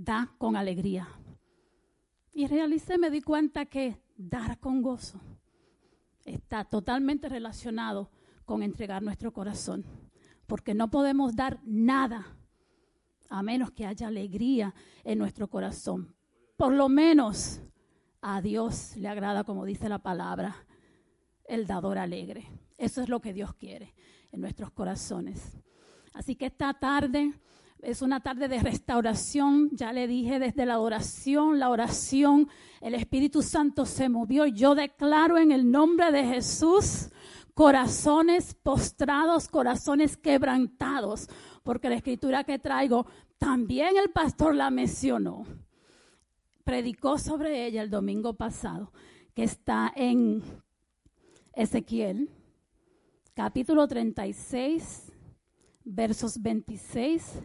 Da 0.01 0.33
con 0.37 0.55
alegría. 0.55 1.09
Y 2.31 2.47
realicé, 2.47 2.97
me 2.97 3.11
di 3.11 3.21
cuenta 3.21 3.65
que 3.65 4.01
dar 4.15 4.57
con 4.57 4.81
gozo 4.81 5.19
está 6.23 6.63
totalmente 6.63 7.27
relacionado 7.27 8.09
con 8.45 8.63
entregar 8.63 9.03
nuestro 9.03 9.33
corazón, 9.33 9.83
porque 10.47 10.73
no 10.73 10.89
podemos 10.89 11.35
dar 11.35 11.59
nada 11.65 12.25
a 13.29 13.43
menos 13.43 13.71
que 13.71 13.85
haya 13.85 14.07
alegría 14.07 14.73
en 15.03 15.19
nuestro 15.19 15.49
corazón. 15.49 16.15
Por 16.55 16.71
lo 16.71 16.87
menos 16.87 17.59
a 18.21 18.41
Dios 18.41 18.95
le 18.95 19.09
agrada, 19.09 19.43
como 19.43 19.65
dice 19.65 19.89
la 19.89 19.99
palabra, 19.99 20.65
el 21.43 21.67
dador 21.67 21.97
alegre. 21.97 22.47
Eso 22.77 23.01
es 23.01 23.09
lo 23.09 23.19
que 23.19 23.33
Dios 23.33 23.53
quiere 23.53 23.93
en 24.31 24.39
nuestros 24.39 24.71
corazones. 24.71 25.59
Así 26.13 26.37
que 26.37 26.45
esta 26.45 26.73
tarde 26.73 27.33
es 27.81 28.01
una 28.01 28.19
tarde 28.19 28.47
de 28.47 28.59
restauración. 28.59 29.69
Ya 29.71 29.93
le 29.93 30.07
dije 30.07 30.39
desde 30.39 30.65
la 30.65 30.75
adoración, 30.75 31.59
la 31.59 31.69
oración, 31.69 32.49
el 32.81 32.95
Espíritu 32.95 33.41
Santo 33.41 33.85
se 33.85 34.09
movió. 34.09 34.45
Yo 34.45 34.75
declaro 34.75 35.37
en 35.37 35.51
el 35.51 35.69
nombre 35.69 36.11
de 36.11 36.23
Jesús 36.25 37.09
corazones 37.53 38.53
postrados, 38.53 39.49
corazones 39.49 40.15
quebrantados, 40.15 41.27
porque 41.63 41.89
la 41.89 41.95
escritura 41.95 42.45
que 42.45 42.57
traigo, 42.57 43.05
también 43.37 43.97
el 43.97 44.11
pastor 44.11 44.55
la 44.55 44.69
mencionó. 44.69 45.45
Predicó 46.63 47.17
sobre 47.17 47.65
ella 47.65 47.81
el 47.81 47.89
domingo 47.89 48.33
pasado, 48.33 48.93
que 49.33 49.43
está 49.43 49.91
en 49.95 50.41
Ezequiel, 51.53 52.29
capítulo 53.33 53.87
36, 53.87 55.11
versos 55.83 56.41
26 56.41 57.41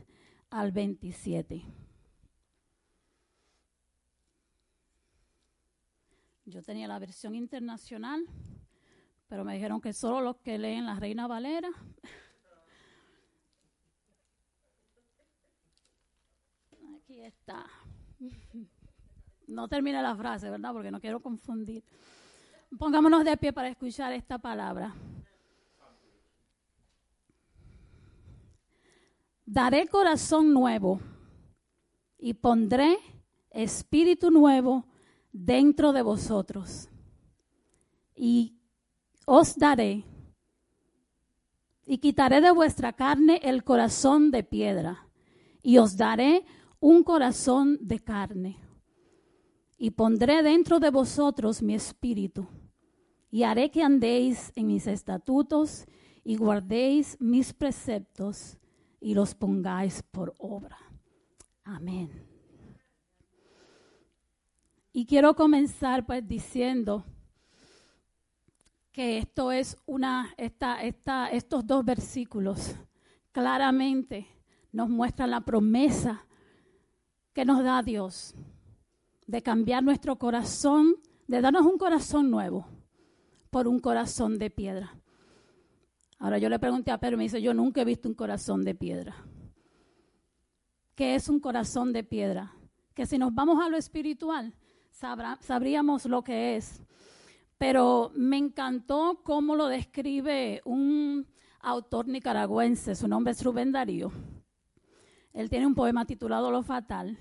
al 0.54 0.70
27. 0.70 1.62
Yo 6.46 6.62
tenía 6.62 6.86
la 6.86 7.00
versión 7.00 7.34
internacional, 7.34 8.24
pero 9.26 9.44
me 9.44 9.54
dijeron 9.54 9.80
que 9.80 9.92
solo 9.92 10.20
los 10.20 10.36
que 10.36 10.56
leen 10.58 10.86
la 10.86 10.94
Reina 10.94 11.26
Valera 11.26 11.70
Aquí 17.02 17.20
está. 17.20 17.66
No 19.48 19.66
termina 19.66 20.02
la 20.02 20.14
frase, 20.14 20.48
¿verdad? 20.50 20.72
Porque 20.72 20.92
no 20.92 21.00
quiero 21.00 21.20
confundir. 21.20 21.82
Pongámonos 22.78 23.24
de 23.24 23.36
pie 23.36 23.52
para 23.52 23.70
escuchar 23.70 24.12
esta 24.12 24.38
palabra. 24.38 24.94
Daré 29.54 29.86
corazón 29.86 30.52
nuevo 30.52 31.00
y 32.18 32.34
pondré 32.34 32.98
espíritu 33.50 34.32
nuevo 34.32 34.84
dentro 35.30 35.92
de 35.92 36.02
vosotros. 36.02 36.88
Y 38.16 38.58
os 39.26 39.54
daré 39.56 40.02
y 41.86 41.98
quitaré 41.98 42.40
de 42.40 42.50
vuestra 42.50 42.94
carne 42.94 43.38
el 43.44 43.62
corazón 43.62 44.32
de 44.32 44.42
piedra 44.42 45.06
y 45.62 45.78
os 45.78 45.96
daré 45.96 46.44
un 46.80 47.04
corazón 47.04 47.78
de 47.80 48.00
carne. 48.00 48.58
Y 49.78 49.92
pondré 49.92 50.42
dentro 50.42 50.80
de 50.80 50.90
vosotros 50.90 51.62
mi 51.62 51.76
espíritu, 51.76 52.48
y 53.30 53.44
haré 53.44 53.70
que 53.70 53.84
andéis 53.84 54.50
en 54.56 54.66
mis 54.66 54.88
estatutos 54.88 55.86
y 56.24 56.38
guardéis 56.38 57.16
mis 57.20 57.52
preceptos 57.52 58.58
y 59.04 59.12
los 59.12 59.34
pongáis 59.34 60.02
por 60.02 60.34
obra. 60.38 60.78
Amén. 61.62 62.26
Y 64.94 65.04
quiero 65.04 65.36
comenzar 65.36 66.06
pues 66.06 66.26
diciendo 66.26 67.04
que 68.92 69.18
esto 69.18 69.52
es 69.52 69.76
una, 69.84 70.32
esta, 70.38 70.82
esta, 70.82 71.28
estos 71.28 71.66
dos 71.66 71.84
versículos 71.84 72.76
claramente 73.30 74.26
nos 74.72 74.88
muestran 74.88 75.32
la 75.32 75.42
promesa 75.42 76.24
que 77.34 77.44
nos 77.44 77.62
da 77.62 77.82
Dios, 77.82 78.34
de 79.26 79.42
cambiar 79.42 79.82
nuestro 79.82 80.16
corazón, 80.16 80.96
de 81.26 81.42
darnos 81.42 81.66
un 81.66 81.76
corazón 81.76 82.30
nuevo 82.30 82.66
por 83.50 83.68
un 83.68 83.80
corazón 83.80 84.38
de 84.38 84.48
piedra. 84.48 84.98
Ahora 86.24 86.38
yo 86.38 86.48
le 86.48 86.58
pregunté 86.58 86.90
a 86.90 86.96
Pedro 86.96 87.18
me 87.18 87.24
dice, 87.24 87.42
yo 87.42 87.52
nunca 87.52 87.82
he 87.82 87.84
visto 87.84 88.08
un 88.08 88.14
corazón 88.14 88.64
de 88.64 88.74
piedra. 88.74 89.14
¿Qué 90.94 91.14
es 91.14 91.28
un 91.28 91.38
corazón 91.38 91.92
de 91.92 92.02
piedra? 92.02 92.54
Que 92.94 93.04
si 93.04 93.18
nos 93.18 93.34
vamos 93.34 93.62
a 93.62 93.68
lo 93.68 93.76
espiritual, 93.76 94.54
sabríamos 94.90 96.06
lo 96.06 96.24
que 96.24 96.56
es. 96.56 96.82
Pero 97.58 98.10
me 98.14 98.38
encantó 98.38 99.20
cómo 99.22 99.54
lo 99.54 99.66
describe 99.66 100.62
un 100.64 101.26
autor 101.60 102.08
nicaragüense, 102.08 102.94
su 102.94 103.06
nombre 103.06 103.32
es 103.32 103.44
Rubén 103.44 103.72
Darío 103.72 104.10
él 105.34 105.50
tiene 105.50 105.66
un 105.66 105.74
poema 105.74 106.06
titulado 106.06 106.50
Lo 106.50 106.62
Fatal 106.62 107.18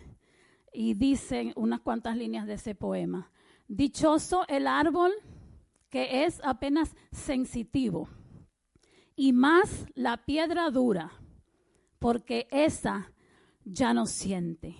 y 0.71 0.93
dice 0.93 1.51
unas 1.55 1.81
cuantas 1.81 2.15
líneas 2.15 2.45
de 2.45 2.53
ese 2.53 2.75
poema. 2.75 3.31
Dichoso 3.67 4.45
el 4.47 4.67
árbol 4.67 5.11
que 5.89 6.23
es 6.23 6.39
apenas 6.45 6.95
sensitivo 7.11 8.07
y 9.15 9.33
más 9.33 9.85
la 9.95 10.25
piedra 10.25 10.69
dura, 10.69 11.11
porque 11.99 12.47
esa 12.51 13.11
ya 13.65 13.93
no 13.93 14.05
siente. 14.05 14.75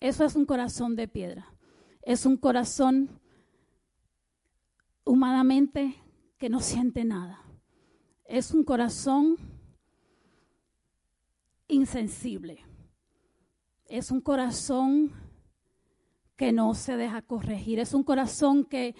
Eso 0.00 0.24
es 0.24 0.36
un 0.36 0.44
corazón 0.44 0.96
de 0.96 1.08
piedra. 1.08 1.54
Es 2.02 2.26
un 2.26 2.36
corazón 2.36 3.20
humanamente 5.04 5.94
que 6.38 6.50
no 6.50 6.60
siente 6.60 7.04
nada. 7.04 7.40
Es 8.24 8.52
un 8.52 8.64
corazón 8.64 9.36
insensible. 11.68 12.64
Es 13.86 14.10
un 14.10 14.20
corazón 14.20 15.12
que 16.36 16.52
no 16.52 16.74
se 16.74 16.96
deja 16.96 17.22
corregir. 17.22 17.78
Es 17.78 17.94
un 17.94 18.02
corazón 18.02 18.64
que, 18.64 18.94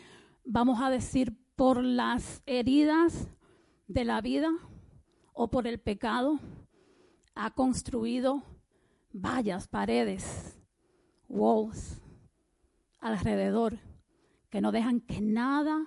vamos 0.45 0.81
a 0.81 0.89
decir, 0.91 1.37
por 1.57 1.83
las 1.83 2.43
heridas 2.47 3.29
de 3.87 4.05
la 4.05 4.21
vida 4.21 4.51
o 5.33 5.49
por 5.49 5.67
el 5.67 5.81
pecado, 5.81 6.39
ha 7.35 7.51
construido 7.51 8.43
vallas, 9.13 9.69
paredes, 9.69 10.59
walls 11.29 12.01
alrededor 13.01 13.79
que 14.51 14.61
no 14.61 14.73
dejan 14.73 15.01
que 15.01 15.21
nada 15.21 15.85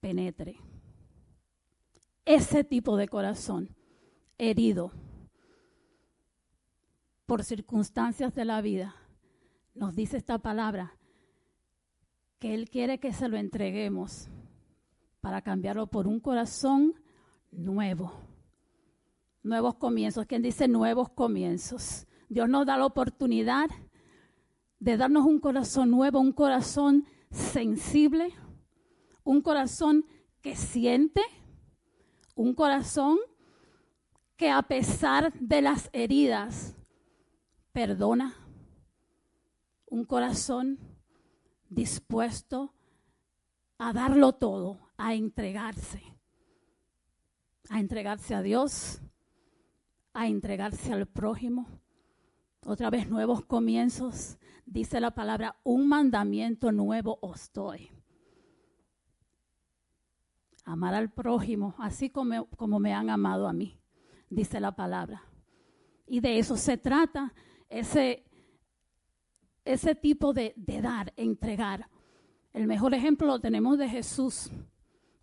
penetre. 0.00 0.56
Ese 2.24 2.62
tipo 2.62 2.96
de 2.96 3.08
corazón 3.08 3.74
herido 4.38 4.92
por 7.26 7.42
circunstancias 7.42 8.34
de 8.34 8.44
la 8.44 8.60
vida, 8.60 8.94
nos 9.74 9.94
dice 9.94 10.18
esta 10.18 10.38
palabra, 10.38 10.98
que 12.38 12.54
Él 12.54 12.68
quiere 12.68 12.98
que 12.98 13.12
se 13.12 13.28
lo 13.28 13.38
entreguemos 13.38 14.28
para 15.20 15.42
cambiarlo 15.42 15.86
por 15.86 16.06
un 16.06 16.20
corazón 16.20 16.94
nuevo. 17.52 18.12
Nuevos 19.42 19.76
comienzos. 19.76 20.26
¿Quién 20.26 20.42
dice 20.42 20.66
nuevos 20.66 21.10
comienzos? 21.10 22.06
Dios 22.28 22.48
nos 22.48 22.66
da 22.66 22.76
la 22.76 22.86
oportunidad 22.86 23.70
de 24.80 24.96
darnos 24.96 25.26
un 25.26 25.38
corazón 25.38 25.90
nuevo, 25.90 26.18
un 26.18 26.32
corazón 26.32 27.06
sensible, 27.30 28.34
un 29.22 29.40
corazón 29.42 30.04
que 30.40 30.56
siente, 30.56 31.22
un 32.34 32.54
corazón 32.54 33.18
que 34.36 34.50
a 34.50 34.62
pesar 34.62 35.32
de 35.34 35.62
las 35.62 35.88
heridas, 35.92 36.76
perdona, 37.72 38.34
un 39.86 40.04
corazón 40.04 40.78
dispuesto 41.68 42.74
a 43.78 43.92
darlo 43.92 44.32
todo, 44.32 44.80
a 44.96 45.14
entregarse, 45.14 46.02
a 47.72 47.80
entregarse 47.80 48.34
a 48.34 48.42
Dios, 48.42 49.00
a 50.12 50.28
entregarse 50.28 50.92
al 50.92 51.06
prójimo. 51.06 51.66
Otra 52.66 52.90
vez 52.90 53.08
nuevos 53.08 53.46
comienzos, 53.46 54.36
dice 54.66 55.00
la 55.00 55.12
palabra, 55.12 55.56
un 55.64 55.88
mandamiento 55.88 56.70
nuevo 56.70 57.18
os 57.22 57.50
doy. 57.50 57.88
Amar 60.66 60.94
al 60.94 61.10
prójimo, 61.10 61.74
así 61.78 62.10
como, 62.10 62.44
como 62.50 62.78
me 62.78 62.92
han 62.92 63.08
amado 63.08 63.48
a 63.48 63.54
mí, 63.54 63.80
dice 64.28 64.60
la 64.60 64.76
palabra. 64.76 65.22
Y 66.06 66.20
de 66.20 66.38
eso 66.38 66.58
se 66.58 66.76
trata 66.76 67.32
ese 67.70 68.22
ese 69.64 69.94
tipo 69.94 70.34
de, 70.34 70.52
de 70.56 70.82
dar, 70.82 71.14
entregar. 71.16 71.88
El 72.52 72.66
mejor 72.66 72.92
ejemplo 72.92 73.28
lo 73.28 73.40
tenemos 73.40 73.78
de 73.78 73.88
Jesús, 73.88 74.50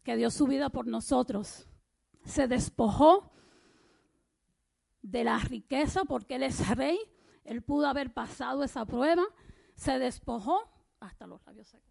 que 0.02 0.16
dio 0.16 0.32
su 0.32 0.48
vida 0.48 0.70
por 0.72 0.88
nosotros. 0.88 1.69
Se 2.26 2.48
despojó 2.48 3.32
de 5.02 5.24
la 5.24 5.40
riqueza 5.40 6.04
porque 6.06 6.36
Él 6.36 6.44
es 6.44 6.68
rey. 6.76 7.00
Él 7.44 7.62
pudo 7.62 7.88
haber 7.88 8.14
pasado 8.14 8.64
esa 8.64 8.86
prueba. 8.86 9.24
Se 9.76 9.98
despojó 10.00 10.70
hasta 11.00 11.26
los 11.26 11.44
labios 11.46 11.68
secos. 11.68 11.90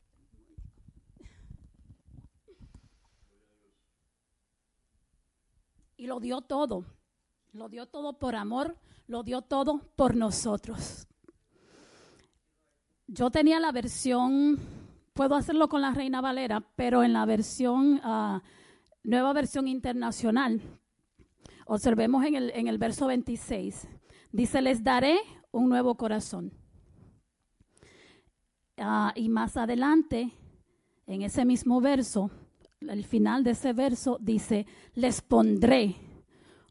Y 5.96 6.06
lo 6.06 6.20
dio 6.20 6.42
todo. 6.42 6.84
Lo 7.52 7.68
dio 7.68 7.86
todo 7.86 8.18
por 8.18 8.36
amor. 8.36 8.76
Lo 9.08 9.22
dio 9.22 9.42
todo 9.42 9.80
por 9.96 10.14
nosotros. 10.14 11.08
Yo 13.10 13.30
tenía 13.30 13.58
la 13.58 13.72
versión, 13.72 14.58
puedo 15.14 15.34
hacerlo 15.34 15.70
con 15.70 15.80
la 15.80 15.92
Reina 15.92 16.20
Valera, 16.20 16.60
pero 16.76 17.02
en 17.02 17.14
la 17.14 17.24
versión, 17.24 18.02
ah, 18.04 18.42
nueva 19.02 19.32
versión 19.32 19.68
internacional. 19.68 20.60
Observemos 21.66 22.24
en 22.24 22.34
el, 22.34 22.50
en 22.54 22.68
el 22.68 22.78
verso 22.78 23.06
26. 23.06 23.88
Dice, 24.32 24.62
les 24.62 24.82
daré 24.82 25.18
un 25.50 25.68
nuevo 25.68 25.96
corazón. 25.96 26.52
Ah, 28.76 29.12
y 29.16 29.28
más 29.28 29.56
adelante, 29.56 30.32
en 31.06 31.22
ese 31.22 31.44
mismo 31.44 31.80
verso, 31.80 32.30
el 32.80 33.04
final 33.04 33.42
de 33.42 33.52
ese 33.52 33.72
verso 33.72 34.18
dice, 34.20 34.66
les 34.94 35.20
pondré 35.20 35.96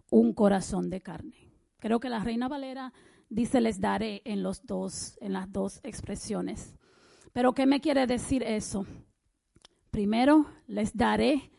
un 0.09 0.33
corazón 0.33 0.89
de 0.89 1.01
carne. 1.01 1.51
Creo 1.79 1.99
que 1.99 2.09
la 2.09 2.23
Reina 2.23 2.47
Valera 2.47 2.93
dice 3.29 3.61
les 3.61 3.79
daré 3.79 4.21
en 4.25 4.41
los 4.41 4.65
dos 4.65 5.17
en 5.21 5.33
las 5.33 5.51
dos 5.51 5.79
expresiones. 5.83 6.75
Pero 7.33 7.53
¿qué 7.53 7.65
me 7.65 7.81
quiere 7.81 8.07
decir 8.07 8.41
eso? 8.43 8.85
Primero, 9.91 10.45
les 10.67 10.95
daré 10.95 11.51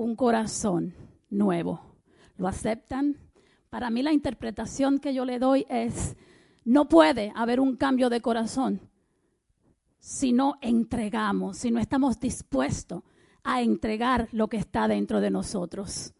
un 0.00 0.16
corazón 0.16 0.94
nuevo. 1.28 1.82
¿Lo 2.38 2.48
aceptan? 2.48 3.18
Para 3.68 3.90
mí 3.90 4.02
la 4.02 4.14
interpretación 4.14 4.98
que 4.98 5.12
yo 5.12 5.26
le 5.26 5.38
doy 5.38 5.66
es 5.68 6.16
no 6.64 6.88
puede 6.88 7.32
haber 7.36 7.60
un 7.60 7.76
cambio 7.76 8.08
de 8.08 8.22
corazón 8.22 8.80
si 9.98 10.32
no 10.32 10.54
entregamos, 10.62 11.58
si 11.58 11.70
no 11.70 11.78
estamos 11.78 12.18
dispuestos 12.18 13.02
a 13.44 13.60
entregar 13.60 14.28
lo 14.32 14.48
que 14.48 14.56
está 14.56 14.88
dentro 14.88 15.20
de 15.20 15.30
nosotros. 15.30 16.14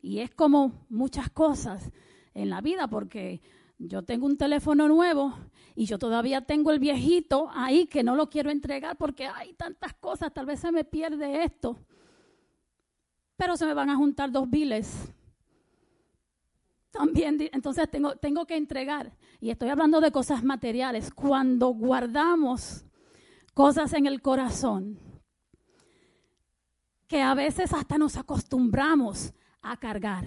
Y 0.00 0.20
es 0.20 0.30
como 0.30 0.86
muchas 0.88 1.28
cosas 1.28 1.92
en 2.32 2.48
la 2.48 2.62
vida, 2.62 2.88
porque 2.88 3.42
yo 3.76 4.02
tengo 4.02 4.24
un 4.24 4.38
teléfono 4.38 4.88
nuevo 4.88 5.34
y 5.74 5.84
yo 5.84 5.98
todavía 5.98 6.40
tengo 6.40 6.70
el 6.70 6.78
viejito 6.78 7.50
ahí 7.52 7.86
que 7.86 8.02
no 8.02 8.16
lo 8.16 8.30
quiero 8.30 8.50
entregar 8.50 8.96
porque 8.96 9.26
hay 9.26 9.52
tantas 9.52 9.92
cosas, 9.92 10.32
tal 10.32 10.46
vez 10.46 10.60
se 10.60 10.72
me 10.72 10.84
pierde 10.84 11.44
esto. 11.44 11.76
Pero 13.40 13.56
se 13.56 13.64
me 13.64 13.72
van 13.72 13.88
a 13.88 13.96
juntar 13.96 14.30
dos 14.30 14.50
biles. 14.50 15.10
También, 16.90 17.38
entonces 17.52 17.90
tengo, 17.90 18.16
tengo 18.16 18.44
que 18.44 18.54
entregar. 18.54 19.16
Y 19.40 19.48
estoy 19.48 19.70
hablando 19.70 20.02
de 20.02 20.12
cosas 20.12 20.44
materiales. 20.44 21.10
Cuando 21.10 21.68
guardamos 21.68 22.84
cosas 23.54 23.94
en 23.94 24.04
el 24.04 24.20
corazón, 24.20 24.98
que 27.06 27.22
a 27.22 27.32
veces 27.32 27.72
hasta 27.72 27.96
nos 27.96 28.18
acostumbramos 28.18 29.32
a 29.62 29.78
cargar, 29.78 30.26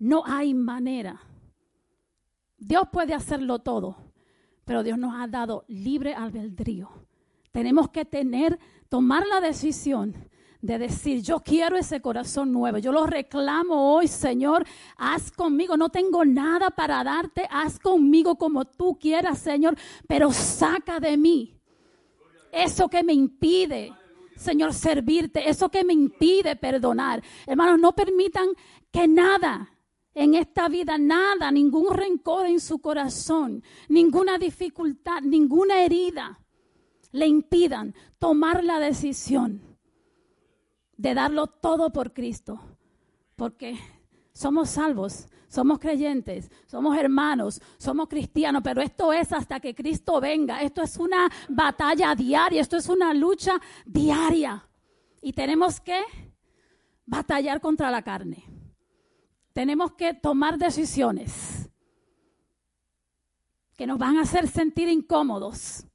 no 0.00 0.24
hay 0.26 0.52
manera 0.52 1.20
Dios 2.60 2.88
puede 2.92 3.14
hacerlo 3.14 3.60
todo, 3.60 3.96
pero 4.66 4.82
Dios 4.82 4.98
nos 4.98 5.14
ha 5.14 5.26
dado 5.26 5.64
libre 5.68 6.14
albedrío. 6.14 6.90
Tenemos 7.52 7.88
que 7.88 8.04
tener, 8.04 8.58
tomar 8.88 9.26
la 9.26 9.40
decisión 9.40 10.28
de 10.62 10.78
decir, 10.78 11.22
yo 11.22 11.40
quiero 11.40 11.76
ese 11.76 12.00
corazón 12.00 12.52
nuevo, 12.52 12.78
yo 12.78 12.92
lo 12.92 13.06
reclamo 13.06 13.94
hoy, 13.94 14.08
Señor, 14.08 14.66
haz 14.96 15.30
conmigo, 15.30 15.76
no 15.76 15.88
tengo 15.88 16.24
nada 16.24 16.70
para 16.70 17.02
darte, 17.02 17.46
haz 17.50 17.78
conmigo 17.78 18.36
como 18.36 18.64
tú 18.66 18.98
quieras, 18.98 19.38
Señor, 19.38 19.76
pero 20.06 20.32
saca 20.32 21.00
de 21.00 21.16
mí 21.16 21.56
eso 22.52 22.88
que 22.88 23.02
me 23.02 23.12
impide, 23.12 23.92
Señor, 24.36 24.74
servirte, 24.74 25.48
eso 25.48 25.70
que 25.70 25.84
me 25.84 25.92
impide 25.92 26.56
perdonar. 26.56 27.22
Hermanos, 27.46 27.78
no 27.78 27.94
permitan 27.94 28.48
que 28.90 29.06
nada 29.06 29.70
en 30.14 30.34
esta 30.34 30.68
vida 30.68 30.98
nada, 30.98 31.50
ningún 31.52 31.94
rencor 31.94 32.46
en 32.46 32.60
su 32.60 32.80
corazón, 32.80 33.62
ninguna 33.88 34.38
dificultad, 34.38 35.22
ninguna 35.22 35.82
herida 35.82 36.40
le 37.12 37.26
impidan 37.26 37.94
tomar 38.18 38.64
la 38.64 38.78
decisión 38.78 39.69
de 41.00 41.14
darlo 41.14 41.46
todo 41.46 41.92
por 41.92 42.12
Cristo. 42.12 42.60
Porque 43.36 43.78
somos 44.32 44.70
salvos, 44.70 45.26
somos 45.48 45.78
creyentes, 45.78 46.50
somos 46.66 46.96
hermanos, 46.96 47.60
somos 47.78 48.08
cristianos, 48.08 48.62
pero 48.62 48.82
esto 48.82 49.12
es 49.12 49.32
hasta 49.32 49.60
que 49.60 49.74
Cristo 49.74 50.20
venga. 50.20 50.62
Esto 50.62 50.82
es 50.82 50.96
una 50.96 51.30
batalla 51.48 52.14
diaria, 52.14 52.60
esto 52.60 52.76
es 52.76 52.88
una 52.88 53.14
lucha 53.14 53.60
diaria. 53.86 54.68
Y 55.22 55.32
tenemos 55.32 55.80
que 55.80 56.00
batallar 57.06 57.60
contra 57.60 57.90
la 57.90 58.02
carne 58.02 58.44
tenemos 59.52 59.92
que 59.92 60.14
tomar 60.14 60.58
decisiones 60.58 61.68
que 63.76 63.86
nos 63.86 63.98
van 63.98 64.18
a 64.18 64.22
hacer 64.22 64.48
sentir 64.48 64.88
incómodos, 64.88 65.86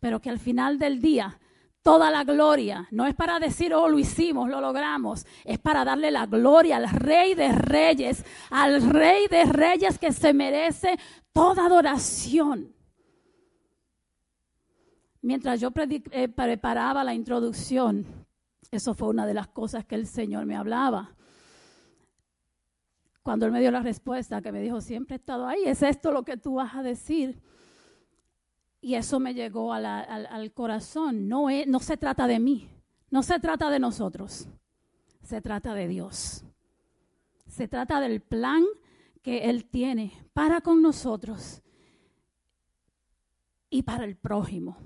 pero 0.00 0.20
que 0.20 0.30
al 0.30 0.38
final 0.38 0.78
del 0.78 1.00
día 1.00 1.38
toda 1.82 2.10
la 2.10 2.24
gloria 2.24 2.86
no 2.90 3.06
es 3.06 3.14
para 3.14 3.38
decir, 3.38 3.74
oh, 3.74 3.88
lo 3.88 3.98
hicimos, 3.98 4.48
lo 4.48 4.60
logramos, 4.60 5.26
es 5.44 5.58
para 5.58 5.84
darle 5.84 6.10
la 6.10 6.26
gloria 6.26 6.76
al 6.76 6.88
Rey 6.88 7.34
de 7.34 7.52
Reyes, 7.52 8.24
al 8.50 8.82
Rey 8.82 9.26
de 9.28 9.44
Reyes 9.44 9.98
que 9.98 10.12
se 10.12 10.32
merece 10.32 10.98
toda 11.32 11.66
adoración. 11.66 12.74
Mientras 15.20 15.60
yo 15.60 15.70
eh, 15.76 16.28
preparaba 16.28 17.04
la 17.04 17.14
introducción, 17.14 18.06
eso 18.70 18.94
fue 18.94 19.08
una 19.08 19.26
de 19.26 19.34
las 19.34 19.48
cosas 19.48 19.84
que 19.84 19.94
el 19.94 20.06
Señor 20.06 20.46
me 20.46 20.56
hablaba 20.56 21.14
cuando 23.22 23.46
él 23.46 23.52
me 23.52 23.60
dio 23.60 23.70
la 23.70 23.82
respuesta, 23.82 24.42
que 24.42 24.50
me 24.50 24.60
dijo, 24.60 24.80
siempre 24.80 25.14
he 25.14 25.18
estado 25.18 25.46
ahí, 25.46 25.62
es 25.64 25.82
esto 25.82 26.10
lo 26.10 26.24
que 26.24 26.36
tú 26.36 26.54
vas 26.54 26.74
a 26.74 26.82
decir. 26.82 27.40
Y 28.84 28.96
eso 28.96 29.20
me 29.20 29.32
llegó 29.32 29.72
al, 29.72 30.52
corazón. 30.52 31.28
No, 31.28 31.46
no 31.66 31.78
se 31.78 31.96
trata 31.96 32.26
de 32.26 32.40
mí, 32.40 32.68
no 33.10 33.22
se 33.22 33.38
trata 33.38 33.70
de 33.70 33.78
nosotros, 33.78 34.48
se 35.22 35.40
trata 35.40 35.72
de 35.72 35.86
Dios. 35.86 36.44
Se 37.46 37.68
trata 37.68 38.00
del 38.00 38.20
plan 38.20 38.64
que 39.22 39.50
Él 39.50 39.66
tiene 39.66 40.12
para 40.32 40.60
con 40.62 40.82
nosotros 40.82 41.62
y 43.70 43.82
para 43.82 44.04
el 44.04 44.16
prójimo, 44.16 44.76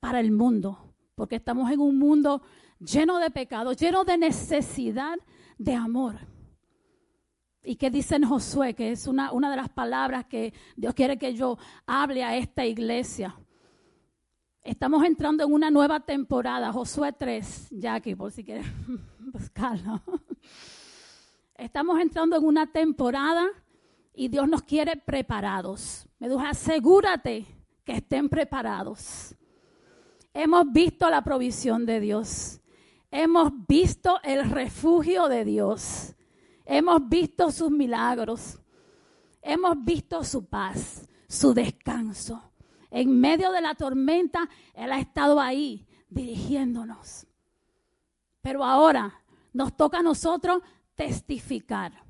para 0.00 0.18
el 0.18 0.32
mundo, 0.32 0.92
porque 1.14 1.36
estamos 1.36 1.70
en 1.70 1.78
un 1.78 1.98
mundo 1.98 2.42
lleno 2.80 3.18
de 3.18 3.30
pecados, 3.30 3.76
lleno 3.76 4.04
de 4.04 4.18
necesidad 4.18 5.18
de 5.56 5.74
amor. 5.74 6.18
¿Y 7.62 7.76
qué 7.76 7.90
dice 7.90 8.16
en 8.16 8.24
Josué? 8.24 8.74
Que 8.74 8.92
es 8.92 9.06
una, 9.06 9.32
una 9.32 9.50
de 9.50 9.56
las 9.56 9.68
palabras 9.68 10.24
que 10.26 10.54
Dios 10.76 10.94
quiere 10.94 11.18
que 11.18 11.34
yo 11.34 11.58
hable 11.86 12.24
a 12.24 12.36
esta 12.36 12.64
iglesia. 12.64 13.36
Estamos 14.62 15.04
entrando 15.04 15.44
en 15.44 15.52
una 15.52 15.70
nueva 15.70 16.00
temporada, 16.00 16.72
Josué 16.72 17.12
3, 17.12 17.68
Jackie, 17.70 18.14
por 18.14 18.30
si 18.30 18.44
quieres 18.44 18.66
buscarlo. 19.18 20.02
Estamos 21.54 22.00
entrando 22.00 22.36
en 22.36 22.44
una 22.44 22.66
temporada 22.66 23.46
y 24.14 24.28
Dios 24.28 24.48
nos 24.48 24.62
quiere 24.62 24.96
preparados. 24.96 26.06
Me 26.18 26.28
dijo, 26.28 26.40
asegúrate 26.40 27.46
que 27.84 27.92
estén 27.92 28.28
preparados. 28.28 29.34
Hemos 30.32 30.70
visto 30.72 31.10
la 31.10 31.22
provisión 31.22 31.84
de 31.84 32.00
Dios. 32.00 32.60
Hemos 33.10 33.52
visto 33.66 34.18
el 34.22 34.48
refugio 34.50 35.28
de 35.28 35.44
Dios. 35.44 36.14
Hemos 36.72 37.08
visto 37.08 37.50
sus 37.50 37.68
milagros. 37.68 38.60
Hemos 39.42 39.84
visto 39.84 40.22
su 40.22 40.44
paz, 40.44 41.04
su 41.28 41.52
descanso. 41.52 42.52
En 42.92 43.18
medio 43.18 43.50
de 43.50 43.60
la 43.60 43.74
tormenta, 43.74 44.48
Él 44.72 44.92
ha 44.92 45.00
estado 45.00 45.40
ahí 45.40 45.84
dirigiéndonos. 46.08 47.26
Pero 48.40 48.62
ahora 48.62 49.20
nos 49.52 49.76
toca 49.76 49.98
a 49.98 50.02
nosotros 50.02 50.62
testificar. 50.94 52.04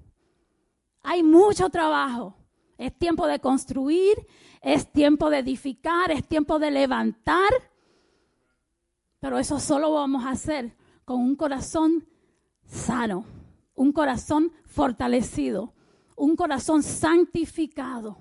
Hay 1.05 1.23
mucho 1.23 1.71
trabajo. 1.71 2.37
Es 2.77 2.95
tiempo 2.99 3.27
de 3.27 3.41
construir, 3.41 4.27
es 4.61 4.93
tiempo 4.93 5.31
de 5.31 5.39
edificar, 5.39 6.11
es 6.11 6.29
tiempo 6.29 6.59
de 6.59 6.71
levantar. 6.71 7.51
Pero 9.21 9.39
eso 9.39 9.59
solo 9.59 9.91
vamos 9.93 10.27
a 10.27 10.33
hacer 10.33 10.77
con 11.07 11.19
un 11.19 11.35
corazón 11.35 12.07
sano 12.67 13.40
un 13.81 13.93
corazón 13.93 14.53
fortalecido, 14.67 15.73
un 16.15 16.37
corazón 16.37 16.83
santificado. 16.83 18.19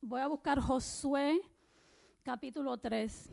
voy 0.00 0.20
a 0.20 0.28
buscar 0.28 0.60
Josué 0.60 1.40
capítulo 2.22 2.78
3. 2.78 3.28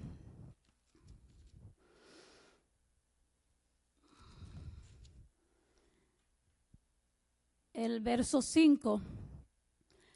El 7.71 7.99
verso 7.99 8.41
5 8.41 9.01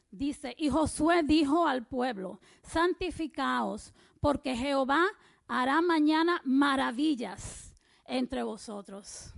dice, 0.09 0.55
y 0.57 0.69
Josué 0.69 1.21
dijo 1.21 1.67
al 1.67 1.85
pueblo, 1.85 2.39
santificaos, 2.63 3.93
porque 4.19 4.55
Jehová 4.55 5.05
hará 5.47 5.79
mañana 5.83 6.41
maravillas 6.43 7.75
entre 8.05 8.41
vosotros. 8.41 9.35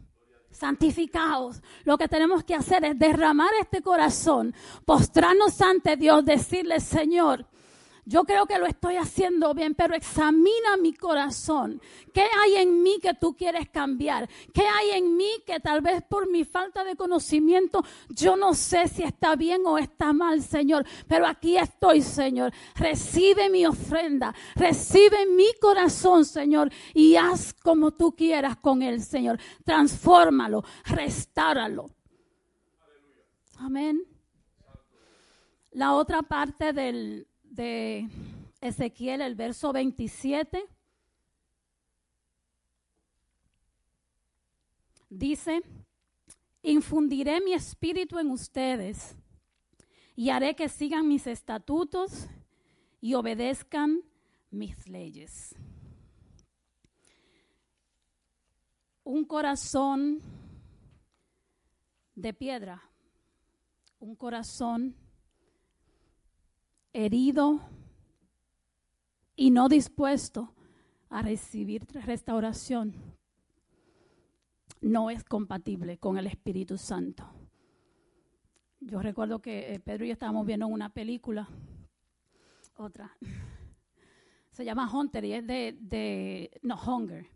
Santificaos. 0.52 1.61
Lo 1.84 1.98
que 1.98 2.07
tenemos 2.07 2.44
que 2.44 2.56
hacer 2.56 2.86
es 2.86 2.99
derramar 2.99 3.52
este 3.60 3.82
corazón, 3.82 4.53
postrarnos 4.86 5.61
ante 5.61 5.95
Dios, 5.98 6.23
decirle, 6.26 6.80
Señor, 6.80 7.45
yo 8.06 8.23
creo 8.23 8.45
que 8.45 8.57
lo 8.57 8.65
estoy 8.65 8.98
haciendo 8.98 9.53
bien, 9.53 9.76
pero 9.76 9.95
examina 9.95 10.78
mi 10.82 10.94
corazón. 10.94 11.82
¿Qué 12.14 12.26
hay 12.41 12.56
en 12.56 12.82
mí 12.82 12.99
que 13.02 13.14
tú 13.14 13.36
quieres 13.36 13.69
cambiar? 13.69 14.28
¿Qué 14.53 14.64
hay 14.64 14.91
en 14.91 15.15
mí 15.15 15.30
que 15.45 15.60
tal 15.60 15.82
vez 15.82 16.02
por 16.03 16.30
mi 16.30 16.44
falta 16.44 16.84
de 16.84 16.95
conocimiento 16.95 17.84
yo 18.10 18.36
no 18.36 18.53
sé 18.53 18.88
si 18.88 19.03
está 19.03 19.36
bien 19.36 19.61
o 19.65 19.78
está 19.78 20.14
mal, 20.14 20.41
Señor? 20.41 20.86
Pero 21.07 21.28
aquí 21.28 21.57
estoy, 21.57 22.02
Señor. 22.02 22.52
Recibe 22.76 23.49
mi 23.49 23.65
ofrenda, 23.65 24.34
recibe 24.56 25.26
mi 25.28 25.53
corazón, 25.60 26.26
Señor, 26.26 26.72
y 26.94 27.15
haz 27.15 27.53
como 27.53 27.91
tú 27.91 28.15
quieras 28.15 28.57
con 28.57 28.82
él, 28.82 29.02
Señor. 29.02 29.40
Transfórmalo, 29.64 30.64
restáralo. 30.86 31.90
Amén. 33.57 34.02
La 35.72 35.94
otra 35.94 36.22
parte 36.23 36.73
del, 36.73 37.28
de 37.52 38.07
Ezequiel, 38.61 39.22
el 39.22 39.36
verso 39.36 39.73
27, 39.73 40.65
dice, 45.10 45.61
infundiré 46.64 47.41
mi 47.41 47.53
espíritu 47.53 48.19
en 48.19 48.32
ustedes 48.32 49.15
y 50.15 50.30
haré 50.30 50.56
que 50.56 50.69
sigan 50.69 51.07
mis 51.07 51.28
estatutos 51.28 52.28
y 53.02 53.15
obedezcan 53.15 54.02
mis 54.49 54.88
leyes. 54.88 55.53
Un 59.03 59.26
corazón 59.26 60.22
de 62.15 62.34
piedra, 62.34 62.82
un 63.99 64.15
corazón 64.15 64.95
herido 66.93 67.61
y 69.35 69.51
no 69.51 69.69
dispuesto 69.69 70.53
a 71.09 71.22
recibir 71.22 71.85
restauración, 72.05 72.93
no 74.81 75.09
es 75.09 75.23
compatible 75.23 75.97
con 75.97 76.18
el 76.18 76.27
Espíritu 76.27 76.77
Santo. 76.77 77.26
Yo 78.80 79.01
recuerdo 79.01 79.41
que 79.41 79.73
eh, 79.73 79.80
Pedro 79.80 80.05
y 80.05 80.07
yo 80.07 80.13
estábamos 80.13 80.45
viendo 80.45 80.68
una 80.68 80.89
película, 80.89 81.47
otra, 82.77 83.15
se 84.51 84.65
llama 84.65 84.91
Hunter 84.91 85.23
y 85.26 85.34
es 85.34 85.45
de, 85.45 86.59
no, 86.63 86.76
Hunger, 86.76 87.27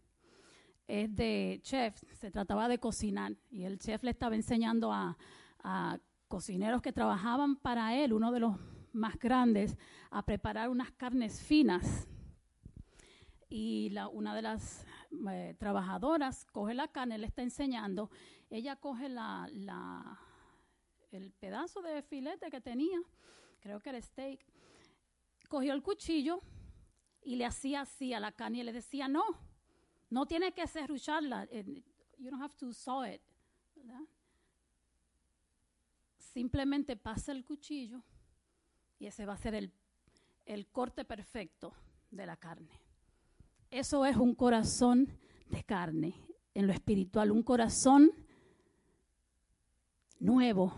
es 0.88 1.16
de 1.16 1.60
chef, 1.62 2.02
se 2.14 2.32
trataba 2.32 2.68
de 2.68 2.80
cocinar 2.80 3.36
y 3.52 3.64
el 3.64 3.78
chef 3.78 4.04
le 4.04 4.12
estaba 4.12 4.36
enseñando 4.36 4.92
a 4.92 5.18
cocineros 6.28 6.82
que 6.82 6.94
trabajaban 6.94 7.56
para 7.56 7.96
él, 7.96 8.14
uno 8.14 8.32
de 8.32 8.40
los 8.40 8.56
más 8.96 9.20
grandes 9.20 9.78
a 10.10 10.26
preparar 10.26 10.70
unas 10.70 10.92
carnes 10.92 11.42
finas. 11.42 12.08
Y 13.50 13.96
una 14.12 14.34
de 14.36 14.42
las 14.42 14.86
eh, 15.30 15.56
trabajadoras 15.60 16.46
coge 16.46 16.74
la 16.74 16.88
carne, 16.88 17.18
le 17.18 17.28
está 17.28 17.44
enseñando, 17.44 18.10
ella 18.50 18.76
coge 18.76 19.06
el 21.12 21.32
pedazo 21.40 21.82
de 21.82 22.02
filete 22.02 22.50
que 22.50 22.60
tenía, 22.60 23.00
creo 23.60 23.80
que 23.80 23.90
era 23.90 24.02
steak, 24.02 24.46
cogió 25.48 25.74
el 25.74 25.84
cuchillo 25.84 26.42
y 27.22 27.36
le 27.36 27.46
hacía 27.46 27.82
así 27.82 28.14
a 28.14 28.20
la 28.20 28.32
carne 28.32 28.60
y 28.60 28.64
le 28.64 28.74
decía, 28.74 29.08
no, 29.08 29.24
no 30.10 30.26
tiene 30.26 30.52
que 30.52 30.66
serrucharla, 30.68 31.48
eh, 31.52 31.84
you 32.18 32.30
don't 32.30 32.42
have 32.42 32.56
to 32.56 32.74
saw 32.74 33.06
it. 33.06 33.22
Simplemente 36.18 36.98
pasa 36.98 37.32
el 37.32 37.46
cuchillo 37.46 38.04
y 39.00 39.08
ese 39.08 39.26
va 39.26 39.34
a 39.34 39.38
ser 39.38 39.56
el, 39.56 40.68
corte 40.72 41.06
perfecto 41.06 41.74
de 42.12 42.26
la 42.26 42.38
carne. 42.38 42.80
Eso 43.70 44.06
es 44.06 44.16
un 44.16 44.36
corazón 44.36 45.08
de 45.50 45.64
carne 45.64 46.14
en 46.54 46.68
lo 46.68 46.74
espiritual, 46.74 47.32
un 47.32 47.44
corazón 47.44 48.12
nuevo, 50.20 50.74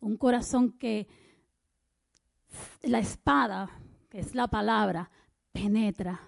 un 0.00 0.16
corazón 0.16 0.72
que 0.72 1.06
la 2.82 2.98
espada, 2.98 3.70
que 4.08 4.20
es 4.20 4.34
la 4.34 4.48
palabra, 4.48 5.10
penetra. 5.52 6.20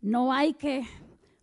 No 0.00 0.32
hay 0.32 0.54
que 0.54 0.86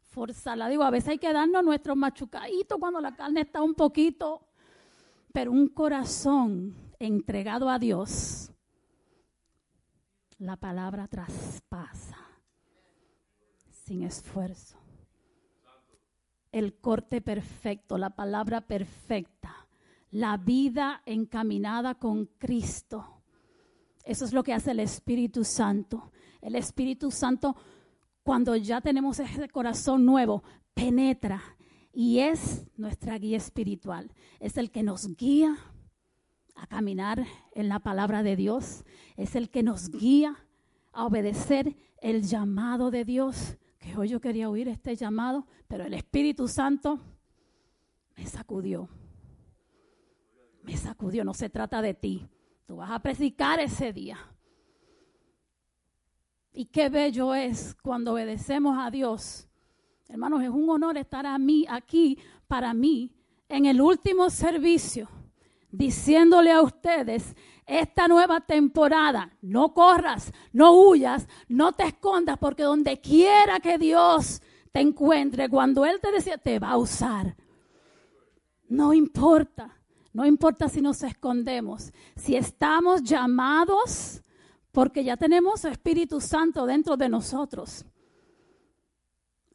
forzarla. 0.09 0.69
Digo, 0.69 0.83
a 0.83 0.89
veces 0.89 1.09
hay 1.09 1.17
que 1.17 1.31
darnos 1.31 1.63
nuestro 1.63 1.95
machucadito 1.95 2.79
cuando 2.79 2.99
la 2.99 3.15
carne 3.15 3.41
está 3.41 3.61
un 3.61 3.75
poquito, 3.75 4.47
pero 5.31 5.51
un 5.51 5.67
corazón 5.67 6.75
entregado 6.99 7.69
a 7.69 7.77
Dios 7.77 8.51
la 10.39 10.55
palabra 10.55 11.07
traspasa 11.07 12.17
sin 13.85 14.03
esfuerzo. 14.03 14.77
El 16.51 16.75
corte 16.75 17.21
perfecto, 17.21 17.97
la 17.97 18.09
palabra 18.09 18.61
perfecta, 18.61 19.67
la 20.11 20.37
vida 20.37 21.03
encaminada 21.05 21.95
con 21.95 22.25
Cristo. 22.37 23.21
Eso 24.03 24.25
es 24.25 24.33
lo 24.33 24.43
que 24.43 24.53
hace 24.53 24.71
el 24.71 24.79
Espíritu 24.79 25.43
Santo. 25.43 26.11
El 26.41 26.55
Espíritu 26.55 27.11
Santo, 27.11 27.55
cuando 28.23 28.55
ya 28.55 28.81
tenemos 28.81 29.19
ese 29.19 29.49
corazón 29.49 30.05
nuevo, 30.05 30.43
penetra 30.73 31.41
y 31.91 32.19
es 32.19 32.65
nuestra 32.77 33.17
guía 33.17 33.37
espiritual. 33.37 34.11
Es 34.39 34.57
el 34.57 34.71
que 34.71 34.83
nos 34.83 35.15
guía 35.15 35.57
a 36.61 36.67
caminar 36.67 37.25
en 37.53 37.69
la 37.69 37.79
palabra 37.79 38.21
de 38.21 38.35
Dios, 38.35 38.83
es 39.15 39.35
el 39.35 39.49
que 39.49 39.63
nos 39.63 39.89
guía 39.89 40.45
a 40.91 41.05
obedecer 41.05 41.75
el 42.01 42.23
llamado 42.23 42.91
de 42.91 43.05
Dios. 43.05 43.57
Que 43.79 43.95
hoy 43.95 44.09
yo 44.09 44.19
quería 44.19 44.49
oír 44.49 44.67
este 44.67 44.95
llamado, 44.95 45.47
pero 45.67 45.85
el 45.85 45.93
Espíritu 45.93 46.47
Santo 46.47 46.99
me 48.17 48.25
sacudió. 48.25 48.89
Me 50.63 50.75
sacudió, 50.75 51.23
no 51.23 51.33
se 51.33 51.49
trata 51.49 51.81
de 51.81 51.93
ti. 51.93 52.27
Tú 52.65 52.77
vas 52.77 52.91
a 52.91 52.99
predicar 52.99 53.59
ese 53.59 53.93
día. 53.93 54.17
Y 56.51 56.65
qué 56.65 56.89
bello 56.89 57.33
es 57.33 57.73
cuando 57.81 58.13
obedecemos 58.13 58.77
a 58.77 58.91
Dios. 58.91 59.47
Hermanos, 60.09 60.43
es 60.43 60.49
un 60.49 60.69
honor 60.69 60.97
estar 60.97 61.25
a 61.25 61.37
mí 61.37 61.65
aquí 61.69 62.17
para 62.47 62.73
mí 62.73 63.15
en 63.47 63.65
el 63.65 63.79
último 63.79 64.29
servicio 64.29 65.07
diciéndole 65.71 66.51
a 66.51 66.61
ustedes 66.61 67.35
esta 67.65 68.07
nueva 68.07 68.41
temporada, 68.41 69.31
no 69.41 69.73
corras, 69.73 70.31
no 70.51 70.73
huyas, 70.73 71.27
no 71.47 71.73
te 71.73 71.83
escondas, 71.83 72.37
porque 72.39 72.63
donde 72.63 72.99
quiera 72.99 73.59
que 73.59 73.77
Dios 73.77 74.41
te 74.71 74.81
encuentre, 74.81 75.49
cuando 75.49 75.85
Él 75.85 75.99
te 76.01 76.11
decía, 76.11 76.37
te 76.37 76.57
va 76.57 76.71
a 76.71 76.77
usar. 76.77 77.35
No 78.67 78.93
importa, 78.93 79.79
no 80.13 80.25
importa 80.25 80.67
si 80.67 80.81
nos 80.81 81.03
escondemos, 81.03 81.91
si 82.15 82.35
estamos 82.35 83.03
llamados, 83.03 84.23
porque 84.71 85.03
ya 85.03 85.17
tenemos 85.17 85.65
Espíritu 85.65 86.21
Santo 86.21 86.65
dentro 86.65 86.97
de 86.97 87.09
nosotros. 87.09 87.85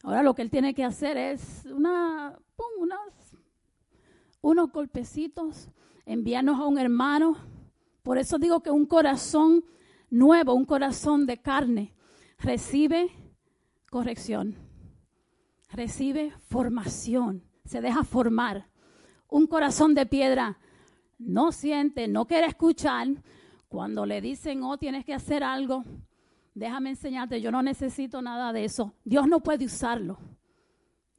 Ahora 0.03 0.23
lo 0.23 0.33
que 0.33 0.41
Él 0.41 0.49
tiene 0.49 0.73
que 0.73 0.83
hacer 0.85 1.17
es 1.17 1.65
una, 1.65 2.37
unos 4.41 4.71
golpecitos 4.71 5.69
envíanos 6.05 6.59
a 6.59 6.65
un 6.65 6.77
hermano. 6.77 7.37
Por 8.03 8.17
eso 8.17 8.37
digo 8.37 8.61
que 8.61 8.71
un 8.71 8.85
corazón 8.85 9.65
nuevo, 10.09 10.53
un 10.53 10.65
corazón 10.65 11.25
de 11.25 11.41
carne, 11.41 11.93
recibe 12.37 13.09
corrección, 13.89 14.55
recibe 15.71 16.31
formación, 16.47 17.43
se 17.65 17.81
deja 17.81 18.03
formar. 18.03 18.69
Un 19.27 19.47
corazón 19.47 19.95
de 19.95 20.05
piedra 20.05 20.59
no 21.17 21.51
siente, 21.51 22.07
no 22.07 22.25
quiere 22.25 22.47
escuchar. 22.47 23.07
Cuando 23.67 24.05
le 24.05 24.21
dicen, 24.21 24.63
oh, 24.63 24.77
tienes 24.77 25.03
que 25.03 25.13
hacer 25.13 25.43
algo, 25.43 25.83
déjame 26.53 26.91
enseñarte, 26.91 27.41
yo 27.41 27.51
no 27.51 27.61
necesito 27.61 28.21
nada 28.21 28.53
de 28.53 28.63
eso. 28.65 28.93
Dios 29.03 29.27
no 29.27 29.41
puede 29.41 29.65
usarlo. 29.65 30.19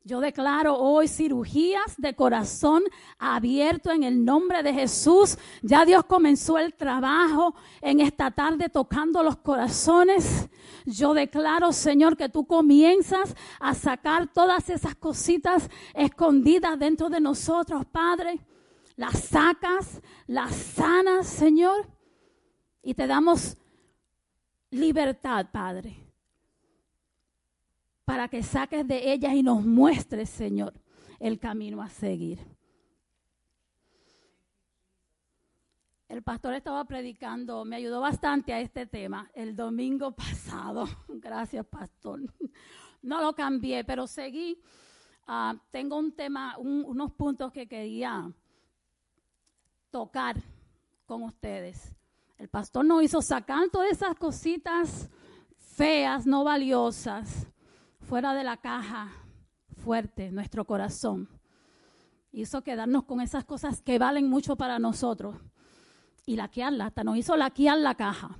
Yo 0.06 0.20
declaro 0.20 0.76
hoy 0.76 1.08
cirugías 1.08 1.96
de 1.98 2.14
corazón 2.14 2.84
abierto 3.18 3.90
en 3.90 4.04
el 4.04 4.24
nombre 4.24 4.62
de 4.62 4.72
Jesús. 4.72 5.36
Ya 5.62 5.84
Dios 5.84 6.04
comenzó 6.04 6.58
el 6.58 6.74
trabajo 6.74 7.56
en 7.80 7.98
esta 7.98 8.30
tarde 8.30 8.68
tocando 8.68 9.24
los 9.24 9.38
corazones. 9.38 10.48
Yo 10.84 11.12
declaro, 11.12 11.72
Señor, 11.72 12.16
que 12.16 12.28
tú 12.28 12.46
comienzas 12.46 13.34
a 13.58 13.74
sacar 13.74 14.32
todas 14.32 14.70
esas 14.70 14.94
cositas 14.94 15.68
escondidas 15.92 16.78
dentro 16.78 17.08
de 17.08 17.18
nosotros, 17.20 17.84
Padre. 17.86 18.38
Las 18.94 19.24
sacas, 19.24 20.00
las 20.28 20.54
sanas, 20.54 21.26
Señor. 21.26 21.84
Y 22.80 22.94
te 22.94 23.08
damos 23.08 23.56
libertad, 24.70 25.46
Padre 25.52 26.05
para 28.06 28.28
que 28.28 28.42
saques 28.42 28.86
de 28.86 29.12
ellas 29.12 29.34
y 29.34 29.42
nos 29.42 29.66
muestres, 29.66 30.30
Señor, 30.30 30.72
el 31.18 31.40
camino 31.40 31.82
a 31.82 31.88
seguir. 31.88 32.38
El 36.08 36.22
pastor 36.22 36.54
estaba 36.54 36.84
predicando, 36.84 37.64
me 37.64 37.76
ayudó 37.76 38.00
bastante 38.00 38.54
a 38.54 38.60
este 38.60 38.86
tema 38.86 39.28
el 39.34 39.56
domingo 39.56 40.12
pasado. 40.16 40.86
Gracias, 41.08 41.66
pastor. 41.66 42.20
No 43.02 43.20
lo 43.20 43.34
cambié, 43.34 43.82
pero 43.82 44.06
seguí. 44.06 44.62
Ah, 45.26 45.56
tengo 45.72 45.98
un 45.98 46.12
tema, 46.12 46.56
unos 46.58 47.10
puntos 47.12 47.50
que 47.50 47.66
quería 47.66 48.32
tocar 49.90 50.36
con 51.06 51.24
ustedes. 51.24 51.92
El 52.38 52.48
pastor 52.48 52.84
nos 52.84 53.02
hizo 53.02 53.20
sacar 53.20 53.68
todas 53.68 53.90
esas 53.90 54.14
cositas 54.14 55.10
feas, 55.58 56.24
no 56.24 56.44
valiosas, 56.44 57.48
fuera 58.06 58.34
de 58.34 58.44
la 58.44 58.56
caja 58.56 59.10
fuerte, 59.82 60.30
nuestro 60.30 60.64
corazón. 60.64 61.28
Hizo 62.30 62.62
quedarnos 62.62 63.04
con 63.04 63.20
esas 63.20 63.44
cosas 63.44 63.82
que 63.82 63.98
valen 63.98 64.30
mucho 64.30 64.56
para 64.56 64.78
nosotros 64.78 65.36
y 66.24 66.36
laquearla, 66.36 66.86
hasta 66.86 67.02
nos 67.02 67.16
hizo 67.16 67.36
laquear 67.36 67.78
la 67.78 67.94
caja. 67.94 68.38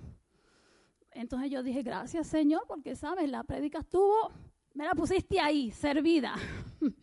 Entonces 1.11 1.51
yo 1.51 1.63
dije, 1.63 1.83
gracias 1.83 2.29
Señor, 2.29 2.65
porque 2.69 2.95
sabes, 2.95 3.29
la 3.29 3.43
prédica 3.43 3.79
estuvo, 3.81 4.31
me 4.75 4.85
la 4.85 4.95
pusiste 4.95 5.41
ahí, 5.41 5.71
servida. 5.73 6.35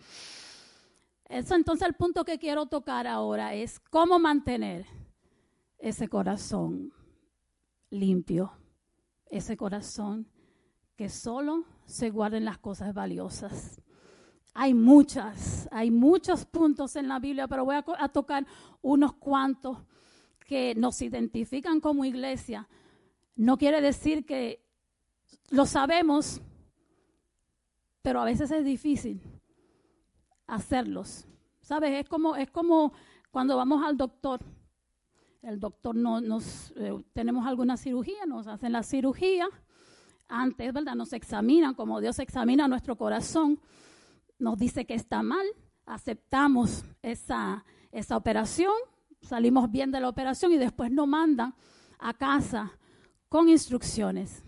Eso 1.25 1.55
entonces 1.55 1.87
el 1.87 1.95
punto 1.95 2.23
que 2.23 2.37
quiero 2.37 2.67
tocar 2.67 3.07
ahora 3.07 3.55
es 3.55 3.79
cómo 3.79 4.19
mantener 4.19 4.85
ese 5.79 6.07
corazón 6.07 6.93
limpio, 7.89 8.53
ese 9.25 9.57
corazón 9.57 10.27
que 10.95 11.09
solo 11.09 11.65
se 11.85 12.09
guarden 12.09 12.45
las 12.45 12.57
cosas 12.57 12.93
valiosas. 12.93 13.81
Hay 14.53 14.73
muchas, 14.73 15.67
hay 15.71 15.89
muchos 15.89 16.45
puntos 16.45 16.95
en 16.95 17.07
la 17.07 17.19
Biblia, 17.19 17.47
pero 17.47 17.65
voy 17.65 17.75
a, 17.75 18.09
tocar 18.09 18.45
unos 18.81 19.13
cuantos 19.13 19.79
que 20.45 20.75
nos 20.75 21.01
identifican 21.01 21.79
como 21.79 22.05
iglesia. 22.05 22.67
No 23.35 23.57
quiere 23.57 23.81
decir 23.81 24.25
que 24.25 24.63
lo 25.49 25.65
sabemos, 25.65 26.39
pero 28.03 28.21
a 28.21 28.25
veces 28.25 28.51
es 28.51 28.63
difícil 28.63 29.21
hacerlos. 30.45 31.25
¿Sabes? 31.61 32.01
Es 32.01 32.09
como, 32.09 32.35
es 32.35 32.51
como 32.51 32.93
cuando 33.31 33.57
vamos 33.57 33.83
al 33.83 33.97
doctor. 33.97 34.41
El 35.41 35.59
doctor 35.59 35.95
no, 35.95 36.21
nos, 36.21 36.71
eh, 36.77 36.93
tenemos 37.13 37.47
alguna 37.47 37.75
cirugía, 37.75 38.25
nos 38.27 38.47
hacen 38.47 38.71
la 38.71 38.83
cirugía 38.83 39.49
antes, 40.33 40.73
¿verdad? 40.73 40.95
Nos 40.95 41.13
examinan 41.13 41.75
como 41.75 42.01
Dios 42.01 42.19
examina 42.19 42.67
nuestro 42.67 42.97
corazón, 42.97 43.59
nos 44.39 44.57
dice 44.57 44.85
que 44.85 44.95
está 44.95 45.21
mal, 45.21 45.45
aceptamos 45.85 46.83
esa, 47.01 47.63
esa 47.91 48.17
operación, 48.17 48.73
salimos 49.21 49.69
bien 49.71 49.91
de 49.91 49.99
la 49.99 50.09
operación 50.09 50.51
y 50.51 50.57
después 50.57 50.91
nos 50.91 51.07
mandan 51.07 51.53
a 51.99 52.13
casa 52.13 52.71
con 53.29 53.47
instrucciones. 53.47 54.43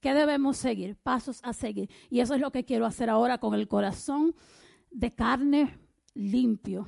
¿Qué 0.00 0.14
debemos 0.14 0.56
seguir? 0.56 0.96
Pasos 0.96 1.40
a 1.42 1.52
seguir. 1.52 1.90
Y 2.08 2.20
eso 2.20 2.34
es 2.34 2.40
lo 2.40 2.52
que 2.52 2.64
quiero 2.64 2.86
hacer 2.86 3.10
ahora 3.10 3.38
con 3.38 3.54
el 3.54 3.68
corazón 3.68 4.34
de 4.90 5.14
carne 5.14 5.78
limpio. 6.14 6.86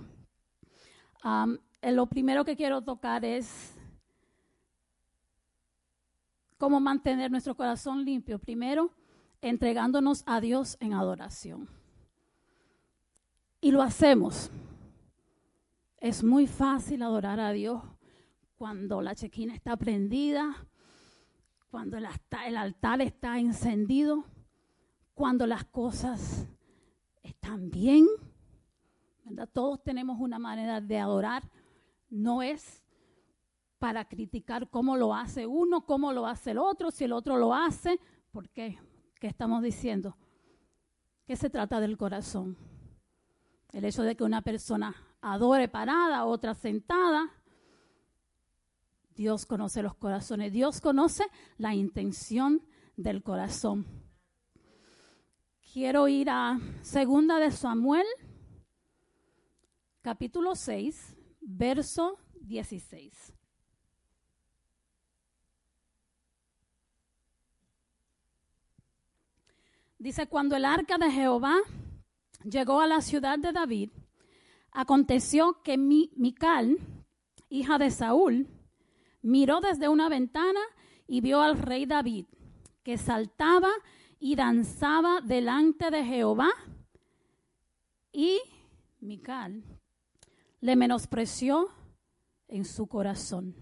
lo 1.83 2.07
primero 2.07 2.45
que 2.45 2.57
quiero 2.57 2.83
tocar 2.83 3.24
es 3.24 3.72
cómo 6.62 6.78
mantener 6.78 7.28
nuestro 7.28 7.56
corazón 7.56 8.05
limpio. 8.05 8.39
Primero, 8.39 8.93
entregándonos 9.40 10.22
a 10.26 10.40
Dios 10.40 10.76
en 10.78 10.93
adoración. 10.93 11.68
Y 13.60 13.72
lo 13.72 13.82
hacemos. 13.82 14.48
Es 15.98 16.22
muy 16.22 16.47
fácil 16.47 17.02
adorar 17.02 17.40
a 17.40 17.51
Dios 17.51 17.82
cuando 18.55 19.02
la 19.02 19.16
chequina 19.16 19.56
está 19.56 19.76
prendida, 19.76 20.55
cuando 21.68 21.97
el 21.97 22.06
altar, 22.56 23.02
está 23.02 23.40
encendido, 23.40 24.24
cuando 25.14 25.48
las 25.48 25.64
cosas 25.64 26.47
están 27.24 27.70
bien. 27.70 28.06
Todos 29.52 29.82
tenemos 29.82 30.20
una 30.20 30.39
manera 30.39 30.80
de 30.80 31.01
adorar. 31.01 31.43
No 32.09 32.40
es 32.40 32.81
para 33.82 34.04
criticar 34.04 34.70
cómo 34.70 34.96
lo 34.96 35.12
hace 35.12 35.44
uno, 35.44 35.84
cómo 35.84 36.12
lo 36.12 36.24
hace 36.24 36.52
el 36.52 36.59
otro, 36.59 36.92
si 36.92 37.02
el 37.02 37.12
otro 37.12 37.36
lo 37.36 37.52
hace. 37.52 37.98
¿Por 38.30 38.48
qué? 38.48 38.78
¿Qué 39.18 39.26
estamos 39.26 39.60
diciendo? 39.60 40.16
Que 41.26 41.34
se 41.34 41.50
trata 41.50 41.80
del 41.80 41.98
corazón. 41.98 42.56
El 43.72 43.84
hecho 43.84 44.04
de 44.04 44.14
que 44.14 44.22
una 44.22 44.40
persona 44.40 44.94
adore 45.20 45.66
parada, 45.66 46.26
otra 46.26 46.54
sentada. 46.54 47.28
Dios 49.16 49.46
conoce 49.46 49.82
los 49.82 49.96
corazones. 49.96 50.52
Dios 50.52 50.80
conoce 50.80 51.24
la 51.59 51.74
intención 51.74 52.62
del 52.96 53.24
corazón. 53.24 53.84
Quiero 55.72 56.06
ir 56.06 56.30
a 56.30 56.60
Segunda 56.82 57.40
de 57.40 57.50
Samuel, 57.50 58.06
capítulo 60.02 60.54
6, 60.54 61.16
verso 61.40 62.20
16. 62.42 63.41
Dice, 70.03 70.27
cuando 70.27 70.57
el 70.57 70.65
arca 70.65 70.99
de 70.99 71.12
Jehová 71.12 71.61
llegó 72.43 72.81
a 72.81 72.89
la 72.89 73.01
ciudad 73.03 73.39
de 73.39 73.53
David, 73.53 73.91
aconteció 74.73 75.62
que 75.62 75.79
Mical, 75.79 76.77
hija 77.49 77.79
de 77.79 77.89
Saúl, 77.93 78.49
miró 79.20 79.61
desde 79.61 79.89
una 79.89 80.09
ventana 80.09 80.59
y 81.07 81.20
vio 81.20 81.41
al 81.41 81.57
rey 81.57 81.87
David, 81.87 82.27
que 82.83 82.99
saltaba 82.99 83.70
y 84.19 84.35
danzaba 84.35 85.20
delante 85.20 85.93
de 85.93 86.05
Jehová. 86.05 86.51
Y 88.11 88.41
Mical 88.99 89.62
le 90.59 90.74
menospreció 90.74 91.69
en 92.49 92.65
su 92.65 92.89
corazón. 92.89 93.55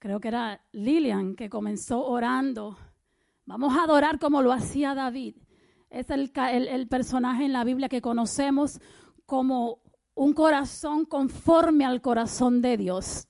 Creo 0.00 0.18
que 0.18 0.26
era 0.26 0.60
Lilian 0.72 1.36
que 1.36 1.48
comenzó 1.48 2.04
orando 2.04 2.76
Vamos 3.48 3.74
a 3.78 3.84
adorar 3.84 4.18
como 4.18 4.42
lo 4.42 4.52
hacía 4.52 4.94
David. 4.94 5.34
Es 5.88 6.10
el, 6.10 6.86
personaje 6.86 7.46
en 7.46 7.54
la 7.54 7.64
Biblia 7.64 7.88
que 7.88 8.02
conocemos 8.02 8.78
como 9.24 9.78
un 10.14 10.34
corazón 10.34 11.06
conforme 11.06 11.86
al 11.86 12.02
corazón 12.02 12.60
de 12.60 12.76
Dios. 12.76 13.26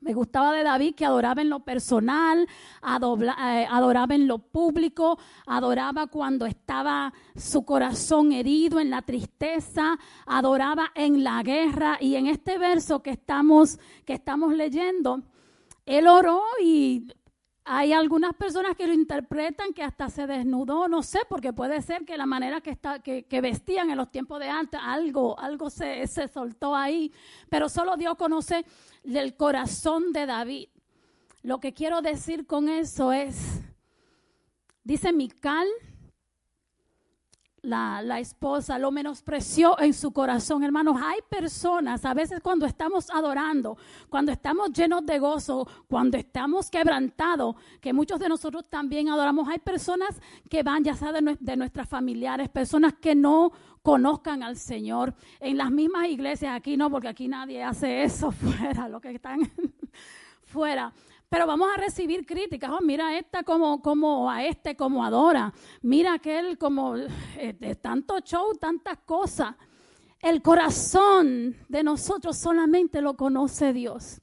Me 0.00 0.14
gustaba 0.14 0.54
de 0.54 0.62
David 0.62 0.94
que 0.94 1.04
adoraba 1.04 1.42
en 1.42 1.50
lo 1.50 1.66
personal, 1.66 2.48
eh, 2.48 3.66
adoraba 3.70 4.14
en 4.14 4.26
lo 4.26 4.38
público, 4.38 5.18
adoraba 5.46 6.06
cuando 6.06 6.46
estaba 6.46 7.12
su 7.36 7.66
corazón 7.66 8.32
herido 8.32 8.80
en 8.80 8.88
la 8.88 9.02
tristeza, 9.02 9.98
adoraba 10.24 10.92
en 10.94 11.22
la 11.22 11.42
guerra. 11.42 11.98
Y 12.00 12.14
en 12.14 12.26
este 12.26 12.56
verso 12.56 13.02
que 13.02 13.10
estamos, 13.10 13.78
que 14.06 14.14
estamos 14.14 14.54
leyendo, 14.54 15.24
él 15.88 16.06
oró 16.06 16.42
y 16.62 17.06
hay 17.70 17.92
algunas 17.92 18.34
personas 18.34 18.74
que 18.74 18.86
lo 18.86 18.94
interpretan 18.94 19.74
que 19.74 19.82
hasta 19.82 20.08
se 20.08 20.26
desnudó, 20.26 20.88
no 20.88 21.02
sé, 21.02 21.20
porque 21.28 21.52
puede 21.52 21.82
ser 21.82 22.06
que 22.06 22.16
la 22.16 22.24
manera 22.24 22.62
que, 22.62 23.40
vestían 23.42 23.90
en 23.90 23.98
los 23.98 24.10
tiempos 24.10 24.40
de 24.40 24.48
antes, 24.48 24.80
algo, 24.82 25.38
algo 25.38 25.68
se, 25.68 26.06
se 26.06 26.28
soltó 26.28 26.74
ahí, 26.74 27.12
pero 27.50 27.68
solo 27.68 27.96
Dios 27.98 28.16
conoce 28.16 28.64
el 29.04 29.36
corazón 29.36 30.14
de 30.14 30.24
David. 30.24 30.68
Lo 31.42 31.60
que 31.60 31.74
quiero 31.74 32.00
decir 32.00 32.46
con 32.46 32.70
eso 32.70 33.12
es, 33.12 33.60
dice 34.82 35.12
Mical, 35.12 35.68
la, 37.68 38.02
la 38.02 38.18
esposa, 38.20 38.78
lo 38.78 38.90
menospreció 38.90 39.78
en 39.78 39.94
su 39.94 40.12
corazón. 40.12 40.64
Hermanos, 40.64 40.96
hay 41.02 41.20
personas, 41.28 42.04
a 42.04 42.14
veces 42.14 42.40
cuando 42.40 42.66
estamos 42.66 43.10
adorando, 43.10 43.76
cuando 44.08 44.32
estamos 44.32 44.72
llenos 44.72 45.04
de 45.04 45.18
gozo, 45.18 45.68
cuando 45.88 46.16
estamos 46.16 46.70
quebrantados, 46.70 47.56
que 47.80 47.92
muchos 47.92 48.18
de 48.18 48.28
nosotros 48.28 48.68
también 48.68 49.08
adoramos, 49.08 49.48
hay 49.48 49.58
personas 49.58 50.20
que 50.48 50.62
van, 50.62 50.82
ya 50.82 50.94
sea 50.94 51.12
de, 51.12 51.36
de 51.38 51.56
nuestras 51.56 51.88
familiares, 51.88 52.48
personas 52.48 52.94
que 52.94 53.14
no 53.14 53.52
conozcan 53.82 54.42
al 54.42 54.56
Señor. 54.56 55.14
En 55.40 55.56
las 55.56 55.70
mismas 55.70 56.08
iglesias, 56.08 56.54
aquí 56.54 56.76
no, 56.76 56.90
porque 56.90 57.08
aquí 57.08 57.28
nadie 57.28 57.62
hace 57.62 58.02
eso 58.02 58.30
fuera, 58.32 58.88
los 58.88 59.00
que 59.00 59.12
están 59.12 59.50
fuera. 60.44 60.92
Pero 61.28 61.46
vamos 61.46 61.68
a 61.74 61.78
recibir 61.80 62.24
críticas. 62.24 62.70
Oh, 62.70 62.80
mira 62.82 63.08
a 63.08 63.18
esta 63.18 63.42
como, 63.42 63.82
como 63.82 64.30
a 64.30 64.44
este 64.44 64.76
como 64.76 65.04
adora. 65.04 65.52
Mira 65.82 66.14
aquel 66.14 66.56
como 66.56 66.96
eh, 66.96 67.76
tanto 67.80 68.18
show, 68.20 68.54
tantas 68.58 68.98
cosas. 69.04 69.54
El 70.20 70.40
corazón 70.42 71.54
de 71.68 71.82
nosotros 71.82 72.36
solamente 72.36 73.02
lo 73.02 73.14
conoce 73.16 73.72
Dios. 73.72 74.20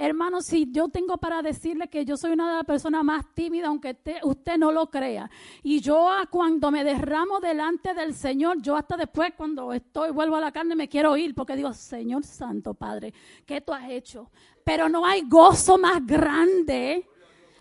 Hermano, 0.00 0.42
si 0.42 0.70
yo 0.70 0.88
tengo 0.88 1.16
para 1.16 1.42
decirle 1.42 1.88
que 1.88 2.04
yo 2.04 2.16
soy 2.16 2.30
una 2.32 2.48
de 2.48 2.54
las 2.56 2.64
personas 2.64 3.02
más 3.02 3.24
tímidas, 3.34 3.68
aunque 3.68 3.94
te- 3.94 4.20
usted 4.22 4.56
no 4.56 4.70
lo 4.70 4.88
crea. 4.90 5.28
Y 5.64 5.80
yo 5.80 6.08
cuando 6.30 6.70
me 6.70 6.84
derramo 6.84 7.40
delante 7.40 7.94
del 7.94 8.14
Señor, 8.14 8.62
yo 8.62 8.76
hasta 8.76 8.96
después 8.96 9.32
cuando 9.36 9.72
estoy, 9.72 10.12
vuelvo 10.12 10.36
a 10.36 10.40
la 10.40 10.52
carne, 10.52 10.76
me 10.76 10.88
quiero 10.88 11.16
ir 11.16 11.34
porque 11.34 11.56
digo, 11.56 11.72
Señor 11.72 12.22
Santo 12.24 12.74
Padre, 12.74 13.12
¿qué 13.44 13.60
tú 13.60 13.72
has 13.72 13.90
hecho? 13.90 14.30
Pero 14.68 14.86
no 14.90 15.06
hay 15.06 15.22
gozo 15.22 15.78
más 15.78 16.06
grande. 16.06 17.08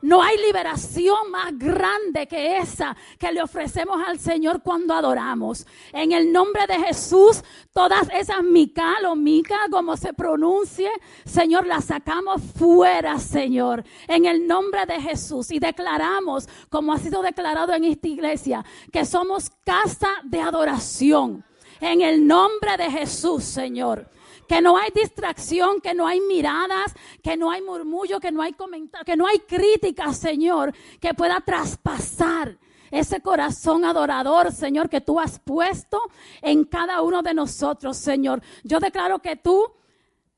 No 0.01 0.21
hay 0.21 0.35
liberación 0.45 1.31
más 1.31 1.57
grande 1.57 2.27
que 2.27 2.57
esa 2.57 2.97
que 3.17 3.31
le 3.31 3.41
ofrecemos 3.41 3.97
al 4.05 4.19
Señor 4.19 4.61
cuando 4.61 4.93
adoramos. 4.93 5.65
En 5.93 6.11
el 6.11 6.33
nombre 6.33 6.67
de 6.67 6.73
Jesús, 6.79 7.41
todas 7.71 8.09
esas 8.13 8.43
mical 8.43 9.05
o 9.05 9.15
mica, 9.15 9.55
como 9.71 9.95
se 9.95 10.13
pronuncie, 10.13 10.91
Señor, 11.23 11.65
las 11.65 11.85
sacamos 11.85 12.41
fuera, 12.57 13.17
Señor. 13.19 13.85
En 14.09 14.25
el 14.25 14.45
nombre 14.45 14.85
de 14.85 14.99
Jesús. 14.99 15.49
Y 15.51 15.59
declaramos, 15.59 16.49
como 16.69 16.91
ha 16.91 16.97
sido 16.97 17.21
declarado 17.21 17.73
en 17.73 17.85
esta 17.85 18.09
iglesia, 18.09 18.65
que 18.91 19.05
somos 19.05 19.49
casa 19.63 20.09
de 20.25 20.41
adoración. 20.41 21.45
En 21.79 22.01
el 22.01 22.27
nombre 22.27 22.75
de 22.75 22.91
Jesús, 22.91 23.45
Señor 23.45 24.09
que 24.47 24.61
no 24.61 24.77
hay 24.77 24.91
distracción, 24.91 25.81
que 25.81 25.93
no 25.93 26.07
hay 26.07 26.21
miradas, 26.21 26.93
que 27.21 27.37
no 27.37 27.51
hay 27.51 27.61
murmullo, 27.61 28.19
que 28.19 28.31
no 28.31 28.41
hay 28.41 28.53
comentario, 28.53 29.05
que 29.05 29.15
no 29.15 29.27
hay 29.27 29.39
crítica, 29.39 30.13
Señor, 30.13 30.73
que 30.99 31.13
pueda 31.13 31.41
traspasar 31.41 32.57
ese 32.91 33.21
corazón 33.21 33.85
adorador, 33.85 34.51
Señor, 34.51 34.89
que 34.89 35.01
tú 35.01 35.19
has 35.19 35.39
puesto 35.39 36.01
en 36.41 36.63
cada 36.63 37.01
uno 37.01 37.21
de 37.21 37.33
nosotros, 37.33 37.97
Señor. 37.97 38.41
Yo 38.63 38.79
declaro 38.79 39.19
que 39.19 39.35
tú 39.35 39.71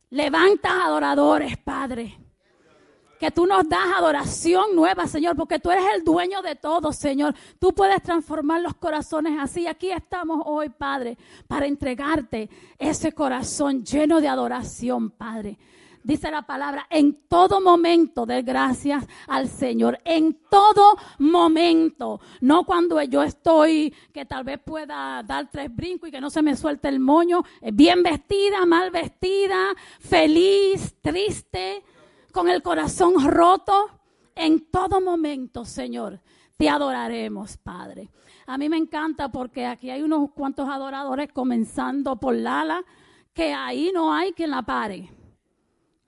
levantas 0.10 0.72
adoradores, 0.72 1.58
Padre. 1.58 2.18
Que 3.20 3.32
tú 3.32 3.46
nos 3.46 3.68
das 3.68 3.86
adoración 3.98 4.76
nueva, 4.76 5.06
Señor, 5.06 5.36
porque 5.36 5.60
tú 5.60 5.70
eres 5.72 5.84
el 5.94 6.04
dueño 6.04 6.42
de 6.42 6.56
todo, 6.56 6.94
Señor. 6.94 7.36
Tú 7.60 7.74
puedes 7.74 8.02
transformar 8.02 8.62
los 8.62 8.76
corazones 8.76 9.38
así. 9.40 9.68
Aquí 9.68 9.92
estamos 9.92 10.42
hoy, 10.46 10.70
Padre, 10.70 11.18
para 11.48 11.66
entregarte 11.66 12.50
ese 12.78 13.12
corazón 13.12 13.84
lleno 13.84 14.22
de 14.22 14.30
adoración, 14.30 15.12
Padre. 15.12 15.58
Dice 16.02 16.32
la 16.32 16.44
palabra, 16.44 16.88
en 16.90 17.14
todo 17.28 17.60
momento 17.60 18.26
de 18.26 18.42
gracias 18.42 19.06
al 19.28 19.50
Señor, 19.50 20.00
en 20.06 20.40
todo 20.50 20.96
momento, 21.18 22.22
no 22.40 22.64
cuando 22.64 23.02
yo 23.04 23.22
estoy, 23.22 23.94
que 24.14 24.26
tal 24.26 24.46
vez 24.46 24.60
pueda 24.60 25.22
dar 25.24 25.50
tres 25.52 25.76
brincos 25.76 26.08
y 26.08 26.12
que 26.12 26.22
no 26.22 26.30
se 26.30 26.42
me 26.42 26.56
suelte 26.56 26.88
el 26.88 27.02
moño, 27.02 27.44
eh, 27.62 27.72
bien 27.74 28.02
vestida, 28.02 28.66
mal 28.66 28.92
vestida, 28.92 29.76
feliz, 30.00 30.96
triste, 31.02 31.84
con 32.40 32.48
el 32.48 32.64
corazón 32.64 33.16
roto, 33.30 33.90
en 34.34 34.72
todo 34.72 35.02
momento, 35.02 35.66
Señor, 35.66 36.22
te 36.56 36.70
adoraremos, 36.70 37.58
Padre. 37.58 38.10
A 38.48 38.58
mí 38.58 38.70
me 38.70 38.78
encanta 38.78 39.30
porque 39.30 39.66
aquí 39.66 39.90
hay 39.90 40.04
unos 40.04 40.32
cuantos 40.32 40.70
adoradores, 40.70 41.34
comenzando 41.34 42.18
por 42.18 42.34
Lala, 42.34 42.86
que 43.34 43.54
ahí 43.54 43.92
no 43.94 44.14
hay 44.14 44.32
quien 44.32 44.52
la 44.52 44.62
pare. 44.62 45.10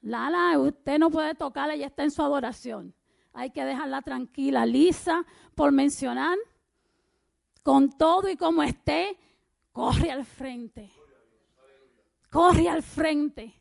Lala, 0.03 0.58
usted 0.58 0.99
no 0.99 1.10
puede 1.10 1.36
tocarla, 1.36 1.74
ella 1.74 1.88
está 1.88 2.03
en 2.03 2.12
su 2.12 2.22
adoración. 2.22 2.95
Hay 3.34 3.49
que 3.49 3.66
dejarla 3.66 4.02
tranquila. 4.02 4.66
Lisa, 4.66 5.26
por 5.53 5.74
mencionar, 5.74 6.38
con 7.62 7.90
todo 7.98 8.30
y 8.30 8.38
como 8.38 8.64
esté, 8.64 9.18
corre 9.74 10.10
al 10.10 10.24
frente. 10.24 10.94
Corre 12.30 12.70
al 12.70 12.84
frente. 12.84 13.53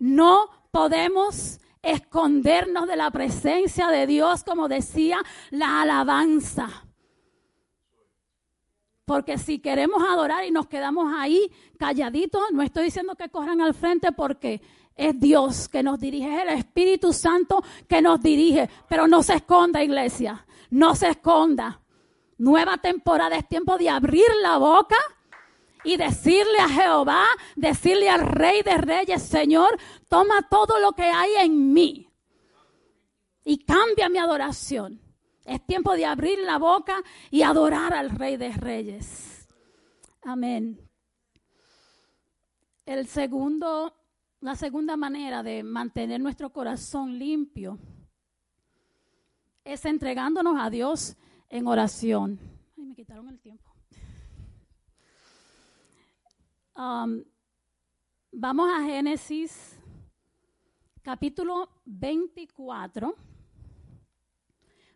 No 0.00 0.48
podemos 0.72 1.60
escondernos 1.82 2.86
de 2.86 2.96
la 2.96 3.10
presencia 3.10 3.88
de 3.88 4.06
Dios, 4.06 4.44
como 4.44 4.68
decía 4.68 5.20
la 5.50 5.82
alabanza. 5.82 6.84
Porque 9.04 9.38
si 9.38 9.58
queremos 9.58 10.02
adorar 10.02 10.44
y 10.44 10.50
nos 10.50 10.68
quedamos 10.68 11.12
ahí 11.16 11.50
calladitos, 11.78 12.42
no 12.52 12.62
estoy 12.62 12.84
diciendo 12.84 13.16
que 13.16 13.28
corran 13.28 13.60
al 13.60 13.74
frente 13.74 14.12
porque 14.12 14.60
es 14.94 15.18
Dios 15.18 15.68
que 15.68 15.82
nos 15.82 15.98
dirige, 15.98 16.32
es 16.32 16.42
el 16.42 16.50
Espíritu 16.50 17.12
Santo 17.12 17.62
que 17.88 18.00
nos 18.02 18.20
dirige. 18.20 18.68
Pero 18.88 19.08
no 19.08 19.22
se 19.22 19.34
esconda, 19.34 19.82
iglesia, 19.82 20.46
no 20.70 20.94
se 20.94 21.08
esconda. 21.08 21.80
Nueva 22.38 22.78
temporada 22.78 23.36
es 23.36 23.48
tiempo 23.48 23.76
de 23.78 23.90
abrir 23.90 24.26
la 24.42 24.58
boca 24.58 24.96
y 25.84 25.96
decirle 25.96 26.58
a 26.58 26.68
Jehová, 26.68 27.24
decirle 27.56 28.08
al 28.08 28.26
Rey 28.26 28.62
de 28.62 28.76
Reyes, 28.78 29.22
Señor, 29.22 29.78
toma 30.08 30.46
todo 30.48 30.78
lo 30.78 30.92
que 30.92 31.04
hay 31.04 31.34
en 31.38 31.72
mí 31.72 32.10
y 33.44 33.64
cambia 33.64 34.08
mi 34.08 34.18
adoración. 34.18 35.00
Es 35.44 35.64
tiempo 35.66 35.94
de 35.94 36.04
abrir 36.04 36.38
la 36.40 36.58
boca 36.58 37.02
y 37.30 37.42
adorar 37.42 37.94
al 37.94 38.10
Rey 38.10 38.36
de 38.36 38.52
Reyes. 38.52 39.48
Amén. 40.22 40.78
El 42.84 43.06
segundo, 43.06 43.94
la 44.40 44.54
segunda 44.54 44.96
manera 44.96 45.42
de 45.42 45.62
mantener 45.62 46.20
nuestro 46.20 46.52
corazón 46.52 47.18
limpio 47.18 47.78
es 49.64 49.84
entregándonos 49.84 50.56
a 50.58 50.70
Dios 50.70 51.16
en 51.48 51.66
oración. 51.66 52.38
Ay, 52.76 52.84
me 52.84 52.94
quitaron 52.94 53.28
el 53.28 53.40
tiempo. 53.40 53.69
Um, 56.80 57.22
vamos 58.32 58.70
a 58.72 58.82
Génesis 58.82 59.78
capítulo 61.02 61.68
24, 61.84 63.14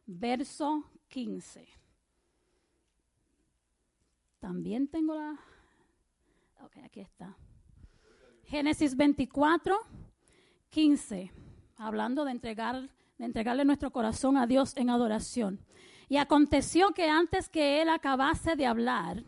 verso 0.07 0.83
15. 1.09 1.69
También 4.41 4.89
tengo 4.89 5.15
la... 5.15 5.39
Ok, 6.63 6.79
aquí 6.83 7.01
está. 7.01 7.37
Génesis 8.45 8.97
24, 8.97 9.79
15. 10.71 11.31
Hablando 11.77 12.25
de 12.25 12.31
entregar, 12.31 12.89
de 13.19 13.25
entregarle 13.27 13.67
nuestro 13.67 13.91
corazón 13.91 14.39
a 14.39 14.47
Dios 14.47 14.75
en 14.79 14.89
adoración. 14.89 15.61
Y 16.09 16.17
aconteció 16.17 16.93
que 16.95 17.11
antes 17.11 17.51
que 17.51 17.83
él 17.83 17.91
acabase 17.91 18.57
de 18.57 18.65
hablar, 18.65 19.23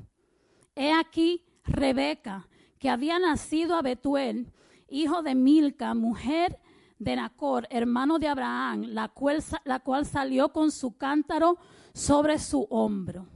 he 0.75 0.95
aquí 0.95 1.46
Rebeca, 1.67 2.49
que 2.79 2.91
había 2.91 3.19
nacido 3.19 3.77
a 3.77 3.83
Betuel, 3.83 4.53
hijo 4.89 5.23
de 5.23 5.35
Milca, 5.35 5.95
mujer 5.95 6.59
de 6.99 7.17
Nacor, 7.17 7.67
hermano 7.71 8.19
de 8.19 8.29
Abraham, 8.29 8.85
la 8.89 9.09
cual, 9.09 9.43
la 9.65 9.81
cual 9.81 10.07
salió 10.07 10.53
con 10.53 10.71
su 10.71 10.97
cántaro 10.97 11.59
sobre 11.93 12.39
su 12.39 12.67
hombro. 12.71 13.27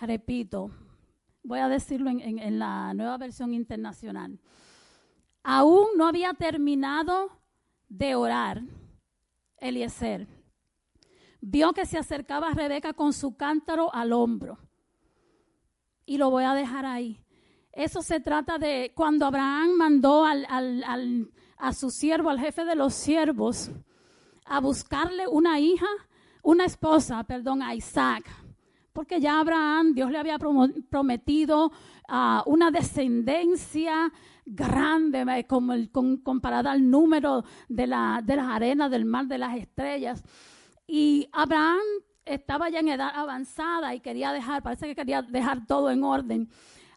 Repito, 0.00 0.70
voy 1.42 1.60
a 1.60 1.68
decirlo 1.68 2.10
en, 2.10 2.20
en, 2.20 2.38
en 2.38 2.58
la 2.58 2.92
nueva 2.94 3.18
versión 3.18 3.54
internacional. 3.54 4.38
Aún 5.42 5.88
no 5.96 6.06
había 6.06 6.34
terminado 6.34 7.30
de 7.88 8.14
orar 8.14 8.62
Eliezer. 9.58 10.26
Vio 11.40 11.72
que 11.72 11.86
se 11.86 11.98
acercaba 11.98 12.52
Rebeca 12.52 12.92
con 12.92 13.12
su 13.12 13.36
cántaro 13.36 13.92
al 13.94 14.12
hombro. 14.12 14.58
Y 16.10 16.18
lo 16.18 16.28
voy 16.28 16.42
a 16.42 16.54
dejar 16.54 16.86
ahí. 16.86 17.20
Eso 17.72 18.02
se 18.02 18.18
trata 18.18 18.58
de 18.58 18.90
cuando 18.96 19.26
Abraham 19.26 19.76
mandó 19.76 20.24
al, 20.24 20.44
al, 20.48 20.82
al, 20.82 21.30
a 21.56 21.72
su 21.72 21.88
siervo, 21.88 22.30
al 22.30 22.40
jefe 22.40 22.64
de 22.64 22.74
los 22.74 22.94
siervos, 22.94 23.70
a 24.44 24.58
buscarle 24.58 25.28
una 25.28 25.60
hija, 25.60 25.86
una 26.42 26.64
esposa, 26.64 27.22
perdón, 27.22 27.62
a 27.62 27.76
Isaac. 27.76 28.24
Porque 28.92 29.20
ya 29.20 29.38
Abraham, 29.38 29.94
Dios 29.94 30.10
le 30.10 30.18
había 30.18 30.36
prometido 30.36 31.66
uh, 31.66 32.42
una 32.46 32.72
descendencia 32.72 34.12
grande, 34.44 35.46
como 35.48 35.74
el, 35.74 35.92
con, 35.92 36.16
comparada 36.16 36.72
al 36.72 36.90
número 36.90 37.44
de, 37.68 37.86
la, 37.86 38.20
de 38.24 38.34
las 38.34 38.46
arenas 38.48 38.90
del 38.90 39.04
mar, 39.04 39.28
de 39.28 39.38
las 39.38 39.56
estrellas. 39.56 40.24
Y 40.88 41.28
Abraham 41.30 41.78
estaba 42.24 42.68
ya 42.68 42.80
en 42.80 42.88
edad 42.88 43.10
avanzada 43.14 43.94
y 43.94 44.00
quería 44.00 44.32
dejar, 44.32 44.62
parece 44.62 44.86
que 44.86 44.94
quería 44.94 45.22
dejar 45.22 45.66
todo 45.66 45.90
en 45.90 46.04
orden, 46.04 46.48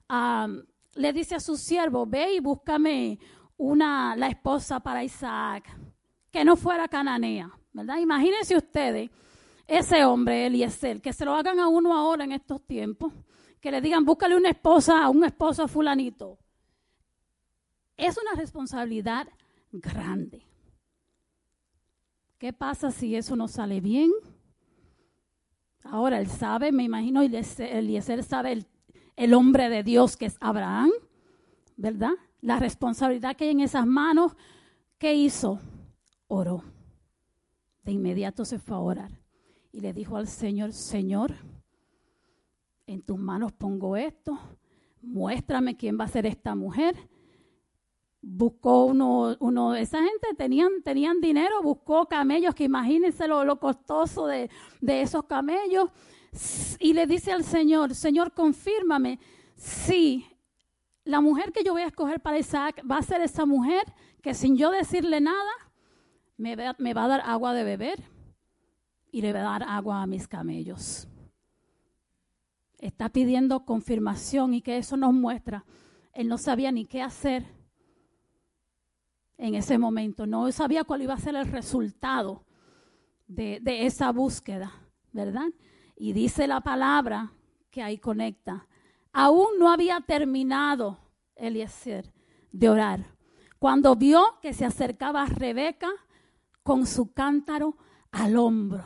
ah, 0.09 0.47
le 0.95 1.13
dice 1.13 1.35
a 1.35 1.39
su 1.39 1.57
siervo, 1.57 2.05
ve 2.05 2.35
y 2.35 2.39
búscame 2.39 3.19
una, 3.57 4.15
la 4.15 4.27
esposa 4.27 4.79
para 4.79 5.03
Isaac, 5.03 5.65
que 6.31 6.43
no 6.43 6.55
fuera 6.55 6.87
cananea, 6.87 7.51
¿verdad? 7.71 7.97
Imagínense 7.97 8.55
ustedes, 8.55 9.09
ese 9.67 10.03
hombre, 10.05 10.47
Eliezer, 10.47 11.01
que 11.01 11.13
se 11.13 11.25
lo 11.25 11.33
hagan 11.35 11.59
a 11.59 11.67
uno 11.67 11.95
ahora 11.95 12.23
en 12.23 12.33
estos 12.33 12.61
tiempos, 12.65 13.13
que 13.59 13.71
le 13.71 13.81
digan, 13.81 14.03
búscale 14.03 14.35
una 14.35 14.49
esposa 14.49 15.03
a 15.03 15.09
un 15.09 15.23
esposo 15.23 15.67
fulanito. 15.67 16.37
Es 17.95 18.17
una 18.17 18.33
responsabilidad 18.33 19.27
grande. 19.71 20.45
¿Qué 22.37 22.51
pasa 22.51 22.91
si 22.91 23.15
eso 23.15 23.37
no 23.37 23.47
sale 23.47 23.79
bien? 23.79 24.11
Ahora 25.84 26.19
él 26.19 26.27
sabe, 26.27 26.72
me 26.72 26.84
imagino, 26.84 27.22
Eliezer 27.22 28.23
sabe 28.23 28.53
el, 28.53 28.68
el 29.15 29.34
hombre 29.34 29.69
de 29.69 29.84
Dios 29.84 30.18
que 30.18 30.26
es 30.26 30.38
Abraham, 30.39 30.91
¿verdad? 31.76 32.14
La 32.41 32.60
responsabilidad 32.60 33.35
que 33.35 33.45
hay 33.45 33.51
en 33.51 33.60
esas 33.61 33.85
manos. 33.85 34.35
¿Qué 34.97 35.14
hizo? 35.14 35.60
Oró. 36.27 36.64
De 37.84 37.91
inmediato 37.91 38.45
se 38.45 38.60
fue 38.60 38.77
a 38.77 38.80
orar 38.80 39.19
y 39.73 39.81
le 39.81 39.91
dijo 39.91 40.15
al 40.15 40.27
Señor, 40.27 40.72
Señor, 40.72 41.34
en 42.88 43.01
tus 43.01 43.18
manos 43.18 43.51
pongo 43.51 43.97
esto, 43.97 44.39
muéstrame 45.01 45.76
quién 45.76 45.99
va 45.99 46.05
a 46.05 46.10
ser 46.10 46.26
esta 46.26 46.55
mujer 46.55 46.95
buscó 48.25 48.85
uno, 48.85 49.35
uno, 49.41 49.75
esa 49.75 49.99
gente 49.99 50.27
tenían, 50.37 50.81
tenían 50.81 51.19
dinero, 51.19 51.61
buscó 51.61 52.07
camellos, 52.07 52.55
que 52.55 52.63
imagínense 52.63 53.27
lo, 53.27 53.43
lo 53.43 53.59
costoso 53.59 54.25
de, 54.27 54.49
de, 54.79 55.01
esos 55.01 55.25
camellos, 55.25 55.89
y 56.79 56.93
le 56.93 57.05
dice 57.05 57.33
al 57.33 57.43
Señor, 57.43 57.93
Señor, 57.93 58.33
confírmame 58.33 59.19
si 59.55 60.25
la 61.03 61.19
mujer 61.19 61.51
que 61.51 61.65
yo 61.65 61.73
voy 61.73 61.81
a 61.81 61.87
escoger 61.87 62.21
para 62.21 62.39
Isaac 62.39 62.81
va 62.89 62.97
a 62.97 63.03
ser 63.03 63.21
esa 63.21 63.45
mujer 63.45 63.83
que 64.21 64.33
sin 64.33 64.55
yo 64.55 64.71
decirle 64.71 65.19
nada, 65.19 65.51
me 66.37 66.55
va, 66.55 66.75
me 66.79 66.93
va 66.93 67.03
a 67.03 67.07
dar 67.09 67.21
agua 67.25 67.53
de 67.53 67.65
beber 67.65 68.01
y 69.11 69.21
le 69.21 69.33
va 69.33 69.39
a 69.39 69.59
dar 69.59 69.63
agua 69.63 70.01
a 70.01 70.07
mis 70.07 70.29
camellos. 70.29 71.09
Está 72.79 73.09
pidiendo 73.09 73.65
confirmación 73.65 74.53
y 74.53 74.61
que 74.61 74.77
eso 74.77 74.95
nos 74.95 75.13
muestra. 75.13 75.65
Él 76.13 76.29
no 76.29 76.37
sabía 76.37 76.71
ni 76.71 76.85
qué 76.85 77.01
hacer 77.01 77.62
en 79.38 79.55
ese 79.55 79.77
momento. 79.77 80.26
No 80.26 80.51
sabía 80.51 80.84
cuál 80.84 81.01
iba 81.01 81.14
a 81.14 81.19
ser 81.19 81.35
el 81.35 81.47
resultado 81.47 82.45
de, 83.27 83.61
esa 83.85 84.11
búsqueda, 84.11 84.72
¿verdad? 85.11 85.47
Y 85.95 86.14
dice 86.14 86.47
la 86.47 86.61
palabra 86.61 87.31
que 87.69 87.81
ahí 87.81 87.97
conecta. 87.97 88.68
Aún 89.11 89.60
no 89.60 89.72
había 89.72 90.01
terminado 90.01 90.99
Eliezer 91.35 92.11
de 92.51 92.69
orar. 92.69 93.05
Cuando 93.60 93.95
vio 93.95 94.23
que 94.41 94.53
se 94.53 94.65
acercaba 94.65 95.26
Rebeca 95.26 95.89
con 96.64 96.85
su 96.85 97.14
cántaro 97.14 97.77
al 98.11 98.38
hombro. 98.38 98.85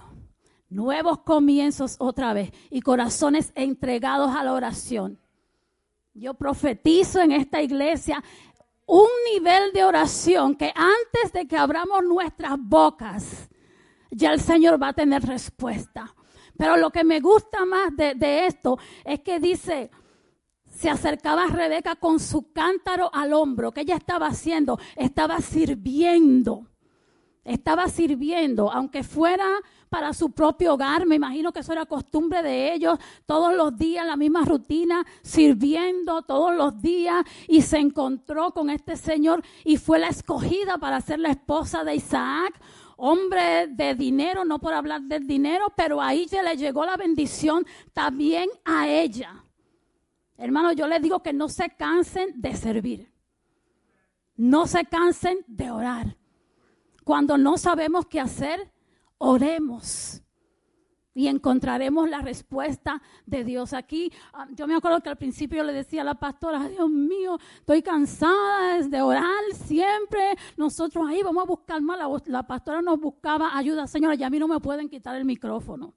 Nuevos 0.69 1.19
comienzos 1.19 1.95
otra 1.99 2.33
vez 2.33 2.51
y 2.69 2.81
corazones 2.81 3.51
entregados 3.55 4.35
a 4.35 4.43
la 4.43 4.53
oración. 4.53 5.19
Yo 6.13 6.33
profetizo 6.33 7.21
en 7.21 7.31
esta 7.31 7.61
iglesia 7.61 8.23
un 8.87 9.07
nivel 9.33 9.71
de 9.73 9.83
oración 9.83 10.55
que 10.55 10.73
antes 10.73 11.33
de 11.33 11.45
que 11.45 11.57
abramos 11.57 12.03
nuestras 12.03 12.57
bocas, 12.57 13.49
ya 14.09 14.31
el 14.31 14.39
Señor 14.39 14.81
va 14.81 14.89
a 14.89 14.93
tener 14.93 15.23
respuesta. 15.23 16.15
Pero 16.57 16.77
lo 16.77 16.89
que 16.89 17.03
me 17.03 17.19
gusta 17.19 17.65
más 17.65 17.95
de, 17.95 18.15
de 18.15 18.47
esto 18.47 18.79
es 19.03 19.19
que 19.19 19.39
dice, 19.39 19.91
se 20.65 20.89
acercaba 20.89 21.43
a 21.43 21.47
Rebeca 21.47 21.95
con 21.95 22.19
su 22.19 22.51
cántaro 22.51 23.09
al 23.13 23.33
hombro. 23.33 23.71
¿Qué 23.71 23.81
ella 23.81 23.97
estaba 23.97 24.27
haciendo? 24.27 24.79
Estaba 24.95 25.39
sirviendo. 25.39 26.67
Estaba 27.43 27.87
sirviendo, 27.87 28.71
aunque 28.71 29.03
fuera 29.03 29.47
para 29.89 30.13
su 30.13 30.31
propio 30.31 30.73
hogar. 30.73 31.05
Me 31.05 31.15
imagino 31.15 31.51
que 31.51 31.59
eso 31.59 31.73
era 31.73 31.85
costumbre 31.85 32.41
de 32.41 32.73
ellos, 32.73 32.97
todos 33.25 33.55
los 33.55 33.77
días, 33.77 34.05
la 34.05 34.15
misma 34.15 34.43
rutina, 34.43 35.05
sirviendo 35.21 36.21
todos 36.21 36.55
los 36.55 36.81
días. 36.81 37.23
Y 37.47 37.61
se 37.61 37.77
encontró 37.77 38.51
con 38.51 38.69
este 38.69 38.95
señor 38.95 39.43
y 39.63 39.77
fue 39.77 39.99
la 39.99 40.07
escogida 40.09 40.77
para 40.77 41.01
ser 41.01 41.19
la 41.19 41.29
esposa 41.29 41.83
de 41.83 41.95
Isaac. 41.95 42.59
Hombre 42.97 43.67
de 43.67 43.93
dinero, 43.93 44.43
no 44.43 44.59
por 44.59 44.73
hablar 44.73 45.01
del 45.03 45.27
dinero, 45.27 45.71
pero 45.75 46.01
ahí 46.01 46.27
se 46.27 46.41
le 46.41 46.57
llegó 46.57 46.85
la 46.85 46.97
bendición 46.97 47.65
también 47.93 48.49
a 48.65 48.87
ella. 48.87 49.43
Hermano, 50.37 50.71
yo 50.71 50.87
les 50.87 51.01
digo 51.01 51.21
que 51.21 51.33
no 51.33 51.49
se 51.49 51.69
cansen 51.69 52.39
de 52.41 52.55
servir. 52.55 53.11
No 54.35 54.67
se 54.67 54.85
cansen 54.85 55.39
de 55.47 55.71
orar. 55.71 56.15
Cuando 57.03 57.37
no 57.37 57.57
sabemos 57.57 58.05
qué 58.05 58.19
hacer, 58.19 58.71
oremos 59.17 60.21
y 61.17 61.27
encontraremos 61.27 62.07
la 62.07 62.21
respuesta 62.21 63.01
de 63.25 63.43
Dios. 63.43 63.73
Aquí 63.73 64.13
ah, 64.33 64.47
yo 64.51 64.67
me 64.67 64.75
acuerdo 64.75 65.01
que 65.01 65.09
al 65.09 65.17
principio 65.17 65.63
le 65.63 65.73
decía 65.73 66.01
a 66.01 66.05
la 66.05 66.13
pastora, 66.13 66.69
Dios 66.69 66.87
mío, 66.91 67.39
estoy 67.55 67.81
cansada 67.81 68.83
de 68.83 69.01
orar 69.01 69.43
siempre. 69.55 70.35
Nosotros 70.57 71.09
ahí 71.09 71.23
vamos 71.23 71.43
a 71.43 71.47
buscar 71.47 71.81
más. 71.81 71.97
La, 71.97 72.07
la 72.27 72.43
pastora 72.43 72.83
nos 72.83 72.99
buscaba 72.99 73.57
ayuda, 73.57 73.87
señora, 73.87 74.13
ya 74.13 74.27
a 74.27 74.29
mí 74.29 74.37
no 74.37 74.47
me 74.47 74.59
pueden 74.59 74.89
quitar 74.89 75.15
el 75.15 75.25
micrófono. 75.25 75.95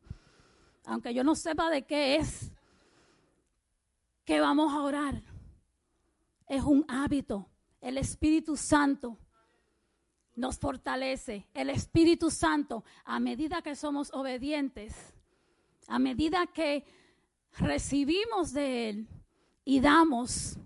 Aunque 0.87 1.13
yo 1.13 1.23
no 1.23 1.35
sepa 1.35 1.69
de 1.69 1.83
qué 1.83 2.17
es 2.17 2.51
que 4.25 4.41
vamos 4.41 4.73
a 4.73 4.81
orar. 4.81 5.23
Es 6.47 6.63
un 6.63 6.83
hábito. 6.89 7.47
El 7.83 7.99
Espíritu 7.99 8.57
Santo 8.57 9.19
nos 10.41 10.59
fortalece. 10.59 11.47
El 11.53 11.71
Espíritu 11.71 12.31
Santo, 12.31 12.83
a 13.05 13.21
medida 13.21 13.63
que 13.63 13.77
somos 13.77 14.11
obedientes, 14.13 15.15
a 15.87 15.99
medida 15.99 16.47
que 16.47 16.85
recibimos 17.59 18.53
de 18.53 18.89
Él 18.89 19.09
y 19.65 19.81
damos 19.81 20.59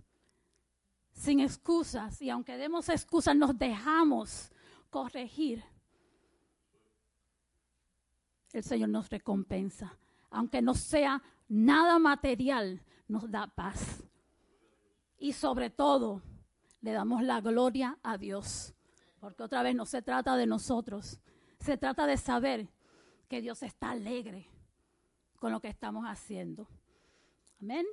sin 1.13 1.41
excusas, 1.41 2.23
y 2.23 2.31
aunque 2.31 2.57
demos 2.57 2.89
excusas, 2.89 3.35
nos 3.35 3.59
dejamos 3.59 4.53
corregir, 4.91 5.65
el 8.53 8.63
Señor 8.63 8.91
nos 8.91 9.11
recompensa. 9.11 9.99
Aunque 10.31 10.63
no 10.63 10.75
sea 10.75 11.21
nada 11.49 11.99
material, 11.99 12.81
nos 13.09 13.29
da 13.29 13.49
paz. 13.49 14.05
Y 15.19 15.33
sobre 15.33 15.71
todo, 15.71 16.23
le 16.81 16.93
damos 16.93 17.23
la 17.23 17.41
gloria 17.41 17.99
a 18.03 18.19
Dios. 18.19 18.74
Porque 19.25 19.43
otra 19.43 19.63
vez 19.63 19.75
no 19.75 19.87
se 19.87 20.03
trata 20.03 20.37
de 20.37 20.45
nosotros, 20.45 21.19
se 21.59 21.79
trata 21.79 22.07
de 22.07 22.19
saber 22.19 22.69
que 23.27 23.41
Dios 23.41 23.63
está 23.63 23.93
alegre 23.93 24.47
con 25.39 25.51
lo 25.51 25.63
que 25.63 25.69
estamos 25.69 26.05
haciendo. 26.05 26.69
Amén. 27.59 27.87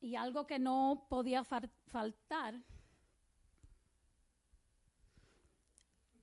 Y 0.00 0.14
algo 0.14 0.46
que 0.46 0.60
no 0.60 1.06
podía 1.08 1.42
faltar. 1.42 2.62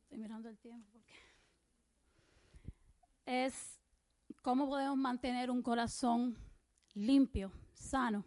Estoy 0.04 0.18
mirando 0.18 0.48
el 0.48 0.58
tiempo 0.60 0.88
porque. 0.94 1.14
Es 3.26 3.82
cómo 4.42 4.70
podemos 4.70 4.98
mantener 4.98 5.52
un 5.52 5.62
corazón 5.62 6.38
limpio, 6.94 7.52
sano 7.74 8.24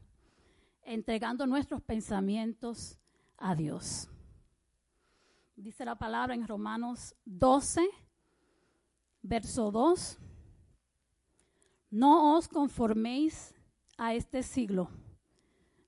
entregando 0.84 1.46
nuestros 1.46 1.82
pensamientos 1.82 2.98
a 3.36 3.54
Dios. 3.54 4.08
Dice 5.56 5.84
la 5.84 5.96
palabra 5.96 6.34
en 6.34 6.46
Romanos 6.46 7.14
12, 7.24 7.88
verso 9.22 9.70
2. 9.70 10.18
No 11.90 12.36
os 12.36 12.48
conforméis 12.48 13.54
a 13.98 14.14
este 14.14 14.42
siglo, 14.42 14.88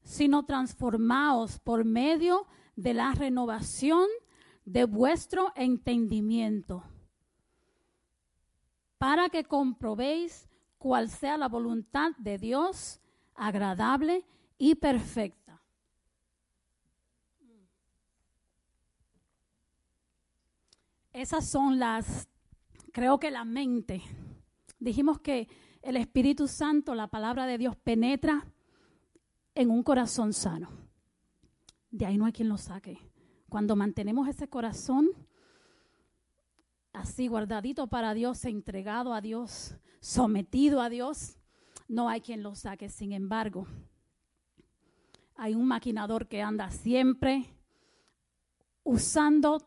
sino 0.02 0.44
transformaos 0.44 1.58
por 1.58 1.84
medio 1.84 2.46
de 2.76 2.94
la 2.94 3.12
renovación 3.12 4.06
de 4.64 4.84
vuestro 4.84 5.52
entendimiento, 5.56 6.84
para 8.98 9.28
que 9.28 9.44
comprobéis 9.44 10.48
cuál 10.78 11.08
sea 11.08 11.36
la 11.36 11.48
voluntad 11.48 12.12
de 12.18 12.38
Dios, 12.38 13.00
agradable 13.34 14.18
y 14.18 14.24
perfecta. 14.74 15.62
Esas 21.12 21.48
son 21.48 21.78
las, 21.78 22.28
creo 22.92 23.18
que 23.20 23.30
la 23.30 23.44
mente. 23.44 24.02
Dijimos 24.80 25.20
que 25.20 25.48
el 25.82 25.96
Espíritu 25.96 26.48
Santo, 26.48 26.94
la 26.94 27.06
palabra 27.06 27.46
de 27.46 27.56
Dios, 27.56 27.76
penetra 27.76 28.46
en 29.54 29.70
un 29.70 29.82
corazón 29.84 30.32
sano. 30.32 30.70
De 31.90 32.06
ahí 32.06 32.18
no 32.18 32.26
hay 32.26 32.32
quien 32.32 32.48
lo 32.48 32.58
saque. 32.58 32.98
Cuando 33.48 33.76
mantenemos 33.76 34.26
ese 34.26 34.48
corazón 34.48 35.10
así 36.92 37.28
guardadito 37.28 37.86
para 37.86 38.12
Dios, 38.14 38.44
entregado 38.44 39.14
a 39.14 39.20
Dios, 39.20 39.76
sometido 40.00 40.80
a 40.80 40.88
Dios, 40.88 41.38
no 41.86 42.08
hay 42.08 42.20
quien 42.20 42.42
lo 42.42 42.56
saque. 42.56 42.88
Sin 42.88 43.12
embargo, 43.12 43.68
hay 45.36 45.54
un 45.54 45.66
maquinador 45.66 46.28
que 46.28 46.42
anda 46.42 46.70
siempre 46.70 47.44
usando 48.82 49.58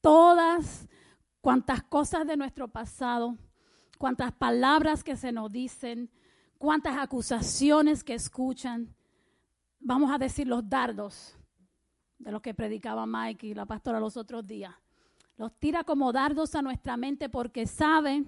todas 0.00 0.88
cuantas 1.40 1.82
cosas 1.82 2.26
de 2.26 2.36
nuestro 2.36 2.68
pasado, 2.68 3.36
cuantas 3.98 4.32
palabras 4.32 5.02
que 5.02 5.16
se 5.16 5.32
nos 5.32 5.50
dicen, 5.50 6.10
cuántas 6.58 6.96
acusaciones 6.96 8.04
que 8.04 8.14
escuchan, 8.14 8.94
vamos 9.80 10.10
a 10.10 10.18
decir 10.18 10.46
los 10.46 10.68
dardos 10.68 11.36
de 12.18 12.32
los 12.32 12.42
que 12.42 12.54
predicaba 12.54 13.06
Mike 13.06 13.48
y 13.48 13.54
la 13.54 13.66
pastora 13.66 14.00
los 14.00 14.16
otros 14.16 14.46
días. 14.46 14.74
Los 15.36 15.52
tira 15.58 15.84
como 15.84 16.12
dardos 16.12 16.54
a 16.54 16.62
nuestra 16.62 16.96
mente 16.96 17.28
porque 17.28 17.66
sabe 17.66 18.24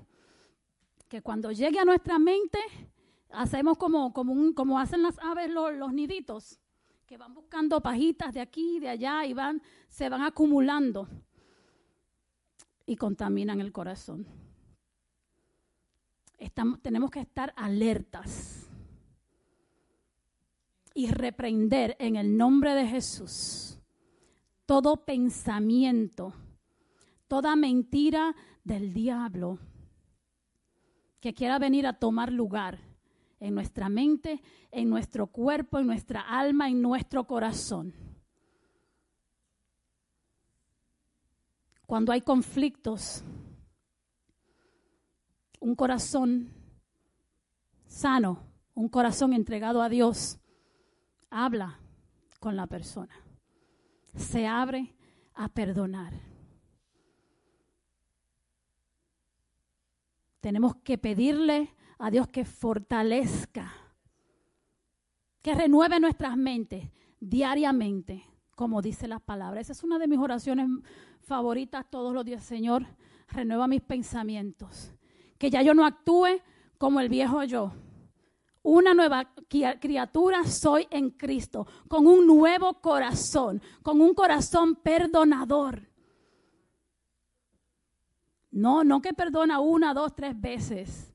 que 1.09 1.23
cuando 1.23 1.51
llegue 1.51 1.81
a 1.81 1.85
nuestra 1.85 2.21
mente 2.21 2.61
hacemos 3.33 3.79
como, 3.79 4.13
como, 4.13 4.33
un, 4.33 4.53
como 4.53 4.79
hacen 4.79 5.03
las 5.03 5.19
aves 5.19 5.51
los, 5.51 5.93
niditos, 5.93 6.61
que 7.07 7.17
van 7.17 7.35
buscando 7.35 7.81
pajitas 7.81 8.35
de 8.35 8.41
aquí 8.41 8.77
y 8.77 8.81
de 8.81 8.89
allá 8.89 9.25
y 9.27 9.33
van, 9.33 9.63
se 9.89 10.09
van 10.09 10.23
acumulando 10.23 11.09
y 12.87 12.97
contaminan 12.97 13.61
el 13.61 13.73
corazón. 13.73 14.27
Tenemos 16.83 17.11
que 17.11 17.21
estar 17.21 17.53
alertas 17.57 18.69
y 20.95 21.11
reprender 21.11 21.97
en 21.99 22.17
el 22.17 22.37
nombre 22.37 22.75
de 22.75 22.87
Jesús 22.87 23.79
todo 24.67 25.05
pensamiento, 25.05 26.33
toda 27.29 27.57
mentira 27.57 28.35
del 28.65 28.95
diablo 28.95 29.59
que 31.21 31.35
quiera 31.35 31.59
venir 31.59 31.87
a 31.87 31.93
tomar 31.93 32.33
lugar 32.33 32.90
en 33.41 33.55
nuestra 33.55 33.89
mente, 33.89 34.43
en 34.71 34.91
nuestro 34.91 35.27
cuerpo, 35.27 35.79
en 35.79 35.87
nuestra 35.87 36.21
alma, 36.21 36.69
en 36.69 36.81
nuestro 36.81 37.25
corazón. 37.25 37.95
Cuando 41.87 42.13
hay 42.13 42.21
conflictos, 42.21 43.25
un 45.59 45.75
corazón 45.75 46.53
sano, 47.87 48.47
un 48.75 48.89
corazón 48.89 49.33
entregado 49.33 49.83
a 49.83 49.89
Dios, 49.89 50.39
habla 51.31 51.81
con 52.39 52.55
la 52.57 52.67
persona. 52.67 53.15
Se 54.15 54.47
abre 54.47 54.95
a 55.35 55.49
perdonar. 55.49 56.13
Tenemos 60.41 60.77
que 60.77 60.97
pedirle 60.97 61.75
a 62.01 62.11
Dios 62.11 62.29
que 62.29 62.47
fortalezca, 62.47 63.73
que 65.43 65.55
renueve 65.55 66.01
nuestras 66.01 66.35
mentes 66.37 66.89
diariamente, 67.21 68.25
como 68.57 68.81
dice 68.81 69.07
la 69.07 69.19
palabra. 69.19 69.61
Esa 69.61 69.73
es 69.73 69.85
una 69.85 69.99
de 69.99 70.09
mis 70.09 70.19
oraciones 70.19 70.67
favoritas 71.21 71.85
todos 71.91 72.15
los 72.15 72.25
días. 72.25 72.43
Señor, 72.43 72.87
renueva 73.29 73.69
mis 73.69 73.83
pensamientos. 73.83 74.93
Que 75.39 75.51
ya 75.51 75.61
yo 75.61 75.75
no 75.75 75.85
actúe 75.85 76.41
como 76.79 77.01
el 77.01 77.11
viejo 77.11 77.45
yo. 77.45 77.73
Una 78.63 78.95
nueva 78.95 79.33
criatura 79.79 80.45
soy 80.45 80.87
en 80.91 81.11
Cristo, 81.11 81.67
con 81.87 82.07
un 82.07 82.27
nuevo 82.27 82.81
corazón, 82.81 83.61
con 83.83 84.01
un 84.01 84.15
corazón 84.15 84.77
perdonador. 84.77 85.87
No, 88.51 88.85
no 88.85 89.01
que 89.03 89.13
perdona 89.13 89.61
una, 89.61 89.95
dos, 89.95 90.15
tres 90.15 90.39
veces 90.39 91.10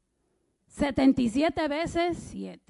77 0.76 1.70
veces 1.70 2.18
7. 2.32 2.62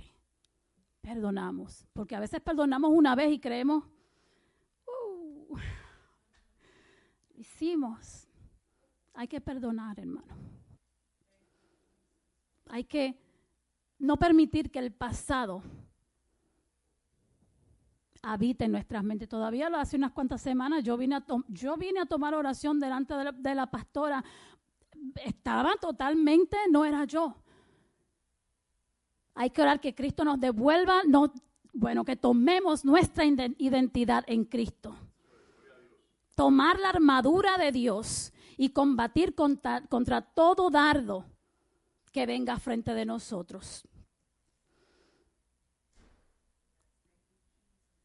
Perdonamos. 1.01 1.87
Porque 1.91 2.15
a 2.15 2.19
veces 2.19 2.39
perdonamos 2.39 2.91
una 2.93 3.15
vez 3.15 3.31
y 3.31 3.39
creemos, 3.39 3.83
uh, 4.85 5.57
hicimos. 7.35 8.27
Hay 9.15 9.27
que 9.27 9.41
perdonar, 9.41 9.99
hermano. 9.99 10.35
Hay 12.67 12.83
que 12.83 13.17
no 13.97 14.17
permitir 14.17 14.69
que 14.69 14.79
el 14.79 14.91
pasado 14.91 15.63
habite 18.21 18.65
en 18.65 18.71
nuestras 18.71 19.03
mentes. 19.03 19.29
Todavía 19.29 19.69
lo 19.69 19.77
hace 19.77 19.95
unas 19.95 20.11
cuantas 20.11 20.41
semanas 20.41 20.83
yo 20.83 20.95
vine 20.95 21.15
a, 21.15 21.25
yo 21.47 21.75
vine 21.77 22.01
a 22.01 22.05
tomar 22.05 22.35
oración 22.35 22.79
delante 22.79 23.15
de 23.15 23.31
de 23.31 23.55
la 23.55 23.65
pastora. 23.65 24.23
Estaba 25.23 25.73
totalmente, 25.81 26.57
no 26.69 26.85
era 26.85 27.05
yo. 27.05 27.44
Hay 29.35 29.49
que 29.49 29.61
orar 29.61 29.81
que 29.81 29.93
Cristo 29.93 30.23
nos 30.23 30.39
devuelva, 30.39 31.03
no, 31.05 31.31
bueno, 31.73 32.05
que 32.05 32.15
tomemos 32.15 32.85
nuestra 32.85 33.25
identidad 33.25 34.23
en 34.27 34.45
Cristo. 34.45 34.95
Tomar 36.35 36.79
la 36.79 36.89
armadura 36.89 37.57
de 37.57 37.73
Dios 37.73 38.31
y 38.57 38.69
combatir 38.69 39.35
contra, 39.35 39.85
contra 39.87 40.21
todo 40.21 40.69
dardo 40.69 41.25
que 42.13 42.25
venga 42.25 42.57
frente 42.59 42.93
de 42.93 43.05
nosotros. 43.05 43.85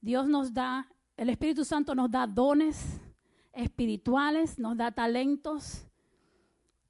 Dios 0.01 0.29
nos 0.29 0.53
da, 0.53 0.89
el 1.17 1.31
Espíritu 1.31 1.65
Santo 1.65 1.95
nos 1.95 2.11
da 2.11 2.27
dones 2.27 3.01
espirituales, 3.53 4.59
nos 4.59 4.77
da 4.77 4.91
talentos. 4.91 5.87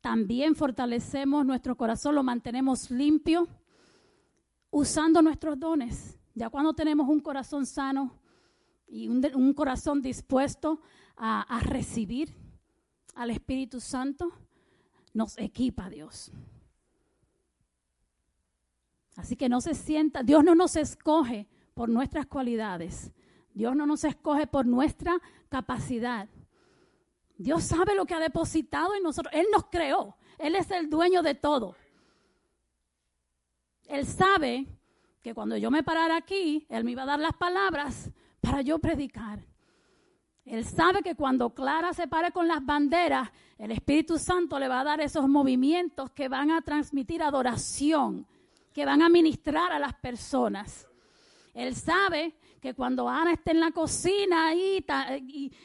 También 0.01 0.55
fortalecemos 0.55 1.45
nuestro 1.45 1.77
corazón, 1.77 2.15
lo 2.15 2.23
mantenemos 2.23 2.91
limpio 2.91 3.47
usando 4.71 5.23
nuestros 5.23 5.59
dones. 5.59 6.19
Ya 6.35 6.49
cuando 6.49 6.73
tenemos 6.73 7.09
un 7.09 7.21
corazón 7.21 7.67
sano 7.67 8.13
y 8.87 9.09
un, 9.09 9.53
corazón 9.55 10.01
dispuesto 10.01 10.81
a, 11.17 11.61
recibir 11.63 12.35
al 13.15 13.31
Espíritu 13.31 13.81
Santo, 13.81 14.33
nos 15.13 15.37
equipa 15.39 15.91
Dios. 15.91 16.33
Así 19.17 19.37
que 19.37 19.49
no 19.49 19.61
se 19.61 19.75
sienta, 19.75 20.23
Dios 20.23 20.45
no 20.45 20.55
nos 20.55 20.77
escoge 20.77 21.47
por 21.75 21.89
nuestras 21.89 22.27
cualidades, 22.27 23.13
Dios 23.53 23.77
no 23.77 23.87
nos 23.87 24.05
escoge 24.05 24.47
por 24.47 24.67
nuestra 24.67 25.21
capacidad. 25.49 26.29
Dios 27.37 27.65
sabe 27.65 27.95
lo 27.95 28.07
que 28.07 28.15
ha 28.15 28.21
depositado 28.21 28.95
en 28.95 29.03
nosotros, 29.03 29.35
Él 29.35 29.47
nos 29.53 29.65
creó, 29.67 30.17
Él 30.39 30.55
es 30.55 30.71
el 30.71 30.89
dueño 30.89 31.23
de 31.23 31.35
todo. 31.35 31.77
Él 33.91 34.07
sabe 34.07 34.67
que 35.21 35.35
cuando 35.35 35.57
yo 35.57 35.69
me 35.69 35.83
parara 35.83 36.17
aquí, 36.17 36.65
Él 36.69 36.85
me 36.85 36.93
iba 36.93 37.03
a 37.03 37.07
dar 37.07 37.19
las 37.19 37.35
palabras 37.35 38.09
para 38.41 38.63
yo 38.63 38.79
predicar. 38.79 39.45
Él 40.45 40.65
sabe 40.65 41.03
que 41.03 41.17
cuando 41.17 41.51
Clara 41.51 41.93
se 41.93 42.07
pare 42.07 42.31
con 42.31 42.47
las 42.47 42.65
banderas, 42.65 43.29
el 43.59 43.73
Espíritu 43.73 44.17
Santo 44.17 44.61
le 44.61 44.69
va 44.69 44.81
a 44.81 44.85
dar 44.85 45.01
esos 45.01 45.29
movimientos 45.29 46.13
que 46.13 46.29
van 46.29 46.53
a 46.53 46.63
transmitir 46.63 47.21
adoración, 47.21 48.29
que 48.73 48.85
van 48.85 49.03
a 49.03 49.09
ministrar 49.09 49.73
a 49.73 49.81
las 49.81 49.95
personas. 49.95 50.89
Él 51.53 51.75
sabe 51.75 52.37
que 52.61 52.75
cuando 52.75 53.09
Ana 53.09 53.33
esté 53.33 53.51
en 53.51 53.61
la 53.61 53.73
cocina 53.73 54.55
y, 54.55 54.85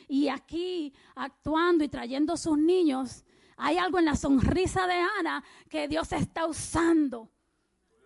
y, 0.07 0.29
aquí 0.29 0.91
actuando 1.13 1.83
y 1.83 1.89
trayendo 1.89 2.35
sus 2.37 2.57
niños, 2.57 3.23
hay 3.55 3.77
algo 3.77 3.99
en 3.99 4.05
la 4.05 4.15
sonrisa 4.15 4.87
de 4.87 4.95
Ana 5.19 5.43
que 5.69 5.87
Dios 5.87 6.11
está 6.11 6.47
usando 6.47 7.29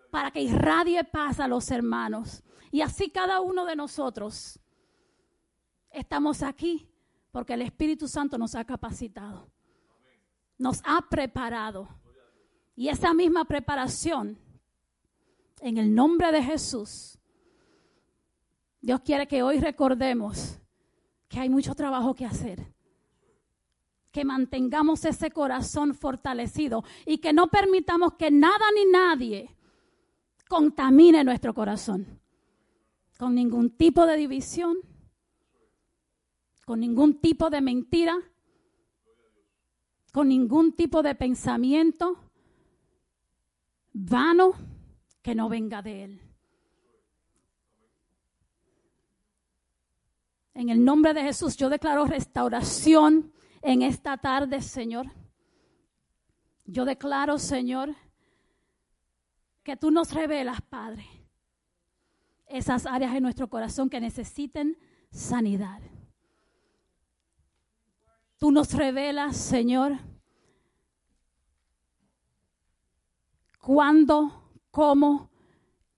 para 0.09 0.31
que 0.31 0.41
irradie 0.41 1.03
paz 1.03 1.39
a 1.39 1.47
los 1.47 1.69
hermanos. 1.71 2.43
Y 2.71 2.81
así 2.81 3.09
cada 3.09 3.41
uno 3.41 3.65
de 3.65 3.75
nosotros 3.75 4.59
estamos 5.91 6.43
aquí 6.43 6.87
porque 7.31 7.53
el 7.53 7.61
Espíritu 7.61 8.07
Santo 8.07 8.37
nos 8.37 8.55
ha 8.55 8.65
capacitado, 8.65 9.49
nos 10.57 10.81
ha 10.83 11.01
preparado. 11.09 11.87
Y 12.75 12.89
esa 12.89 13.13
misma 13.13 13.45
preparación, 13.45 14.37
en 15.59 15.77
el 15.77 15.93
nombre 15.93 16.31
de 16.31 16.41
Jesús, 16.41 17.17
Dios 18.81 19.01
quiere 19.01 19.27
que 19.27 19.43
hoy 19.43 19.59
recordemos 19.59 20.59
que 21.27 21.39
hay 21.39 21.49
mucho 21.49 21.75
trabajo 21.75 22.13
que 22.15 22.25
hacer. 22.25 22.73
Que 24.11 24.25
mantengamos 24.25 25.05
ese 25.05 25.29
corazón 25.29 25.93
fortalecido 25.93 26.83
y 27.05 27.19
que 27.19 27.31
no 27.31 27.47
permitamos 27.47 28.13
que 28.13 28.31
nada 28.31 28.65
ni 28.73 28.85
nadie 28.91 29.55
contamine 30.49 31.23
nuestro 31.23 31.53
corazón. 31.53 32.19
Con 33.17 33.35
ningún 33.35 33.69
tipo 33.69 34.05
de 34.05 34.17
división, 34.17 34.77
con 36.65 36.79
ningún 36.81 37.21
tipo 37.21 37.49
de 37.49 37.61
mentira, 37.61 38.17
con 40.11 40.27
ningún 40.27 40.73
tipo 40.73 41.03
de 41.03 41.15
pensamiento 41.15 42.17
vano 43.93 44.53
que 45.21 45.35
no 45.35 45.49
venga 45.49 45.81
de 45.81 46.03
Él. 46.03 46.21
En 50.55 50.69
el 50.69 50.83
nombre 50.83 51.13
de 51.13 51.21
Jesús 51.21 51.55
yo 51.57 51.69
declaro 51.69 52.05
restauración 52.05 53.31
en 53.61 53.81
esta 53.81 54.17
tarde, 54.17 54.61
Señor. 54.61 55.07
Yo 56.65 56.85
declaro, 56.85 57.37
Señor, 57.37 57.95
que 59.69 59.77
tú 59.77 59.91
nos 59.91 60.11
revelas, 60.13 60.63
Padre, 60.63 61.05
esas 62.47 62.87
áreas 62.87 63.13
en 63.13 63.21
nuestro 63.21 63.47
corazón 63.51 63.87
que 63.87 64.01
necesiten 64.01 64.75
sanidad. 65.11 65.79
Tú 68.39 68.49
nos 68.49 68.73
revelas, 68.73 69.37
Señor, 69.37 69.99
cuándo, 73.59 74.49
cómo 74.71 75.29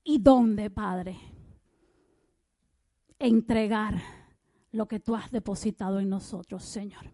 y 0.03 0.17
dónde, 0.17 0.69
Padre, 0.69 1.17
entregar 3.19 4.01
lo 4.73 4.85
que 4.85 4.99
tú 4.99 5.15
has 5.15 5.31
depositado 5.31 6.01
en 6.01 6.09
nosotros, 6.09 6.65
Señor. 6.65 7.09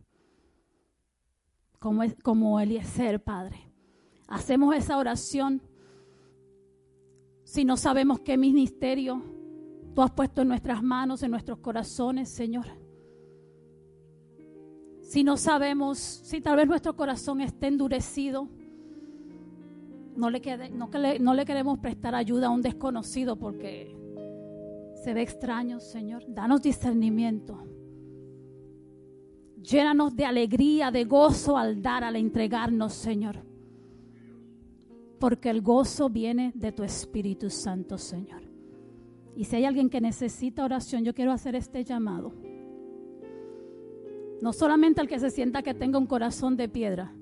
Como, 1.78 2.02
como 2.24 2.60
Eliezer, 2.60 3.24
Padre. 3.24 3.72
Hacemos 4.28 4.76
esa 4.76 4.98
oración 4.98 5.62
si 7.48 7.64
no 7.64 7.78
sabemos 7.78 8.20
qué 8.20 8.38
ministerio 8.38 9.24
tú 9.96 10.02
has 10.02 10.12
puesto 10.12 10.42
en 10.42 10.50
nuestras 10.50 10.84
manos, 10.84 11.24
en 11.24 11.32
nuestros 11.32 11.60
corazones, 11.60 12.28
Señor. 12.28 12.66
Si 15.00 15.24
no 15.24 15.38
sabemos, 15.38 15.98
si 15.98 16.42
tal 16.42 16.58
vez 16.58 16.68
nuestro 16.68 16.98
corazón 16.98 17.40
esté 17.40 17.68
endurecido, 17.68 18.50
no 20.18 20.30
le, 20.30 20.42
queremos 21.46 21.80
prestar 21.80 22.16
ayuda 22.16 22.48
a 22.48 22.50
un 22.50 22.62
desconocido 22.62 23.38
porque 23.38 23.96
se 25.02 25.14
ve 25.14 25.22
extraño, 25.22 25.80
Señor. 25.80 26.26
Danos 26.28 26.62
discernimiento. 26.62 27.64
Llénanos 29.62 30.14
de 30.18 30.26
alegría, 30.26 30.92
de 30.92 31.06
gozo 31.06 31.58
al 31.58 31.82
dar, 31.82 32.04
al 32.04 32.18
entregarnos, 32.18 32.92
Señor. 32.92 33.38
Porque 35.20 35.50
el 35.50 35.62
gozo 35.62 36.10
viene 36.10 36.52
de 36.56 36.72
tu 36.72 36.84
Espíritu 36.84 37.50
Santo, 37.50 37.98
Señor. 37.98 38.44
Y 39.36 39.46
si 39.46 39.56
hay 39.56 39.66
alguien 39.66 39.90
que 39.90 40.02
necesita 40.02 40.66
oración, 40.66 41.04
yo 41.04 41.14
quiero 41.14 41.32
hacer 41.32 41.56
este 41.56 41.84
llamado. 41.84 42.34
No 44.42 44.54
solamente 44.54 45.02
al 45.02 45.08
que 45.08 45.20
se 45.20 45.30
sienta 45.30 45.64
que 45.64 45.74
tenga 45.74 45.98
un 45.98 46.06
corazón 46.06 46.58
de 46.58 46.70
piedra, 46.70 47.14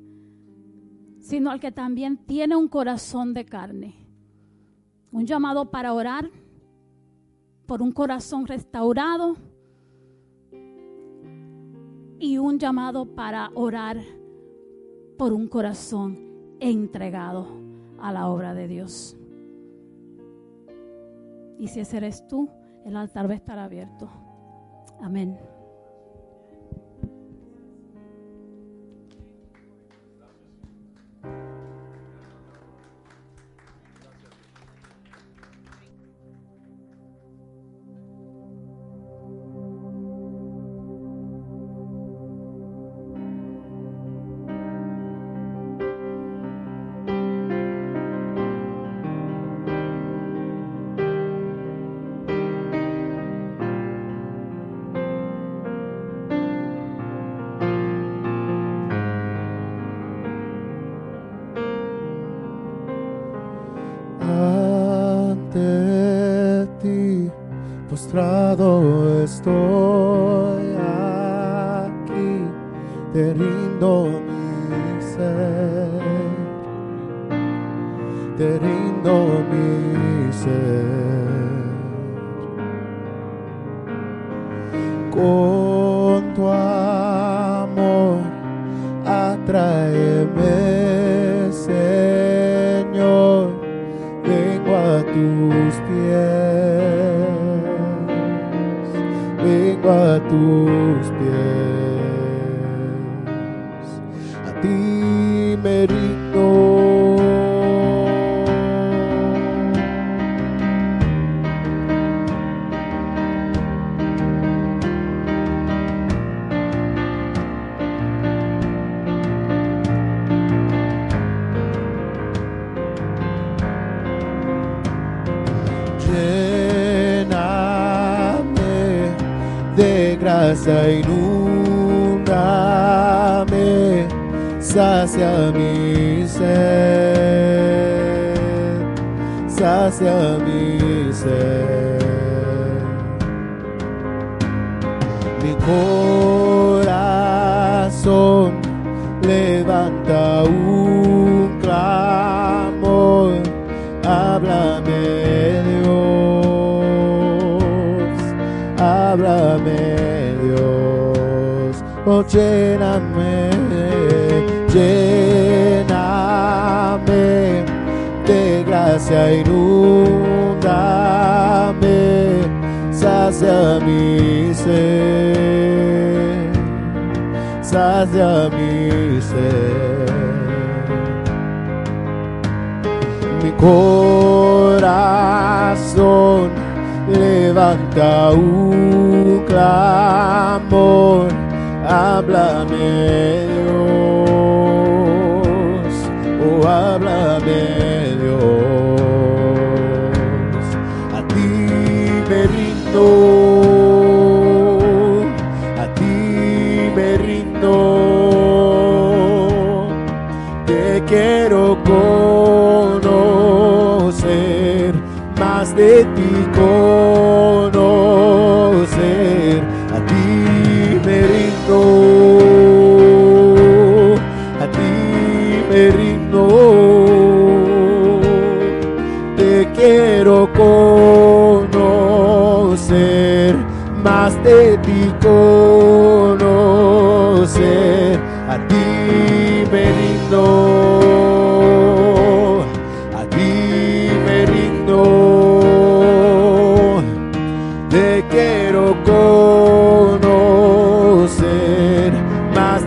sino 1.19 1.51
al 1.51 1.59
que 1.59 1.71
también 1.71 2.17
tiene 2.17 2.55
un 2.55 2.67
corazón 2.67 3.33
de 3.33 3.45
carne. 3.45 3.95
Un 5.11 5.25
llamado 5.25 5.71
para 5.71 5.93
orar 5.93 6.29
por 7.65 7.81
un 7.81 7.91
corazón 7.91 8.45
restaurado 8.45 9.37
y 12.19 12.37
un 12.37 12.59
llamado 12.59 13.05
para 13.15 13.49
orar 13.55 14.01
por 15.17 15.33
un 15.33 15.47
corazón 15.47 16.17
entregado 16.59 17.64
a 17.99 18.11
la 18.11 18.29
obra 18.29 18.53
de 18.53 18.67
Dios. 18.67 19.17
Y 21.57 21.67
si 21.67 21.79
ese 21.79 21.97
eres 21.97 22.27
tú, 22.27 22.49
el 22.85 22.95
altar 22.95 23.29
va 23.29 23.33
a 23.33 23.37
estar 23.37 23.59
abierto. 23.59 24.09
Amén. 25.01 25.37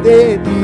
De 0.08 0.38
ti 0.38 0.57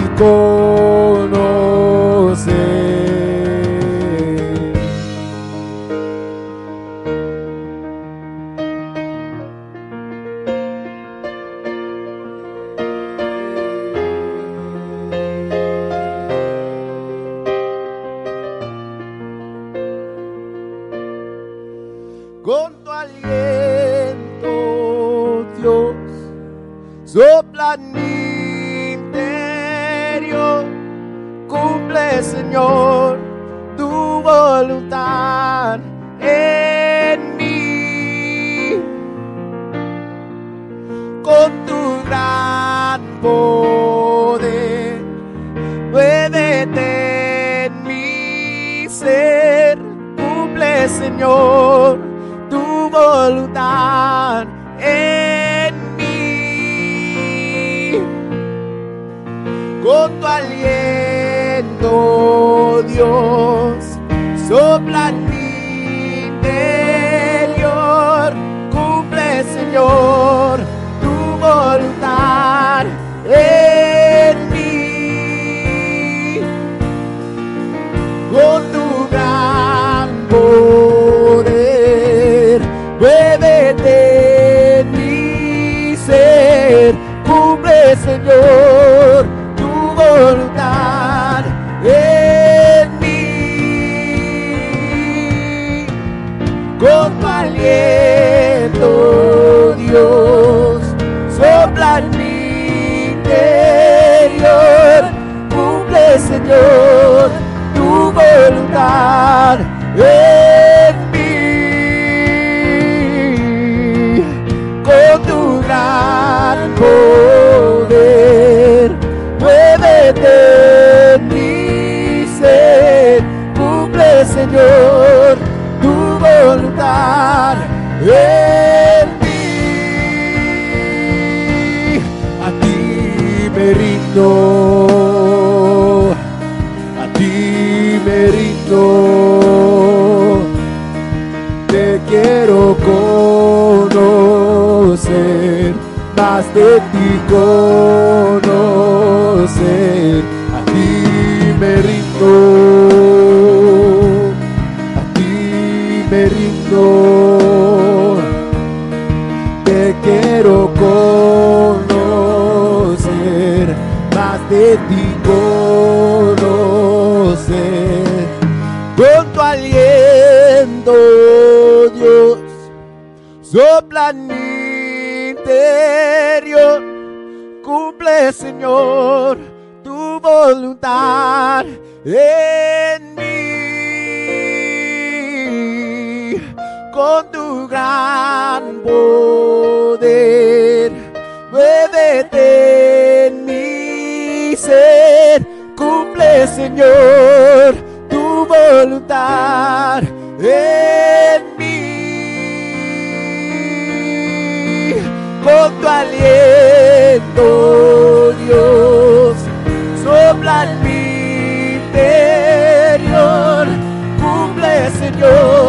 Oh. 215.27 215.64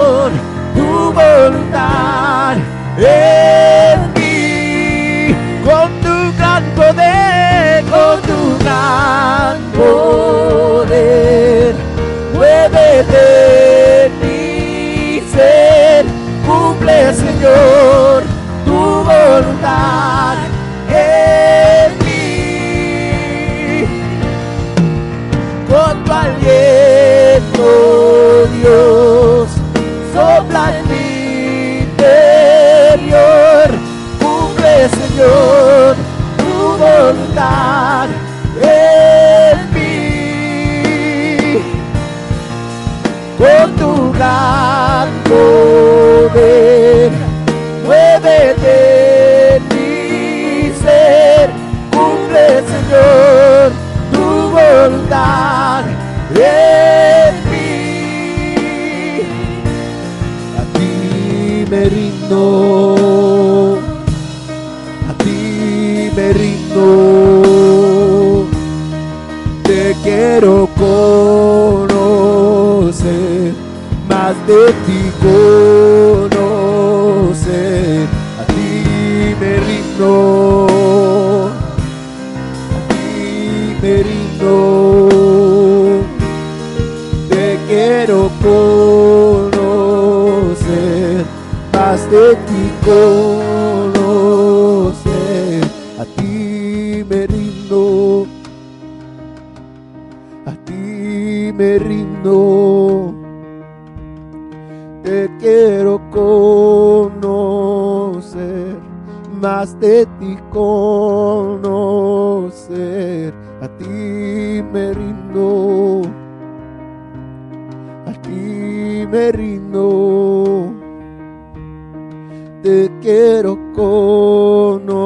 Quiero 123.06 123.57
conocer, 123.76 125.06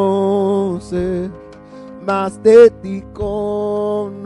más 2.08 2.42
de 2.42 2.72
ti 2.82 3.04
conocer. 3.14 4.20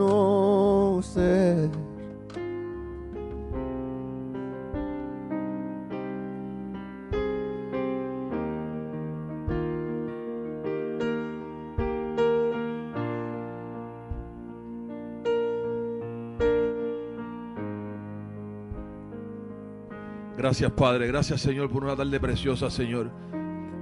Gracias, 20.36 20.70
Padre. 20.72 21.08
Gracias, 21.08 21.40
Señor, 21.40 21.68
por 21.70 21.82
una 21.82 21.96
tarde 21.96 22.20
preciosa, 22.20 22.70
Señor. 22.70 23.10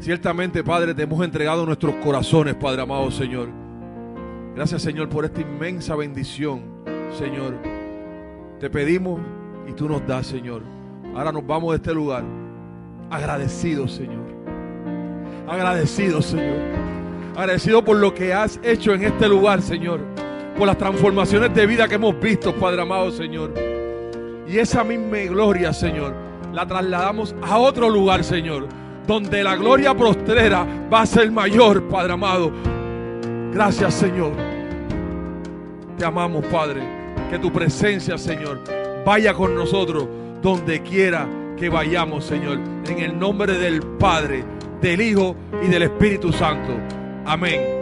Ciertamente, 0.03 0.65
Padre, 0.65 0.95
te 0.95 1.05
hemos 1.05 1.25
entregado 1.25 1.65
nuestros 1.65 1.95
corazones, 2.03 2.57
Padre 2.57 2.83
amado, 2.83 3.09
Señor. 3.13 3.49
Gracias, 4.53 4.83
Señor, 4.83 5.09
por 5.09 5.25
esta 5.25 5.43
inmensa 5.43 5.95
bendición, 5.95 6.61
Señor. 7.17 7.55
Te 8.59 8.69
pedimos 8.69 9.21
y 9.69 9.73
tú 9.75 9.89
nos 9.89 10.05
das, 10.05 10.27
Señor. 10.27 10.63
Ahora 11.15 11.31
nos 11.31 11.47
vamos 11.47 11.71
de 11.71 11.77
este 11.77 11.95
lugar 11.95 12.25
agradecidos, 13.11 13.93
Señor. 13.93 14.25
Agradecidos, 15.47 16.27
Señor. 16.27 16.59
Agradecido 17.37 17.85
por 17.85 17.97
lo 17.97 18.13
que 18.13 18.35
has 18.35 18.59
hecho 18.65 18.95
en 18.95 19.05
este 19.05 19.29
lugar, 19.29 19.63
Señor. 19.63 20.01
Por 20.59 20.67
las 20.67 20.79
transformaciones 20.79 21.55
de 21.55 21.65
vida 21.65 21.87
que 21.87 21.95
hemos 21.95 22.19
visto, 22.19 22.53
Padre 22.57 22.83
amado, 22.83 23.13
Señor. 23.13 23.55
Y 24.49 24.59
esa 24.59 24.83
misma 24.83 25.19
gloria, 25.29 25.73
Señor, 25.73 26.13
la 26.53 26.67
trasladamos 26.67 27.37
a 27.41 27.57
otro 27.59 27.89
lugar, 27.89 28.25
Señor. 28.25 28.67
Donde 29.07 29.43
la 29.43 29.57
gloria 29.57 29.95
postrera 29.95 30.67
va 30.93 31.03
a 31.03 31.07
ser 31.07 31.31
mayor, 31.31 31.89
Padre 31.89 32.13
amado. 32.13 32.53
Gracias, 33.53 33.95
Señor. 33.95 34.33
Te 35.99 36.05
amamos, 36.05 36.45
Padre. 36.47 36.83
Que 37.31 37.39
tu 37.39 37.53
presencia, 37.53 38.19
Señor, 38.19 38.61
vaya 39.05 39.35
con 39.35 39.55
nosotros 39.55 40.07
donde 40.43 40.83
quiera 40.83 41.27
que 41.57 41.69
vayamos, 41.69 42.25
Señor. 42.25 42.59
En 42.87 42.99
el 42.99 43.19
nombre 43.19 43.55
del 43.55 43.83
Padre, 43.83 44.45
del 44.81 45.01
Hijo 45.01 45.37
y 45.63 45.69
del 45.69 45.83
Espíritu 45.83 46.33
Santo. 46.33 46.73
Amén. 47.25 47.82